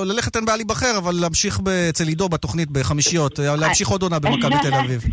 ללכת 0.05 0.37
אין 0.37 0.45
בעיה 0.45 0.57
להיבחר, 0.57 0.99
אבל 0.99 1.15
להמשיך 1.21 1.61
אצל 1.91 2.09
עידו 2.09 2.29
בתוכנית 2.29 2.71
בחמישיות, 2.71 3.39
להמשיך 3.39 3.89
עוד 3.89 4.03
עונה 4.03 4.19
במכבי 4.19 4.55
תל 4.63 4.75
אביב. 4.75 5.05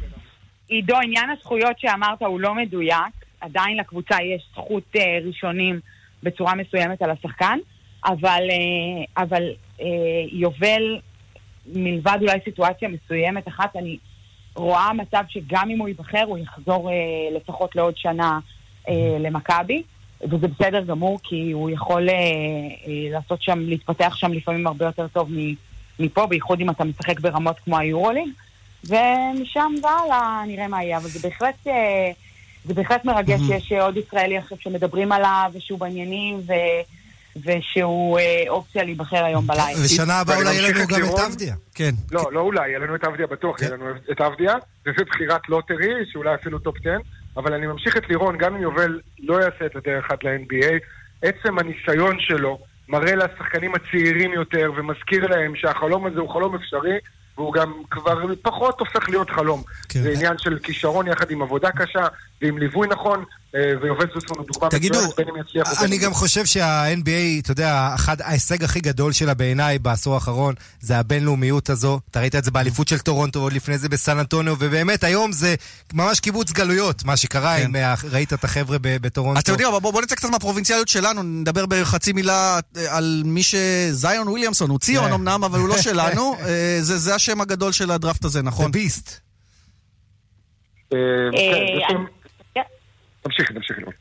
עידו, 0.70 0.96
עניין 1.04 1.30
הזכויות 1.30 1.80
שאמרת 1.80 2.22
הוא 2.22 2.40
לא 2.40 2.56
מדויק. 2.56 3.26
עדיין 3.42 3.78
לקבוצה 3.78 4.16
יש 4.36 4.50
זכות 4.52 4.84
אה, 4.96 5.18
ראשונים 5.26 5.80
בצורה 6.24 6.56
מסוימת 6.56 7.02
על 7.02 7.12
השחקן, 7.12 7.58
אבל, 8.06 8.44
אה, 8.52 9.24
אבל 9.24 9.44
אה, 9.82 9.86
יובל, 10.32 11.00
מלבד 11.74 12.18
אולי 12.22 12.38
סיטואציה 12.46 12.90
מסוימת 12.90 13.48
אחת, 13.48 13.76
אני 13.76 13.98
רואה 14.58 14.94
מצב 14.94 15.24
שגם 15.28 15.70
אם 15.70 15.80
הוא 15.80 15.88
ייבחר, 15.88 16.24
הוא 16.28 16.38
יחזור 16.38 16.90
אה, 16.90 16.96
לפחות 17.36 17.76
לעוד 17.76 17.98
שנה 17.98 18.40
אה, 18.90 19.18
למכבי. 19.20 19.84
וזה 20.24 20.48
בסדר 20.48 20.84
גמור, 20.84 21.20
כי 21.24 21.52
הוא 21.52 21.70
יכול 21.70 22.10
אה, 22.10 22.16
אה, 22.16 23.10
לעשות 23.12 23.42
שם, 23.42 23.60
להתפתח 23.60 24.16
שם 24.16 24.34
לפעמים 24.34 24.68
הרבה 24.68 24.86
יותר 24.86 25.08
טוב 25.08 25.32
מפה, 26.00 26.26
בייחוד 26.26 26.60
אם 26.60 26.70
אתה 26.70 26.84
משחק 26.84 27.20
ברמות 27.20 27.60
כמו 27.60 27.78
היורוליג. 27.78 28.30
ומשם 28.86 29.74
והלאה 29.84 30.44
נראה 30.48 30.68
מה 30.68 30.84
יהיה, 30.84 30.98
אבל 30.98 31.08
זה 31.08 31.20
בהחלט, 31.30 31.68
אה, 31.68 32.12
זה 32.66 32.74
בהחלט 32.74 33.06
מרגש 33.06 33.42
שיש 33.48 33.72
עוד 33.72 33.98
ישראלי 33.98 34.38
עכשיו 34.38 34.58
שמדברים 34.62 35.12
עליו, 35.12 35.52
ושהוא 35.54 35.80
בעניינים, 35.80 36.36
ו, 36.48 36.54
ושהוא 37.46 38.20
אה, 38.20 38.44
אופציה 38.50 38.84
להיבחר 38.84 39.26
היום 39.26 39.48
בלילה. 39.48 39.80
ושנה 39.86 40.20
הבאה 40.20 40.38
אולי 40.38 40.54
יהיה 40.54 40.72
לנו 40.72 40.88
גם 40.88 41.16
את. 41.16 41.20
עבדיה. 41.20 41.56
כן. 41.76 41.92
לא, 42.12 42.30
לא 42.32 42.40
אולי, 42.40 42.70
יהיה 42.70 42.80
לנו 42.80 42.96
את 42.96 43.04
עבדיה 43.04 43.28
בטוח, 43.28 43.62
יהיה 43.62 43.72
לנו 43.72 43.86
את 44.12 44.22
אבדיה, 44.22 44.54
וזה 44.86 45.04
בחירת 45.10 45.50
lottery, 45.50 45.94
שאולי 46.12 46.36
אפילו 46.36 46.60
top 46.60 46.76
10, 46.82 46.90
אבל 47.38 47.54
אני 47.54 47.68
ממשיך 47.68 47.98
את 47.98 48.10
לירון, 48.10 48.38
גם 48.38 48.56
אם 48.56 48.62
יובל 48.62 49.00
לא 49.20 49.36
יעשה 49.36 49.66
את 49.66 49.76
הדרך 49.76 50.12
עד 50.12 50.18
ל-NBA, 50.24 50.74
עצם 51.22 51.60
הניסיון 51.60 52.20
שלו 52.20 52.60
מראה 52.90 53.16
לשחקנים 53.16 53.76
הצעירים 53.76 54.34
יותר 54.34 54.72
ומזכיר 54.76 55.28
להם 55.28 55.56
שהחלום 55.56 56.06
הזה 56.06 56.20
הוא 56.20 56.30
חלום 56.30 56.56
אפשרי, 56.56 56.98
והוא 57.38 57.54
גם 57.54 57.74
כבר 57.92 58.36
פחות 58.42 58.80
הופך 58.80 59.10
להיות 59.10 59.30
חלום. 59.30 59.64
כן. 59.90 60.00
זה 60.00 60.12
עניין 60.12 60.38
של 60.38 60.60
כישרון 60.60 61.08
יחד 61.08 61.32
עם 61.32 61.42
עבודה 61.42 61.72
קשה, 61.72 62.08
ועם 62.42 62.58
ליווי 62.58 62.88
נכון, 62.88 63.24
אה, 63.56 63.62
ויובל 63.82 64.06
זוסמן 64.14 64.38
הוא 64.38 64.46
דוגמה 64.54 64.70
תגידו, 64.70 64.96
מצוינת, 64.98 65.16
בין 65.18 65.28
אם 65.30 65.42
יצליח 65.42 65.68
ובין 65.72 65.84
אני 65.86 65.98
גם 65.98 66.14
חושב 66.14 66.46
שה-NBA, 66.46 67.10
אתה 67.42 67.52
יודע, 67.52 67.92
אחד, 67.96 68.22
ההישג 68.22 68.64
הכי 68.64 68.80
גדול 68.80 69.12
שלה 69.12 69.34
בעיניי 69.34 69.80
בעשור 69.80 70.14
האחרון 70.14 70.54
זה 70.80 70.98
הבינלאומיות 70.98 71.70
הזו. 71.70 72.00
אתה 72.12 72.20
ראית 72.20 72.36
את 72.36 72.44
זה 72.44 72.52
באליפות 72.52 72.88
של 72.88 73.00
טורונטו, 73.00 73.40
עוד 73.40 73.54
לפני 73.54 73.78
זה 73.78 73.90
בסן 73.90 74.20
אנטוניו, 74.20 74.56
ובאמת 74.60 75.04
היום 75.04 75.32
זה 75.32 75.56
ממש 75.94 76.20
קיבוץ 76.20 76.52
גלויות, 76.52 77.04
מה 77.06 77.18
שקרה, 77.18 77.58
כן. 77.58 77.66
אם 77.66 77.76
אה, 77.76 77.96
ראית 78.12 78.34
את 78.34 78.44
החבר'ה 78.44 78.78
בטורונטו. 78.82 79.40
אתם 79.40 79.52
יודעים, 79.52 79.70
אבל 79.70 79.80
בואו 79.80 79.94
בוא 79.94 80.02
נצא 80.02 80.16
קצת 80.16 80.30
מהפרובינציאליות 80.30 80.88
שלנו, 80.88 81.24
נדבר 81.24 81.66
בחצי 81.66 82.14
מילה 82.14 82.60
אה, 82.78 82.98
על 82.98 83.22
מי 83.26 83.42
שזיון 83.44 84.28
וויליאמסון, 84.28 84.70
הוא 84.70 84.80
ציון 84.80 85.06
כן. 85.08 85.14
אמנם, 85.14 85.44
אבל 85.44 85.60
הוא 85.60 85.70
לא 85.70 85.78
שלנו. 85.88 86.36
זה 86.82 86.98
זה 86.98 87.16
השם 87.16 87.42
הגדול 87.42 87.72
של 87.72 87.92
הדראפט 87.92 88.26
הזה, 88.26 88.42
נכון? 88.42 88.72
ביסט. 88.72 89.20
אה, 90.94 90.98
כן, 91.32 91.38
אה, 91.38 91.76
זה 91.76 91.82
שם- 91.90 92.06
כן. 92.56 92.62
תמשיכי, 93.28 93.54
תמשיכי. 93.54 93.80
לירון. 93.80 93.94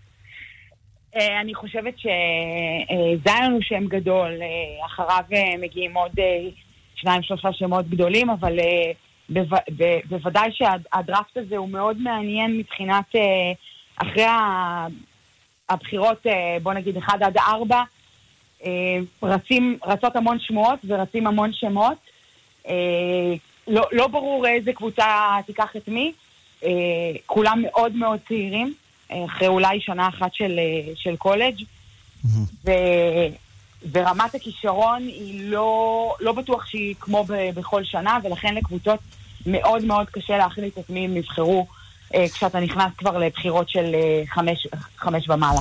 אה, 1.16 1.40
אני 1.40 1.54
חושבת 1.54 1.94
שזיון 1.98 3.52
הוא 3.52 3.62
שם 3.62 3.86
גדול, 3.86 4.30
אה, 4.42 4.86
אחריו 4.86 5.24
אה, 5.32 5.56
מגיעים 5.60 5.96
עוד 5.96 6.12
אה, 6.18 6.38
שניים 6.94 7.22
שלושה 7.22 7.52
שמות 7.52 7.88
גדולים, 7.88 8.30
אבל 8.30 8.58
אה, 8.60 8.92
בו- 9.28 9.56
בוודאי 10.08 10.50
שהדראפט 10.52 11.36
הזה 11.36 11.56
הוא 11.56 11.68
מאוד 11.68 11.98
מעניין 11.98 12.58
מבחינת 12.58 13.04
אה, 13.16 13.52
אחרי 13.96 14.24
הבחירות, 15.68 16.26
אה, 16.26 16.56
בוא 16.62 16.72
נגיד 16.72 16.96
1 16.96 17.22
עד 17.22 17.36
4, 17.38 17.82
רצים, 19.22 19.78
רצות 19.86 20.16
המון 20.16 20.38
שמועות 20.40 20.78
ורצים 20.88 21.26
המון 21.26 21.52
שמות. 21.52 21.98
אה, 22.68 23.34
לא, 23.68 23.82
לא 23.92 24.06
ברור 24.06 24.46
איזה 24.46 24.72
קבוצה 24.72 25.36
תיקח 25.46 25.76
את 25.76 25.88
מי. 25.88 26.12
אה, 26.64 26.70
כולם 27.26 27.62
מאוד 27.62 27.96
מאוד 27.96 28.18
צעירים, 28.28 28.66
אה, 28.66 28.72
אחרי 29.10 29.48
אולי 29.48 29.80
שנה 29.80 30.08
אחת 30.08 30.34
של, 30.34 30.58
אה, 30.58 30.92
של 30.96 31.16
קולג'. 31.16 31.62
ו, 32.64 32.70
ורמת 33.92 34.34
הכישרון 34.34 35.02
היא 35.02 35.50
לא, 35.50 36.14
לא 36.20 36.32
בטוח 36.32 36.66
שהיא 36.66 36.94
כמו 37.00 37.24
ב, 37.24 37.50
בכל 37.54 37.84
שנה, 37.84 38.18
ולכן 38.24 38.54
לקבוצות 38.54 39.00
מאוד 39.46 39.84
מאוד 39.84 40.06
קשה 40.10 40.36
להחליט 40.36 40.78
את 40.78 40.90
מי 40.90 41.04
הם 41.04 41.16
יבחרו 41.16 41.66
אה, 42.14 42.26
כשאתה 42.34 42.60
נכנס 42.60 42.92
כבר 42.98 43.18
לבחירות 43.18 43.68
של 43.68 43.94
אה, 43.94 44.22
חמש, 44.34 44.66
חמש 44.98 45.28
ומעלה. 45.28 45.60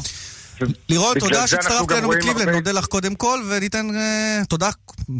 לירון, 0.89 1.19
תודה 1.19 1.47
שהצטרפת 1.47 1.91
אלינו 1.91 2.09
מקליבלנד, 2.09 2.49
נודה 2.49 2.71
לך 2.71 2.85
קודם 2.85 3.15
כל, 3.15 3.41
וניתן... 3.49 3.95
אה, 3.95 4.41
תודה, 4.49 4.69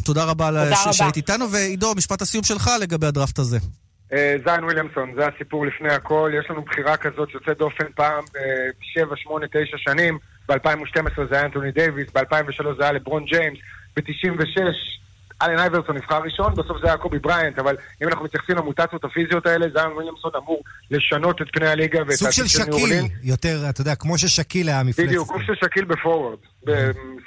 תודה 0.04 0.24
רבה. 0.24 0.76
שהיית 0.94 1.16
איתנו, 1.16 1.52
ועידו, 1.52 1.96
משפט 1.96 2.22
הסיום 2.22 2.44
שלך 2.44 2.72
לגבי 2.82 3.08
הדראפט 3.08 3.40
הזה. 3.40 3.60
אה, 4.14 4.36
זיין 4.46 4.64
וויליאמסון, 4.64 5.14
זה 5.16 5.28
הסיפור 5.28 5.66
לפני 5.66 5.94
הכל. 5.94 6.32
יש 6.40 6.50
לנו 6.50 6.62
בחירה 6.62 6.98
כזאת 6.98 7.30
יוצאת 7.34 7.58
דופן 7.58 7.86
פעם 7.96 8.24
ב-7, 8.34 9.16
8, 9.16 9.46
9 9.52 9.78
שנים. 9.78 10.18
ב-2012 10.50 11.22
זה 11.30 11.36
היה 11.36 11.46
אנטוני 11.46 11.72
דייוויס, 11.72 12.08
ב-2003 12.14 12.64
זה 12.78 12.84
היה 12.84 12.92
לברון 12.92 13.26
ג'יימס, 13.26 13.58
ב-96 13.98 14.62
אלן 15.42 15.60
אייברסון 15.60 15.96
נבחר 15.98 16.22
ראשון, 16.22 16.54
בסוף 16.54 16.78
זה 16.82 16.88
היה 16.88 16.98
קובי 16.98 17.20
בריינט, 17.20 17.60
אבל 17.60 17.76
אם 18.04 18.08
אנחנו 18.08 18.26
מתייחסים 18.26 18.56
למוטציות 18.56 19.04
הפיזיות 19.04 19.46
האלה, 19.46 19.66
זיין 19.74 19.92
וויליאמסון 19.92 20.32
אמור 20.38 20.64
לשנות 20.92 21.42
את 21.42 21.48
פני 21.54 21.68
הליגה 21.68 22.00
ואת 22.08 22.12
סוג 22.12 22.32
של 22.32 22.48
שקיל. 22.48 22.94
יותר, 23.24 23.58
אתה 23.70 23.82
יודע, 23.82 23.96
כמו 23.96 24.18
ששקיל 24.18 24.70
היה 24.70 24.84
מפלצת. 24.84 25.08
בדיוק, 25.08 25.32
הוא 25.32 25.42
של 25.46 25.56
שקיל 25.56 25.86
בפורוורד, 25.86 26.38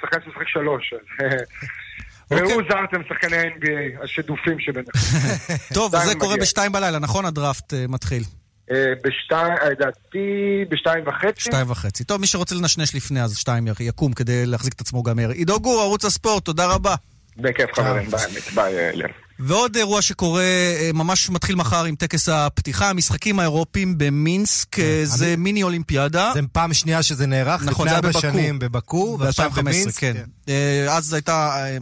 שחקן 0.01 0.17
שמשחק 0.25 0.47
שלוש. 0.47 0.93
אוקיי. 2.31 2.47
והוא 2.47 2.63
זרתם 2.69 3.01
שחקני 3.09 3.37
ה-NBA, 3.37 4.03
השדופים 4.03 4.59
שביניהם. 4.59 4.91
טוב, 5.73 5.93
וזה 5.93 6.03
שתיים 6.03 6.19
קורה. 6.19 6.37
בשתיים 6.37 6.71
בלילה, 6.71 6.99
נכון? 6.99 7.25
הדראפט 7.25 7.73
אה, 7.73 7.85
מתחיל. 7.87 8.23
אה, 8.71 8.93
בשתיים, 9.03 9.53
לדעתי, 9.71 10.65
בשתיים 10.69 11.07
וחצי. 11.07 11.41
שתיים 11.41 11.71
וחצי. 11.71 12.03
טוב, 12.03 12.21
מי 12.21 12.27
שרוצה 12.27 12.55
לנשנש 12.55 12.95
לפני, 12.95 13.23
אז 13.23 13.37
שתיים 13.37 13.67
יקום 13.79 14.13
כדי 14.13 14.45
להחזיק 14.45 14.73
את 14.73 14.81
עצמו 14.81 15.03
גם 15.03 15.19
ער. 15.19 15.29
עידו 15.29 15.59
גור, 15.59 15.81
ערוץ 15.81 16.05
הספורט, 16.05 16.45
תודה 16.45 16.65
רבה. 16.65 16.95
בכיף 17.37 17.69
חברים, 17.73 18.09
ביי, 18.09 18.41
ביי, 18.55 18.77
אה. 18.79 19.28
ועוד 19.41 19.75
אירוע 19.77 20.01
שקורה, 20.01 20.41
אה, 20.43 20.89
ממש 20.93 21.29
מתחיל 21.29 21.55
מחר 21.55 21.83
עם 21.85 21.95
טקס 21.95 22.29
הפתיחה, 22.29 22.89
המשחקים 22.89 23.39
האירופיים 23.39 23.97
במינסק, 23.97 24.79
אה, 24.79 25.01
זה 25.03 25.35
מיני 25.37 25.63
אולימפיאדה. 25.63 26.31
זה 26.33 26.39
פעם 26.51 26.73
שנייה 26.73 27.03
שזה 27.03 27.25
נערך, 27.27 27.61
נכון, 27.63 27.87
לפני 27.87 27.89
זה 27.89 27.95
ארבע 27.95 28.09
בבקו. 28.09 28.21
שנים 28.21 28.59
בבקו, 28.59 29.17
ועכשיו 29.19 29.49
ב-2015, 29.49 29.61
במינסק. 29.61 29.99
כן. 29.99 30.13
אה, 30.49 30.87
אז 30.97 31.13
הייתה, 31.13 31.49
אה, 31.55 31.65
אה, 31.65 31.77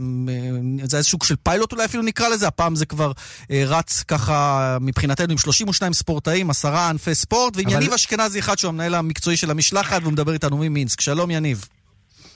זה 0.83 0.97
היה 0.97 1.03
סוג 1.03 1.23
של 1.23 1.35
פיילוט 1.43 1.71
אולי 1.71 1.85
אפילו 1.85 2.03
נקרא 2.03 2.27
לזה, 2.27 2.47
הפעם 2.47 2.75
זה 2.75 2.85
כבר 2.85 3.11
רץ 3.51 4.03
ככה 4.07 4.77
מבחינתנו 4.81 5.31
עם 5.31 5.37
32 5.37 5.93
ספורטאים, 5.93 6.49
עשרה 6.49 6.89
ענפי 6.89 7.15
ספורט, 7.15 7.57
ועם 7.57 7.67
אבל- 7.67 7.75
יניב 7.75 7.93
אשכנזי 7.93 8.39
אחד 8.39 8.57
שהוא 8.57 8.69
המנהל 8.69 8.95
המקצועי 8.95 9.37
של 9.37 9.51
המשלחת, 9.51 10.01
והוא 10.01 10.13
מדבר 10.13 10.33
איתנו 10.33 10.57
ממינסק. 10.57 11.01
שלום 11.01 11.31
יניב. 11.31 11.65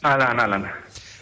אהלן, 0.05 0.39
אהלן. 0.39 0.61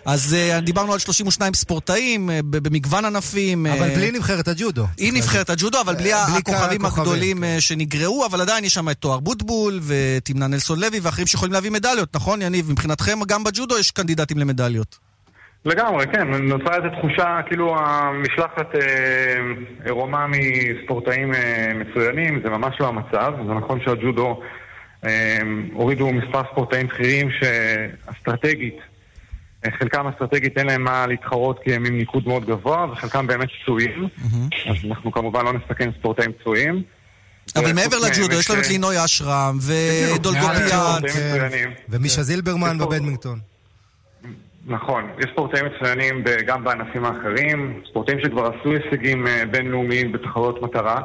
אז 0.05 0.33
אה, 0.33 0.59
דיברנו 0.59 0.93
על 0.93 0.99
32 0.99 1.53
ספורטאים 1.53 2.29
אה, 2.29 2.39
במגוון 2.43 3.05
ענפים. 3.05 3.65
אבל 3.65 3.89
אה, 3.89 3.95
בלי 3.95 4.11
נבחרת 4.11 4.47
הג'ודו. 4.47 4.85
היא 4.97 5.13
נבחרת 5.13 5.49
הג'ודו, 5.49 5.81
אבל 5.81 5.95
בלי 5.95 6.03
בלי 6.03 6.37
הכוכבים 6.37 6.85
הגדולים 6.85 7.43
אה, 7.43 7.55
שנגרעו, 7.59 8.25
אבל 8.25 8.41
עדיין 8.41 8.63
יש 8.63 8.73
שם 8.73 8.89
את 8.89 8.97
תואר 8.97 9.19
בוטבול 9.19 9.79
ותמנה 9.87 10.47
נלסון 10.47 10.79
לוי 10.79 10.99
ואחרים 10.99 11.27
שיכולים 11.27 11.53
להביא 11.53 11.71
מדליות, 11.71 12.15
נכון 12.15 12.41
יניב? 12.41 12.71
מבחינתכם 12.71 13.19
גם 13.27 13.43
בג'ודו 13.43 13.79
יש 13.79 13.91
קנדידטים 13.91 14.37
למדליות. 14.37 15.09
לגמרי, 15.65 16.07
כן. 16.07 16.27
נוצרה 16.27 16.75
איזו 16.75 16.87
תחושה 16.97 17.39
כאילו 17.45 17.75
המשלחת 17.79 18.75
אה, 18.75 19.39
עירומה 19.85 20.25
מספורטאים 20.27 21.33
אה, 21.33 21.71
מצוינים, 21.75 22.41
זה 22.43 22.49
ממש 22.49 22.75
לא 22.79 22.87
המצב. 22.87 23.33
זה 23.47 23.53
נכון 23.53 23.79
שהג'ודו 23.85 24.41
אה, 25.05 25.39
הורידו 25.73 26.11
מספר 26.11 26.41
ספורטאים 26.51 26.87
בכירים 26.87 27.29
שאסטרטגית, 27.31 28.77
חלקם 29.79 30.07
אסטרטגית 30.07 30.57
אין 30.57 30.67
להם 30.67 30.81
מה 30.83 31.07
להתחרות 31.07 31.59
כי 31.63 31.73
הם 31.75 31.85
עם 31.85 31.97
ניקוד 31.97 32.27
מאוד 32.27 32.45
גבוה, 32.45 32.85
וחלקם 32.91 33.27
באמת 33.27 33.49
פצועים. 33.63 34.07
אז 34.69 34.75
אנחנו 34.89 35.11
כמובן 35.11 35.45
לא 35.45 35.53
נסתכן 35.53 35.89
ספורטאים 35.99 36.31
פצועים. 36.33 36.83
אבל 37.55 37.73
מעבר 37.73 37.97
וחוץ 37.97 38.03
מהם 38.03 38.11
לג'ודו, 38.11 38.39
יש 38.39 38.49
לנו 38.51 38.59
את 38.59 38.65
אה, 38.65 38.71
לינוי 38.71 39.05
אשרם 39.05 39.57
ודולגופיאט. 40.15 41.03
מצוינים. 41.03 41.69
ומישה 41.89 42.23
זילברמן 42.23 42.75
יש 42.75 42.79
פה- 42.81 42.85
בבדמינגטון. 42.85 43.39
נכון, 44.67 45.03
יש 45.19 45.25
ספורטאים 45.33 45.65
מצוינים 45.65 46.23
גם 46.47 46.63
בענפים 46.63 47.05
האחרים, 47.05 47.81
ספורטאים 47.89 48.17
שכבר 48.23 48.45
עשו 48.45 48.69
הישגים 48.71 49.27
אה, 49.27 49.43
בינלאומיים 49.51 50.11
בתחרויות 50.11 50.61
מטרה, 50.61 51.01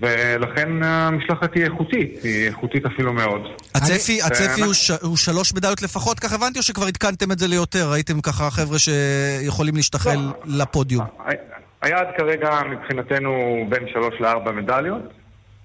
ולכן 0.00 0.82
המשלחת 0.82 1.54
היא 1.54 1.64
איכותית, 1.64 2.22
היא 2.22 2.46
איכותית 2.48 2.86
אפילו 2.86 3.12
מאוד. 3.12 3.40
הצפי, 3.74 4.12
אני- 4.12 4.22
הצפי 4.22 4.60
הוא, 4.62 4.72
ש... 4.74 4.90
הוא 4.90 5.16
שלוש 5.16 5.54
מדליות 5.54 5.82
לפחות, 5.82 6.20
כך 6.20 6.32
הבנתי, 6.32 6.58
או 6.58 6.62
שכבר 6.62 6.86
עדכנתם 6.86 7.32
את 7.32 7.38
זה 7.38 7.46
ליותר? 7.48 7.90
ראיתם 7.90 8.20
ככה 8.20 8.50
חבר'ה 8.50 8.78
שיכולים 8.78 9.76
להשתחל 9.76 10.18
לפודיום? 10.44 11.04
היעד 11.82 12.06
כרגע 12.18 12.60
מבחינתנו 12.70 13.30
בין 13.68 13.82
שלוש 13.92 14.14
לארבע 14.20 14.52
מדליות, 14.52 15.02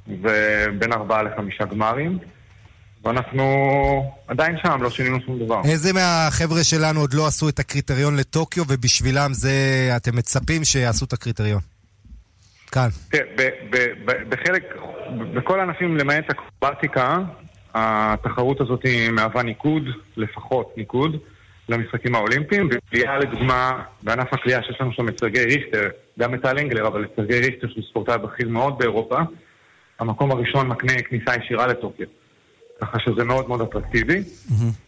ובין 0.07 0.93
ארבעה 0.93 1.23
לחמישה 1.23 1.65
גמרים, 1.65 2.17
ואנחנו 3.05 3.43
עדיין 4.27 4.55
שם, 4.63 4.81
לא 4.81 4.89
שינינו 4.89 5.17
שום 5.25 5.39
דבר. 5.45 5.61
איזה 5.65 5.93
מהחבר'ה 5.93 6.63
שלנו 6.63 6.99
עוד 6.99 7.13
לא 7.13 7.27
עשו 7.27 7.49
את 7.49 7.59
הקריטריון 7.59 8.15
לטוקיו, 8.15 8.63
ובשבילם 8.67 9.33
זה, 9.33 9.51
אתם 9.95 10.15
מצפים 10.15 10.63
שיעשו 10.63 11.05
את 11.05 11.13
הקריטריון? 11.13 11.61
כאן. 12.71 12.89
תראה, 13.09 13.47
בחלק, 14.29 14.75
בכל 15.33 15.59
הענפים 15.59 15.97
למעט 15.97 16.25
אקרובטיקה, 16.29 17.17
התחרות 17.73 18.61
הזאת 18.61 18.81
מהווה 19.11 19.43
ניקוד, 19.43 19.83
לפחות 20.17 20.73
ניקוד, 20.77 21.17
למשחקים 21.69 22.15
האולימפיים. 22.15 22.69
בקליעה 22.69 23.17
לדוגמה, 23.17 23.83
בענף 24.03 24.33
הקליעה 24.33 24.63
שיש 24.63 24.81
לנו 24.81 24.91
שם 24.93 25.07
את 25.07 25.19
סרגי 25.19 25.43
ריכטר, 25.43 25.89
גם 26.19 26.33
את 26.33 26.41
טל 26.41 26.57
אנגלר, 26.57 26.87
אבל 26.87 27.03
את 27.03 27.09
סרגי 27.15 27.39
ריכטר 27.39 27.67
שהוא 27.67 27.83
ספורטאי 27.89 28.17
בכיר 28.17 28.49
מאוד 28.49 28.77
באירופה, 28.79 29.19
המקום 29.99 30.31
הראשון 30.31 30.67
מקנה 30.67 30.93
כניסה 31.09 31.31
ישירה 31.43 31.67
לטוקיו. 31.67 32.07
ככה 32.81 32.99
שזה 32.99 33.23
מאוד 33.23 33.47
מאוד 33.47 33.61
אטרקטיבי. 33.61 34.23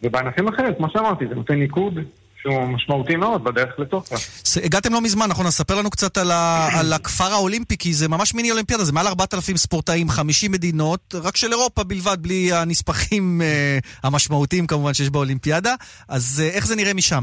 ובענפים 0.02 0.48
אחרים, 0.48 0.74
כמו 0.74 0.90
שאמרתי, 0.90 1.26
זה 1.28 1.34
נותן 1.34 1.54
ניקוד 1.54 1.94
שהוא 2.42 2.68
משמעותי 2.68 3.16
מאוד 3.16 3.44
בדרך 3.44 3.78
לטוקיו. 3.78 4.18
הגעתם 4.64 4.92
לא 4.92 5.00
מזמן, 5.00 5.26
נכון? 5.28 5.46
אז 5.46 5.52
ספר 5.52 5.74
לנו 5.78 5.90
קצת 5.90 6.18
על, 6.18 6.30
ה... 6.30 6.68
על 6.80 6.92
הכפר 6.92 7.32
האולימפי, 7.32 7.76
כי 7.78 7.94
זה 7.94 8.08
ממש 8.08 8.34
מיני 8.34 8.50
אולימפיאדה, 8.50 8.84
זה 8.84 8.92
מעל 8.92 9.06
4,000 9.06 9.56
ספורטאים, 9.56 10.08
50 10.08 10.52
מדינות, 10.52 11.14
רק 11.24 11.36
של 11.36 11.52
אירופה 11.52 11.84
בלבד, 11.84 12.16
בלי 12.20 12.52
הנספחים 12.52 13.42
אה, 13.42 13.78
המשמעותיים 14.02 14.66
כמובן 14.66 14.94
שיש 14.94 15.10
באולימפיאדה. 15.10 15.74
אז 16.08 16.42
אה, 16.44 16.56
איך 16.56 16.66
זה 16.66 16.76
נראה 16.76 16.94
משם? 16.94 17.22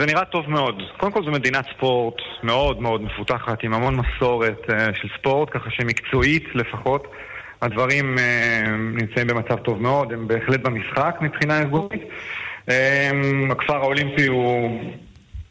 זה 0.00 0.06
נראה 0.06 0.24
טוב 0.24 0.50
מאוד. 0.50 0.82
קודם 0.96 1.12
כל 1.12 1.24
זו 1.24 1.30
מדינת 1.30 1.64
ספורט 1.76 2.14
מאוד 2.42 2.82
מאוד 2.82 3.02
מפותחת, 3.02 3.62
עם 3.62 3.74
המון 3.74 3.96
מסורת 3.96 4.60
אה, 4.70 4.88
של 4.94 5.08
ספורט, 5.18 5.48
ככה 5.52 5.70
שמקצועית 5.70 6.44
לפחות, 6.54 7.06
הדברים 7.62 8.18
אה, 8.18 8.64
נמצאים 8.76 9.26
במצב 9.26 9.56
טוב 9.56 9.82
מאוד, 9.82 10.12
הם 10.12 10.28
בהחלט 10.28 10.60
במשחק 10.60 11.16
מבחינה 11.20 11.58
ארגונית. 11.58 12.02
אה, 12.68 13.10
הכפר 13.50 13.74
האולימפי 13.76 14.26
הוא 14.26 14.80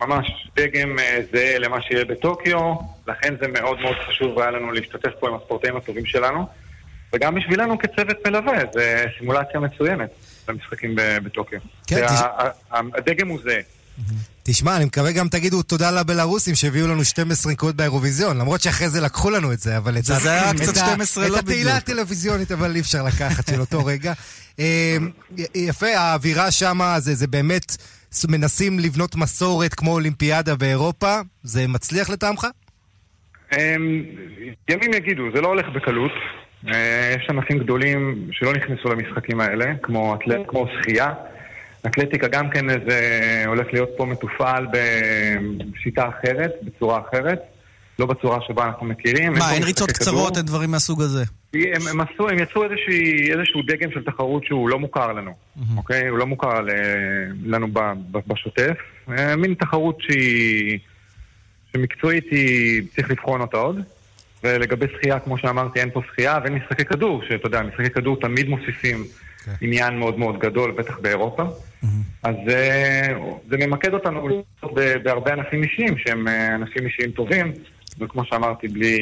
ממש 0.01 0.27
דגם 0.57 0.99
אה, 0.99 1.19
זהה 1.33 1.59
למה 1.59 1.77
שיהיה 1.81 2.05
בטוקיו, 2.05 2.75
לכן 3.07 3.33
זה 3.41 3.47
מאוד 3.47 3.79
מאוד 3.79 3.95
חשוב 4.09 4.39
היה 4.39 4.51
לנו 4.51 4.71
להשתתף 4.71 5.09
פה 5.19 5.27
עם 5.29 5.35
הספורטאים 5.35 5.77
הטובים 5.77 6.05
שלנו, 6.05 6.47
וגם 7.13 7.35
בשבילנו 7.35 7.79
כצוות 7.79 8.17
מלווה, 8.27 8.57
זו 8.73 8.79
סימולציה 9.19 9.59
מצוינת 9.59 10.09
למשחקים 10.49 10.95
ב- 10.95 11.17
בטוקיו. 11.23 11.59
כן, 11.87 12.07
תש- 12.07 12.21
הדגם 12.71 13.27
הוא 13.27 13.39
זהה. 13.43 13.61
תשמע, 14.43 14.75
אני 14.75 14.85
מקווה 14.85 15.11
גם 15.11 15.27
תגידו 15.29 15.63
תודה 15.63 15.91
לבלארוסים 15.91 16.55
שהביאו 16.55 16.87
לנו 16.87 17.03
12 17.05 17.51
נקודות 17.51 17.75
באירוויזיון, 17.75 18.37
למרות 18.37 18.61
שאחרי 18.61 18.89
זה 18.89 19.01
לקחו 19.01 19.29
לנו 19.29 19.53
את 19.53 19.59
זה, 19.59 19.77
אבל 19.77 19.97
את 19.97 20.03
זה- 20.05 20.31
היה 20.31 20.51
את 20.51 20.55
קצת 20.59 20.77
ה- 20.77 20.85
12 20.85 21.27
לא 21.27 21.35
את 21.35 21.43
התהילה 21.43 21.71
בדיוק. 21.71 21.83
הטלוויזיונית, 21.83 22.51
אבל 22.51 22.75
אי 22.75 22.81
אפשר 22.81 23.03
לקחת 23.03 23.47
של 23.49 23.59
אותו 23.61 23.85
רגע. 23.91 24.13
אה, 24.59 24.97
יפה, 25.55 25.87
האווירה 25.87 26.51
שם, 26.51 26.79
זה 26.97 27.13
זה 27.13 27.27
באמת, 27.27 27.77
מנסים 28.27 28.79
לבנות 28.79 29.15
מסורת 29.15 29.73
כמו 29.73 29.91
אולימפיאדה 29.91 30.55
באירופה, 30.55 31.15
זה 31.43 31.67
מצליח 31.67 32.09
לטעמך? 32.09 32.47
אמ, 33.53 34.03
ימים 34.69 34.93
יגידו, 34.93 35.23
זה 35.35 35.41
לא 35.41 35.47
הולך 35.47 35.65
בקלות. 35.75 36.11
אה, 36.73 37.15
יש 37.17 37.29
ענפים 37.29 37.59
גדולים 37.59 38.27
שלא 38.31 38.53
נכנסו 38.53 38.89
למשחקים 38.89 39.41
האלה, 39.41 39.65
כמו, 39.81 40.15
אתלט, 40.15 40.41
כמו 40.47 40.67
שחייה. 40.67 41.13
אתלטיקה 41.85 42.27
גם 42.27 42.49
כן 42.49 42.65
זה 42.67 43.43
הולך 43.47 43.67
להיות 43.73 43.89
פה 43.97 44.05
מתופעל 44.05 44.67
בשיטה 45.73 46.09
אחרת, 46.09 46.51
בצורה 46.61 47.01
אחרת. 47.09 47.39
לא 47.99 48.05
בצורה 48.05 48.39
שבה 48.47 48.65
אנחנו 48.65 48.85
מכירים. 48.85 49.33
מה, 49.33 49.53
אין 49.53 49.63
ריצות. 49.63 49.91
קצרות, 49.91 50.37
אין 50.37 50.45
דברים 50.45 50.71
מהסוג 50.71 51.01
הזה? 51.01 51.23
הם, 51.53 51.87
הם, 51.89 52.01
עשו, 52.01 52.29
הם 52.29 52.39
יצרו 52.39 52.63
איזושהי, 52.63 53.31
איזשהו 53.31 53.61
דגם 53.61 53.91
של 53.91 54.03
תחרות 54.03 54.45
שהוא 54.45 54.69
לא 54.69 54.79
מוכר 54.79 55.13
לנו, 55.13 55.33
אוקיי? 55.77 56.07
הוא 56.07 56.17
לא 56.17 56.25
מוכר 56.25 56.61
ל, 56.61 56.69
לנו 57.45 57.67
ב, 57.73 57.79
ב, 58.11 58.19
בשוטף. 58.27 58.77
אה, 59.09 59.35
מין 59.35 59.53
תחרות 59.53 59.97
שהיא... 60.01 60.79
שמקצועית 61.73 62.25
היא... 62.31 62.81
צריך 62.95 63.11
לבחון 63.11 63.41
אותה 63.41 63.57
עוד. 63.57 63.81
ולגבי 64.43 64.85
שחייה, 64.97 65.19
כמו 65.19 65.37
שאמרתי, 65.37 65.79
אין 65.79 65.89
פה 65.93 66.01
שחייה 66.07 66.39
ואין 66.43 66.53
משחקי 66.53 66.85
כדור, 66.85 67.21
שאתה 67.29 67.47
יודע, 67.47 67.61
משחקי 67.61 67.89
כדור 67.89 68.19
תמיד 68.19 68.49
מוסיפים 68.49 69.03
עניין 69.61 69.99
מאוד 69.99 70.19
מאוד 70.19 70.39
גדול, 70.39 70.71
בטח 70.71 70.99
באירופה. 70.99 71.43
אז 72.23 72.35
אה, 72.49 73.07
זה 73.49 73.57
ממקד 73.57 73.93
אותנו 73.93 74.43
בהרבה 75.03 75.33
ענפים 75.33 75.63
אישיים, 75.63 75.97
שהם 75.97 76.27
אה, 76.27 76.55
ענפים 76.55 76.85
אישיים 76.85 77.11
טובים, 77.11 77.53
וכמו 77.99 78.25
שאמרתי, 78.25 78.67
בלי, 78.67 78.97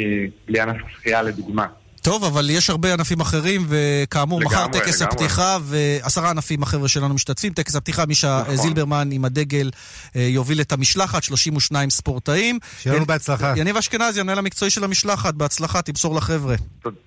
בלי 0.47 0.59
ענף 0.59 0.77
שחייה 0.95 1.21
לדוגמה. 1.21 1.65
טוב, 2.01 2.23
אבל 2.23 2.49
יש 2.49 2.69
הרבה 2.69 2.93
ענפים 2.93 3.19
אחרים, 3.19 3.65
וכאמור, 3.69 4.41
לגמרי, 4.41 4.55
מחר 4.55 4.67
טקס 4.67 5.01
לגמרי. 5.01 5.15
הפתיחה, 5.15 5.57
ועשרה 5.61 6.29
ענפים 6.29 6.63
החבר'ה 6.63 6.87
שלנו 6.87 7.13
משתתפים. 7.13 7.53
טקס 7.53 7.75
הפתיחה, 7.75 8.05
מישה 8.05 8.41
נכון. 8.41 8.55
זילברמן 8.55 9.09
עם 9.11 9.25
הדגל 9.25 9.71
אה, 10.15 10.21
יוביל 10.21 10.61
את 10.61 10.71
המשלחת, 10.71 11.23
32 11.23 11.89
ספורטאים. 11.89 12.59
שיהיה 12.81 12.95
לנו 12.95 13.05
בהצלחה. 13.05 13.53
יניב 13.57 13.77
אשכנזי, 13.77 14.19
המנהל 14.19 14.39
המקצועי 14.39 14.71
של 14.71 14.83
המשלחת, 14.83 15.33
בהצלחה, 15.33 15.81
תמסור 15.81 16.15
לחבר'ה. 16.15 16.55
תודה 16.81 16.97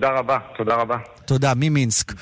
רבה, 0.00 0.38
תודה 0.56 0.74
רבה. 0.74 0.96
תודה, 1.24 1.52
ממינסק. 1.56 2.12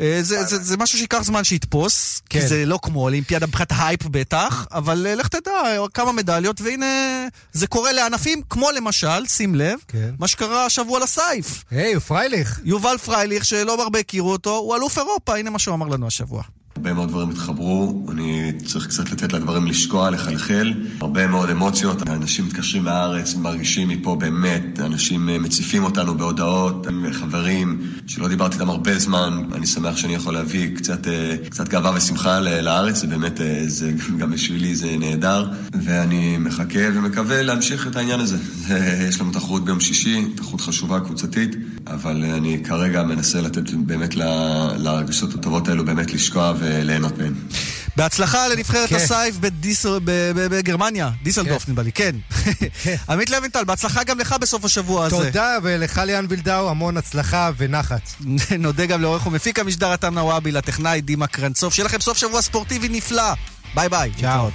אה, 0.00 0.18
זה, 0.20 0.44
זה, 0.44 0.58
זה 0.58 0.76
משהו 0.76 0.98
שייקח 0.98 1.22
זמן 1.22 1.44
שיתפוס, 1.44 2.22
כי 2.30 2.40
כן. 2.40 2.46
זה 2.46 2.66
לא 2.66 2.78
כמו 2.82 3.00
אולימפיאדה 3.00 3.46
מבחינת 3.46 3.72
הייפ 3.78 4.02
בטח, 4.04 4.66
אבל 4.72 5.06
אה, 5.06 5.14
לך 5.14 5.28
תדע, 5.28 5.50
אה, 5.50 5.88
כמה 5.94 6.12
מדליות, 6.12 6.60
והנה, 6.60 6.86
זה 7.52 7.66
קורה 7.66 7.92
לענפים 7.92 8.42
כמו 8.50 8.70
למשל, 8.70 9.26
שים 9.26 9.54
לב, 9.54 9.78
כן. 9.88 10.10
מה 10.18 10.28
שקרה 10.28 10.66
השבוע 10.66 11.00
לסייף. 11.00 11.64
היי, 11.70 11.94
הוא 11.94 12.00
פרייליך. 12.02 12.60
יובל 12.64 12.98
פרייליך, 12.98 13.44
שלא 13.44 13.82
הרבה 13.82 13.98
הכירו 13.98 14.32
אותו, 14.32 14.56
הוא 14.56 14.76
אלוף 14.76 14.98
אירופה, 14.98 15.36
הנה 15.36 15.50
מה 15.50 15.58
שהוא 15.58 15.74
אמר 15.74 15.88
לנו 15.88 16.06
השבוע. 16.06 16.42
הרבה 16.76 16.92
מאוד 16.92 17.08
דברים 17.08 17.30
התחברו, 17.30 18.06
אני 18.12 18.52
צריך 18.64 18.86
קצת 18.86 19.12
לתת 19.12 19.32
לדברים 19.32 19.66
לשקוע, 19.66 20.10
לחלחל. 20.10 20.72
הרבה 21.00 21.26
מאוד 21.26 21.50
אמוציות, 21.50 22.08
אנשים 22.08 22.46
מתקשרים 22.46 22.84
מהארץ, 22.84 23.34
מרגישים 23.34 23.88
מפה 23.88 24.16
באמת, 24.20 24.80
אנשים 24.80 25.28
אה, 25.28 25.38
מציפים 25.38 25.84
אותנו 25.84 26.14
בהודעות, 26.18 26.86
חברים 27.12 27.80
שלא 28.06 28.28
דיברתי 28.28 28.54
איתם 28.54 28.70
הרבה 28.70 28.98
זמן, 28.98 29.42
אני 29.54 29.66
שמח 29.66 29.96
שאני 29.96 30.14
יכול 30.14 30.34
להביא 30.34 30.76
קצת, 30.76 31.08
אה, 31.08 31.36
קצת 31.50 31.68
גאווה 31.68 31.92
ושמחה 31.96 32.40
לארץ, 32.40 32.96
זה 33.00 33.06
באמת, 33.06 33.40
אה, 33.40 33.62
זה 33.66 33.92
גם 34.18 34.30
בשבילי 34.30 34.76
זה 34.76 34.96
נהדר, 34.98 35.46
ואני 35.82 36.38
מחכה 36.38 36.80
ומקווה 36.94 37.42
להמשיך 37.42 37.86
את 37.86 37.96
העניין 37.96 38.20
הזה. 38.20 38.36
זה- 38.66 39.06
יש 39.08 39.20
לנו 39.20 39.30
תחרות 39.32 39.64
ביום 39.64 39.80
שישי, 39.80 40.24
תחרות 40.34 40.60
חשובה, 40.60 41.00
קבוצתית, 41.00 41.56
אבל 41.86 42.24
אה, 42.24 42.36
אני 42.36 42.58
כרגע 42.64 43.02
מנסה 43.02 43.40
לתת 43.40 43.70
באמת 43.70 44.14
לרגשות 44.76 45.34
הטובות 45.34 45.68
האלו 45.68 45.84
באמת 45.84 46.12
לשקוע 46.14 46.52
וליהנות 46.66 47.18
מהן. 47.18 47.34
בהצלחה 47.96 48.48
לנבחרת 48.48 48.88
כן. 48.88 48.96
הסייף 48.96 49.36
בגרמניה, 50.34 51.10
דיסלדורף 51.22 51.68
נדמה 51.68 51.82
לי, 51.82 51.92
כן. 51.92 52.16
עמית 53.10 53.30
לוינטל, 53.30 53.64
בהצלחה 53.64 54.04
גם 54.04 54.18
לך 54.18 54.36
בסוף 54.40 54.64
השבוע 54.64 55.06
הזה. 55.06 55.16
תודה, 55.16 55.56
ולך 55.62 56.00
ליאן 56.06 56.26
וילדאו, 56.28 56.70
המון 56.70 56.96
הצלחה 56.96 57.50
ונחת. 57.56 58.10
נודה 58.58 58.86
גם 58.86 59.02
לעורך 59.02 59.26
ומפיק 59.26 59.58
המשדר 59.58 59.92
עתם 59.92 60.14
נוואבי, 60.14 60.52
לטכנאי 60.52 61.00
דימה 61.00 61.26
קרנצוף. 61.26 61.74
שיהיה 61.74 61.86
לכם 61.86 62.00
סוף 62.00 62.18
שבוע 62.18 62.42
ספורטיבי 62.42 62.88
נפלא. 62.88 63.32
ביי 63.74 63.88
ביי. 63.88 64.12
צ'או. 64.20 64.50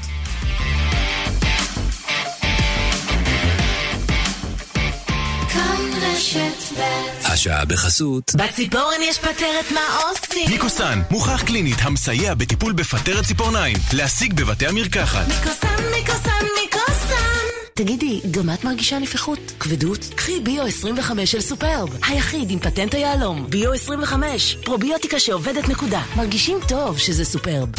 רשת 6.32 6.78
ב' 6.78 6.82
השעה 7.26 7.66
בחסות. 7.66 8.32
בציפורן 8.36 9.02
יש 9.02 9.18
פטרת 9.18 9.72
מה 9.74 9.80
עושים? 10.02 10.50
מיקוסן, 10.50 11.02
מוכח 11.12 11.44
קלינית 11.46 11.78
המסייע 11.82 12.34
בטיפול 12.34 12.74
בפטרת 12.74 13.24
ציפורניים. 13.26 13.78
להשיג 13.94 14.34
בבתי 14.34 14.68
המרקחת. 14.68 15.28
מיקוסן, 15.28 15.84
מיקוסן, 15.96 16.46
מיקוסן! 16.62 17.46
תגידי, 17.74 18.22
גם 18.32 18.50
את 18.54 18.64
מרגישה 18.64 19.00
נפיחות? 19.00 19.40
כבדות? 19.60 20.00
קחי 20.16 20.40
ביו 20.40 20.64
25 20.64 21.32
של 21.32 21.42
סופהרב, 21.42 21.98
היחיד 22.08 22.52
עם 22.52 22.60
פטנט 22.60 22.94
היהלום. 22.94 23.50
ביו 23.50 23.74
25, 23.74 24.58
פרוביוטיקה 24.66 25.20
שעובדת 25.20 25.70
נקודה. 25.70 26.02
מרגישים 26.16 26.58
טוב 26.68 26.98
שזה 26.98 27.26
סופהרב. 27.26 27.70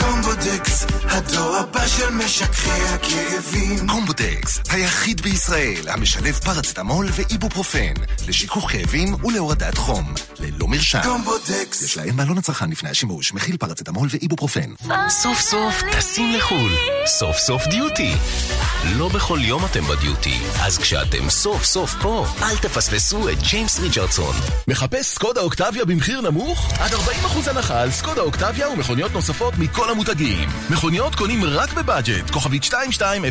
קומבודקס, 0.00 0.86
הדור 1.12 1.56
הבא 1.56 1.86
של 1.86 2.10
משככי 2.10 2.70
הכאבים. 2.70 3.88
קומבודקס, 3.88 4.60
היחיד 4.70 5.20
בישראל 5.20 5.88
המשלב 5.88 6.34
פרצטמול 6.44 7.06
ואיבופרופן 7.12 7.92
לשיכוך 8.28 8.70
כאבים 8.70 9.24
ולהורדת 9.24 9.78
חום, 9.78 10.14
ללא 10.40 10.68
מרשם. 10.68 11.00
קומבודקס. 11.04 11.82
יש 11.82 11.96
לעיין 11.96 12.16
בעלון 12.16 12.38
הצרכן 12.38 12.70
לפני 12.70 12.90
השימוש, 12.90 13.32
מכיל 13.32 13.56
פרצטמול 13.56 14.08
ואיבופרופן. 14.10 14.70
סוף 15.08 15.40
סוף 15.40 15.82
טסים 15.92 16.32
לחו"ל. 16.36 16.72
סוף 17.06 17.36
סוף 17.36 17.66
דיוטי. 17.66 18.14
לא 18.96 19.08
בכל 19.08 19.38
יום 19.42 19.64
אתם 19.64 19.84
בדיוטי, 19.84 20.38
אז 20.60 20.78
כשאתם 20.78 21.30
סוף 21.30 21.64
סוף 21.64 21.94
פה, 22.00 22.26
אל 22.42 22.56
תפספסו 22.56 23.28
את 23.28 23.42
ג'יימס 23.42 23.78
ריצ'רדסון. 23.78 24.34
מחפש 24.68 25.06
סקודה 25.06 25.40
אוקטביה 25.40 25.84
במחיר 25.84 26.20
נמוך? 26.20 26.72
עד 26.80 26.92
40% 26.92 27.50
הנחה 27.50 27.80
על 27.80 27.90
סקודה 27.90 28.20
אוקטביה 28.22 28.68
ומכוניות 28.68 29.12
נוספות 29.12 29.54
מכל 29.58 29.90
המותגים. 29.90 30.48
מכוניות 30.70 31.01
קונים 31.14 31.44
רק 31.44 31.72
בבאג'ט, 31.72 32.30
כוכבית 32.30 32.62
2200. 32.64 33.24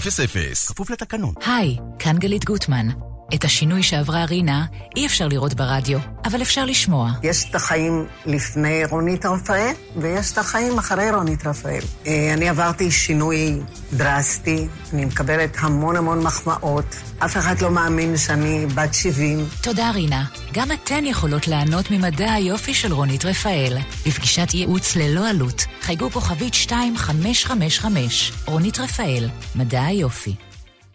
כפוף 0.67 0.89
לתקנון. 0.89 1.33
היי, 1.45 1.77
כאן 1.99 2.17
גלית 2.17 2.45
גוטמן. 2.45 2.87
את 3.35 3.43
השינוי 3.43 3.83
שעברה 3.83 4.25
רינה 4.25 4.65
אי 4.95 5.05
אפשר 5.05 5.27
לראות 5.27 5.53
ברדיו, 5.53 5.99
אבל 6.25 6.41
אפשר 6.41 6.65
לשמוע. 6.65 7.11
יש 7.23 7.45
את 7.49 7.55
החיים 7.55 8.05
לפני 8.25 8.85
רונית 8.85 9.25
רפאל, 9.25 9.71
ויש 9.95 10.31
את 10.31 10.37
החיים 10.37 10.77
אחרי 10.77 11.11
רונית 11.11 11.47
רפאל. 11.47 11.79
אה, 12.07 12.33
אני 12.33 12.49
עברתי 12.49 12.91
שינוי 12.91 13.59
דרסטי, 13.93 14.67
אני 14.93 15.05
מקבלת 15.05 15.57
המון 15.59 15.95
המון 15.95 16.23
מחמאות. 16.23 16.95
אף 17.19 17.37
אחד 17.37 17.61
לא 17.61 17.71
מאמין 17.71 18.17
שאני 18.17 18.65
בת 18.75 18.93
70. 18.93 19.45
תודה 19.63 19.91
רינה. 19.91 20.25
גם 20.53 20.71
אתן 20.71 21.05
יכולות 21.05 21.47
ליהנות 21.47 21.91
ממדע 21.91 22.33
היופי 22.33 22.73
של 22.73 22.93
רונית 22.93 23.25
רפאל. 23.25 23.77
בפגישת 24.05 24.53
ייעוץ 24.53 24.95
ללא 24.95 25.29
עלות, 25.29 25.65
חייגו 25.81 26.11
כוכבית 26.11 26.53
2555. 26.53 28.31
רונית 28.45 28.79
רפאל, 28.79 29.29
מדע 29.55 29.83
היופי. 29.83 30.50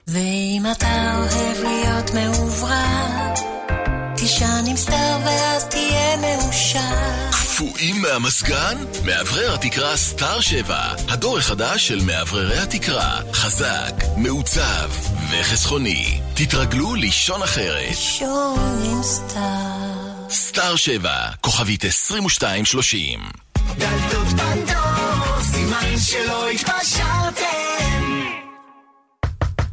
ואם 0.09 0.62
אתה 0.72 1.14
אוהב 1.18 1.64
להיות 1.64 2.11
מעוברר, 2.14 3.34
תישן 4.16 4.64
עם 4.66 4.76
סטאר 4.76 5.18
ואז 5.24 5.64
תהיה 5.64 6.16
מאושר. 6.16 7.30
קפואים 7.30 8.02
מהמזגן? 8.02 8.76
מאוורר 9.04 9.54
התקרה 9.54 9.96
סטאר 9.96 10.40
7, 10.40 10.92
הדור 11.09 11.38
החדש 11.38 11.88
של 11.88 12.00
מאווררי 12.04 12.59
התקרה. 12.59 13.20
חזק, 13.32 13.92
מעוצב 14.16 14.90
וחסכוני. 15.30 16.20
תתרגלו 16.34 16.94
לישון 16.94 17.42
אחרת. 17.42 17.88
לישון 17.88 18.82
עם 18.84 19.02
סטאר. 19.02 20.30
סטאר 20.30 20.76
7, 20.76 21.30
כוכבית 21.40 21.84
2230. 21.84 23.20
דלתות 23.78 24.28
פנדור, 24.28 25.42
סימן 25.42 25.98
שלא 25.98 26.48
התפשרתם. 26.48 27.95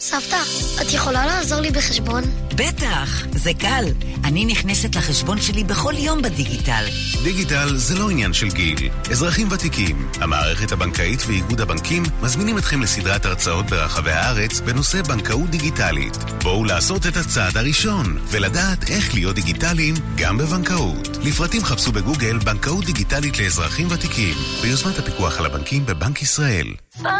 סבתא, 0.00 0.42
את 0.80 0.92
יכולה 0.92 1.26
לעזור 1.26 1.60
לי 1.60 1.70
בחשבון? 1.70 2.22
בטח, 2.54 3.26
זה 3.30 3.50
קל. 3.58 3.84
אני 4.24 4.44
נכנסת 4.44 4.96
לחשבון 4.96 5.40
שלי 5.40 5.64
בכל 5.64 5.92
יום 5.96 6.22
בדיגיטל. 6.22 6.84
דיגיטל 7.24 7.76
זה 7.76 7.98
לא 7.98 8.10
עניין 8.10 8.32
של 8.32 8.48
גיל. 8.48 8.90
אזרחים 9.10 9.48
ותיקים, 9.52 10.08
המערכת 10.20 10.72
הבנקאית 10.72 11.20
ואיגוד 11.26 11.60
הבנקים 11.60 12.02
מזמינים 12.22 12.58
אתכם 12.58 12.82
לסדרת 12.82 13.26
הרצאות 13.26 13.66
ברחבי 13.66 14.10
הארץ 14.10 14.60
בנושא 14.60 15.02
בנקאות 15.02 15.50
דיגיטלית. 15.50 16.16
בואו 16.42 16.64
לעשות 16.64 17.06
את 17.06 17.16
הצעד 17.16 17.56
הראשון 17.56 18.18
ולדעת 18.26 18.90
איך 18.90 19.14
להיות 19.14 19.34
דיגיטליים 19.34 19.94
גם 20.16 20.38
בבנקאות. 20.38 21.08
לפרטים 21.24 21.64
חפשו 21.64 21.92
בגוגל 21.92 22.38
בנקאות 22.38 22.84
דיגיטלית 22.84 23.38
לאזרחים 23.38 23.86
ותיקים 23.90 24.34
ביוזמת 24.62 24.98
הפיקוח 24.98 25.38
על 25.38 25.46
הבנקים 25.46 25.86
בבנק 25.86 26.22
ישראל. 26.22 26.66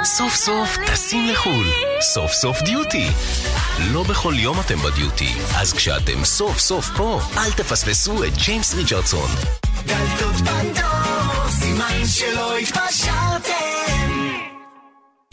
סוף 0.04 0.34
סוף 0.34 0.76
טסים 0.86 1.26
לחו"ל. 1.26 1.66
סוף 2.00 2.32
סוף 2.32 2.62
דיוטי. 2.62 3.06
לא 3.92 4.02
בכל 4.02 4.34
יום 4.36 4.60
אתם 4.60 4.78
בדיוטי, 4.78 5.34
אז 5.56 5.72
כשאתם 5.72 6.24
סוף 6.24 6.58
סוף 6.58 6.90
פה, 6.96 7.20
אל 7.36 7.52
תפספסו 7.52 8.24
את 8.24 8.36
ג'יימס 8.36 8.74
ריצ'רדסון. 8.74 9.30
דלתות 9.86 10.34
פנדור, 10.36 11.50
סימן 11.50 12.06
שלא 12.06 12.56
התפשרתם. 12.56 13.97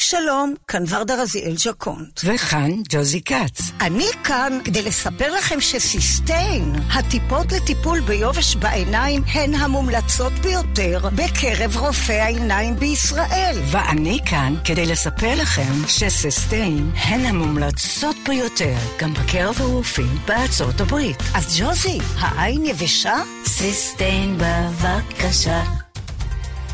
שלום, 0.09 0.53
כאן 0.67 0.83
ורדה 0.89 1.15
רזיאל 1.21 1.55
ג'קונט. 1.65 2.21
וכאן 2.23 2.71
ג'וזי 2.89 3.21
כץ. 3.21 3.71
אני 3.81 4.05
כאן 4.23 4.59
כדי 4.63 4.81
לספר 4.81 5.33
לכם 5.33 5.61
שסיסטיין, 5.61 6.75
הטיפות 6.93 7.51
לטיפול 7.51 7.99
ביובש 7.99 8.55
בעיניים, 8.55 9.23
הן 9.33 9.55
המומלצות 9.55 10.33
ביותר 10.33 10.99
בקרב 11.15 11.77
רופאי 11.77 12.19
העיניים 12.19 12.75
בישראל. 12.75 13.57
ואני 13.71 14.19
כאן 14.25 14.55
כדי 14.65 14.85
לספר 14.85 15.35
לכם 15.35 15.73
שסיסטיין 15.87 16.91
הן 16.95 17.25
המומלצות 17.25 18.15
ביותר 18.27 18.75
גם 18.99 19.13
בקרב 19.13 19.55
הרופאים 19.59 20.17
בארצות 20.27 20.81
הברית. 20.81 21.17
אז 21.33 21.59
ג'וזי, 21.59 21.97
העין 22.19 22.65
יבשה? 22.65 23.15
סיסטיין 23.45 24.37
בבקשה. 24.37 25.63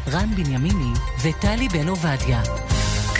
רן 0.07 0.35
בנימיני 0.35 0.93
וטלי 1.23 1.69
בן 1.69 1.87
עובדיה. 1.87 2.41